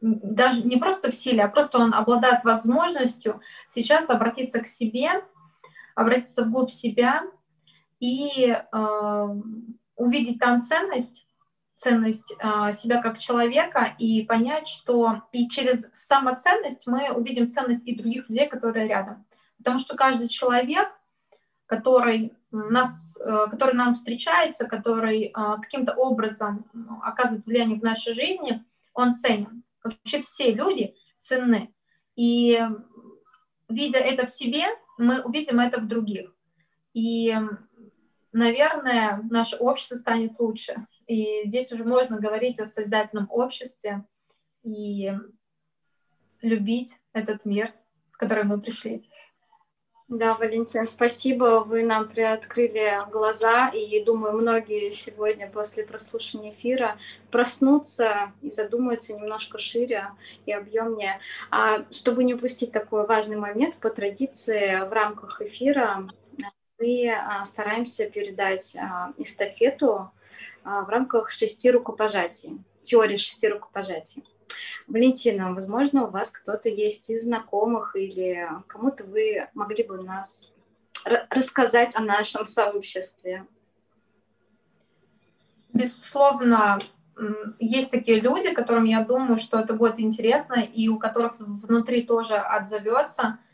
даже 0.00 0.62
не 0.66 0.76
просто 0.76 1.10
в 1.10 1.14
силе, 1.14 1.44
а 1.44 1.48
просто 1.48 1.78
он 1.78 1.92
обладает 1.94 2.42
возможностью 2.44 3.40
сейчас 3.72 4.08
обратиться 4.08 4.60
к 4.60 4.66
себе, 4.66 5.24
обратиться 5.94 6.44
вглубь 6.44 6.70
себя 6.70 7.22
и 8.00 8.50
э, 8.50 9.28
увидеть 10.00 10.38
там 10.38 10.62
ценность, 10.62 11.26
ценность 11.76 12.34
э, 12.38 12.72
себя 12.72 13.02
как 13.02 13.18
человека 13.18 13.94
и 13.98 14.22
понять, 14.24 14.66
что 14.66 15.22
и 15.32 15.48
через 15.48 15.84
самоценность 15.92 16.86
мы 16.86 17.12
увидим 17.12 17.50
ценность 17.50 17.86
и 17.86 17.94
других 17.94 18.28
людей, 18.28 18.48
которые 18.48 18.88
рядом. 18.88 19.26
Потому 19.58 19.78
что 19.78 19.96
каждый 19.96 20.28
человек, 20.28 20.88
который, 21.66 22.32
нас, 22.50 23.18
э, 23.18 23.46
который 23.50 23.74
нам 23.74 23.92
встречается, 23.92 24.66
который 24.66 25.24
э, 25.24 25.32
каким-то 25.32 25.94
образом 25.94 26.64
оказывает 27.02 27.44
влияние 27.44 27.78
в 27.78 27.82
нашей 27.82 28.14
жизни, 28.14 28.64
он 28.94 29.14
ценен. 29.14 29.62
Вообще 29.84 30.22
все 30.22 30.52
люди 30.52 30.94
ценны. 31.18 31.74
И 32.16 32.58
видя 33.68 33.98
это 33.98 34.26
в 34.26 34.30
себе, 34.30 34.64
мы 34.96 35.20
увидим 35.22 35.60
это 35.60 35.78
в 35.78 35.86
других. 35.86 36.32
И, 36.94 37.36
наверное, 38.32 39.20
наше 39.30 39.56
общество 39.56 39.96
станет 39.96 40.38
лучше. 40.38 40.86
И 41.06 41.42
здесь 41.44 41.72
уже 41.72 41.84
можно 41.84 42.18
говорить 42.18 42.60
о 42.60 42.66
создательном 42.66 43.26
обществе 43.30 44.04
и 44.62 45.12
любить 46.42 46.92
этот 47.12 47.44
мир, 47.44 47.72
в 48.12 48.16
который 48.16 48.44
мы 48.44 48.60
пришли. 48.60 49.10
Да, 50.10 50.34
Валентин, 50.34 50.88
спасибо. 50.88 51.62
Вы 51.64 51.84
нам 51.84 52.08
приоткрыли 52.08 53.08
глаза, 53.12 53.68
и 53.68 54.02
думаю, 54.04 54.36
многие 54.36 54.90
сегодня 54.90 55.48
после 55.48 55.86
прослушивания 55.86 56.50
эфира 56.50 56.98
проснутся 57.30 58.32
и 58.42 58.50
задумаются 58.50 59.14
немножко 59.14 59.56
шире 59.56 60.08
и 60.46 60.52
объемнее. 60.52 61.20
А 61.52 61.84
чтобы 61.92 62.24
не 62.24 62.34
упустить 62.34 62.72
такой 62.72 63.06
важный 63.06 63.36
момент, 63.36 63.78
по 63.78 63.88
традиции 63.88 64.84
в 64.84 64.92
рамках 64.92 65.42
эфира 65.42 66.08
мы 66.80 67.10
а, 67.10 67.44
стараемся 67.44 68.08
передать 68.08 68.74
а, 68.76 69.12
эстафету 69.18 70.10
а, 70.64 70.82
в 70.82 70.88
рамках 70.88 71.30
шести 71.30 71.70
рукопожатий, 71.70 72.58
теории 72.82 73.16
шести 73.16 73.48
рукопожатий. 73.48 74.24
Валентина, 74.88 75.52
возможно, 75.52 76.06
у 76.06 76.10
вас 76.10 76.30
кто-то 76.32 76.68
есть 76.68 77.10
из 77.10 77.24
знакомых 77.24 77.94
или 77.94 78.48
кому-то 78.66 79.04
вы 79.04 79.48
могли 79.54 79.84
бы 79.84 80.02
нас 80.02 80.52
рассказать 81.30 81.94
о 81.96 82.00
нашем 82.00 82.46
сообществе? 82.46 83.46
Безусловно, 85.72 86.80
есть 87.58 87.90
такие 87.90 88.20
люди, 88.20 88.52
которым 88.52 88.84
я 88.84 89.04
думаю, 89.04 89.38
что 89.38 89.58
это 89.58 89.74
будет 89.74 90.00
интересно, 90.00 90.54
и 90.60 90.88
у 90.88 90.98
которых 90.98 91.38
внутри 91.38 92.02
тоже 92.02 92.36
отзовется– 92.36 93.38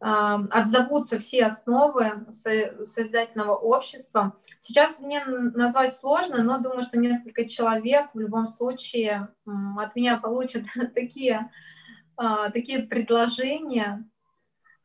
отзовутся 0.00 1.18
все 1.18 1.44
основы 1.44 2.26
созидательного 2.32 3.54
общества. 3.54 4.34
Сейчас 4.60 4.98
мне 4.98 5.22
назвать 5.24 5.94
сложно, 5.94 6.42
но 6.42 6.58
думаю, 6.58 6.82
что 6.82 6.98
несколько 6.98 7.46
человек 7.46 8.08
в 8.14 8.18
любом 8.18 8.48
случае 8.48 9.28
от 9.46 9.94
меня 9.94 10.16
получат 10.16 10.64
такие, 10.94 11.50
а, 12.16 12.50
такие 12.50 12.82
предложения, 12.82 14.08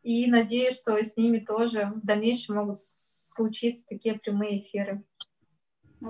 и 0.03 0.27
надеюсь, 0.27 0.75
что 0.75 0.95
с 0.97 1.17
ними 1.17 1.39
тоже 1.39 1.91
в 1.95 2.05
дальнейшем 2.05 2.55
могут 2.55 2.77
случиться 2.77 3.85
такие 3.89 4.19
прямые 4.19 4.59
эфиры. 4.59 5.03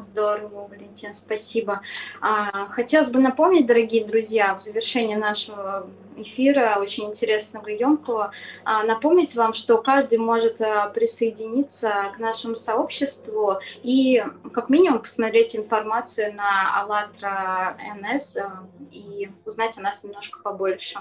Здорово, 0.04 0.68
Валентин, 0.68 1.14
спасибо. 1.14 1.82
А, 2.22 2.68
хотелось 2.68 3.12
бы 3.12 3.20
напомнить, 3.20 3.66
дорогие 3.66 4.06
друзья, 4.06 4.54
в 4.56 4.60
завершении 4.60 5.16
нашего 5.16 5.88
эфира, 6.18 6.78
очень 6.80 7.06
интересного 7.06 7.68
и 7.68 7.78
емкого, 7.78 8.32
а, 8.64 8.84
напомнить 8.84 9.36
вам, 9.36 9.54
что 9.54 9.78
каждый 9.82 10.18
может 10.18 10.62
а, 10.62 10.90
присоединиться 10.90 12.14
к 12.16 12.20
нашему 12.20 12.56
сообществу 12.56 13.60
и 13.84 14.24
как 14.54 14.70
минимум 14.70 15.00
посмотреть 15.00 15.56
информацию 15.56 16.34
на 16.34 16.82
АЛЛАТРА 16.82 17.78
НС 18.02 18.38
и 18.92 19.30
узнать 19.46 19.78
о 19.78 19.82
нас 19.82 20.04
немножко 20.04 20.40
побольше. 20.40 21.00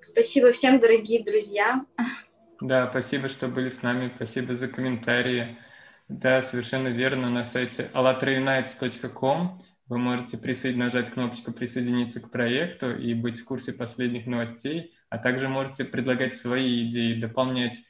Спасибо 0.00 0.52
всем, 0.52 0.80
дорогие 0.80 1.22
друзья. 1.22 1.84
Да, 2.60 2.88
спасибо, 2.90 3.28
что 3.28 3.48
были 3.48 3.68
с 3.68 3.82
нами, 3.82 4.12
спасибо 4.14 4.54
за 4.54 4.68
комментарии. 4.68 5.58
Да, 6.10 6.42
совершенно 6.42 6.88
верно. 6.88 7.30
На 7.30 7.44
сайте 7.44 7.88
allatraunites.com 7.94 9.60
вы 9.86 9.98
можете 9.98 10.38
присоед... 10.38 10.76
нажать 10.76 11.08
кнопочку 11.10 11.52
«Присоединиться 11.52 12.20
к 12.20 12.32
проекту» 12.32 12.96
и 12.96 13.14
быть 13.14 13.38
в 13.38 13.44
курсе 13.44 13.72
последних 13.72 14.26
новостей, 14.26 14.92
а 15.08 15.18
также 15.18 15.48
можете 15.48 15.84
предлагать 15.84 16.34
свои 16.34 16.88
идеи, 16.88 17.20
дополнять 17.20 17.80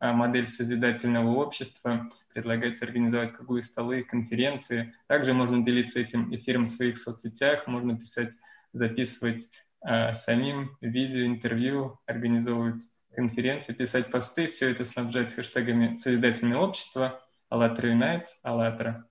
а, 0.00 0.12
модель 0.12 0.48
созидательного 0.48 1.30
общества, 1.36 2.08
предлагать 2.32 2.82
организовать 2.82 3.32
круглые 3.32 3.62
столы, 3.62 4.02
конференции. 4.02 4.92
Также 5.06 5.32
можно 5.32 5.62
делиться 5.62 6.00
этим 6.00 6.34
эфиром 6.34 6.64
в 6.64 6.70
своих 6.70 6.98
соцсетях, 6.98 7.68
можно 7.68 7.96
писать, 7.96 8.34
записывать 8.72 9.48
э, 9.86 10.12
самим 10.12 10.76
видео, 10.80 11.24
интервью, 11.24 12.00
организовывать 12.06 12.82
конференции, 13.14 13.74
писать 13.74 14.10
посты, 14.10 14.48
все 14.48 14.70
это 14.72 14.84
снабжать 14.84 15.32
хэштегами 15.32 15.94
«Созидательное 15.94 16.58
общество», 16.58 17.20
АЛЛАТРА 17.48 17.92
Unites, 17.92 18.26
АЛЛАТРА. 18.42 19.08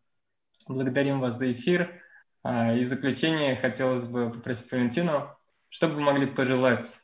Благодарим 0.67 1.19
вас 1.19 1.37
за 1.37 1.51
эфир. 1.51 2.01
А, 2.43 2.73
и 2.73 2.83
в 2.83 2.87
заключение 2.87 3.55
хотелось 3.55 4.05
бы 4.05 4.31
попросить 4.31 4.71
Валентину, 4.71 5.29
что 5.69 5.87
бы 5.87 5.95
вы 5.95 6.01
могли 6.01 6.25
пожелать 6.25 6.99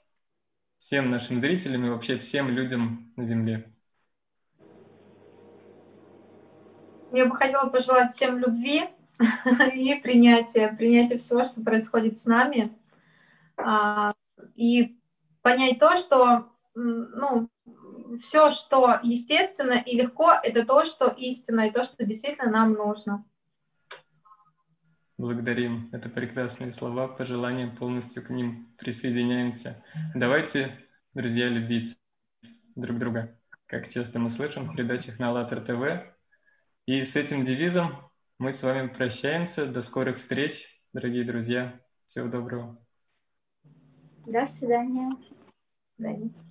всем 0.77 1.11
нашим 1.11 1.41
зрителям 1.41 1.85
и 1.85 1.89
вообще 1.89 2.17
всем 2.17 2.49
людям 2.49 3.11
на 3.15 3.25
Земле? 3.25 3.73
Я 7.11 7.25
бы 7.25 7.35
хотела 7.35 7.69
пожелать 7.69 8.13
всем 8.13 8.37
любви 8.37 8.83
и 9.73 9.95
принятия, 9.95 10.75
принятия 10.77 11.17
всего, 11.17 11.43
что 11.43 11.61
происходит 11.61 12.19
с 12.19 12.25
нами, 12.25 12.77
а, 13.57 14.13
и 14.55 14.99
понять 15.41 15.79
то, 15.79 15.95
что 15.97 16.51
ну, 16.75 17.49
все, 18.17 18.51
что 18.51 18.99
естественно 19.03 19.73
и 19.73 19.95
легко, 19.95 20.31
это 20.31 20.65
то, 20.65 20.83
что 20.83 21.07
истинно, 21.07 21.67
и 21.67 21.71
то, 21.71 21.83
что 21.83 22.05
действительно 22.05 22.49
нам 22.49 22.73
нужно. 22.73 23.25
Благодарим. 25.17 25.89
Это 25.91 26.07
прекрасные 26.09 26.71
слова, 26.71 27.07
пожелания, 27.07 27.67
полностью 27.67 28.23
к 28.23 28.29
ним 28.29 28.73
присоединяемся. 28.77 29.83
Давайте, 30.15 30.77
друзья, 31.13 31.49
любить 31.49 31.97
друг 32.75 32.97
друга, 32.97 33.37
как 33.65 33.89
часто 33.89 34.17
мы 34.17 34.29
слышим 34.29 34.69
в 34.69 34.75
передачах 34.75 35.19
на 35.19 35.29
АЛЛАТРА 35.29 35.61
ТВ. 35.61 36.15
И 36.85 37.03
с 37.03 37.17
этим 37.17 37.43
девизом 37.43 38.09
мы 38.37 38.53
с 38.53 38.63
вами 38.63 38.87
прощаемся. 38.87 39.65
До 39.65 39.81
скорых 39.81 40.17
встреч, 40.17 40.81
дорогие 40.93 41.25
друзья. 41.25 41.79
Всего 42.05 42.29
доброго. 42.29 42.81
До 44.25 44.45
свидания. 44.45 45.09
До 45.09 46.07
свидания. 46.07 46.48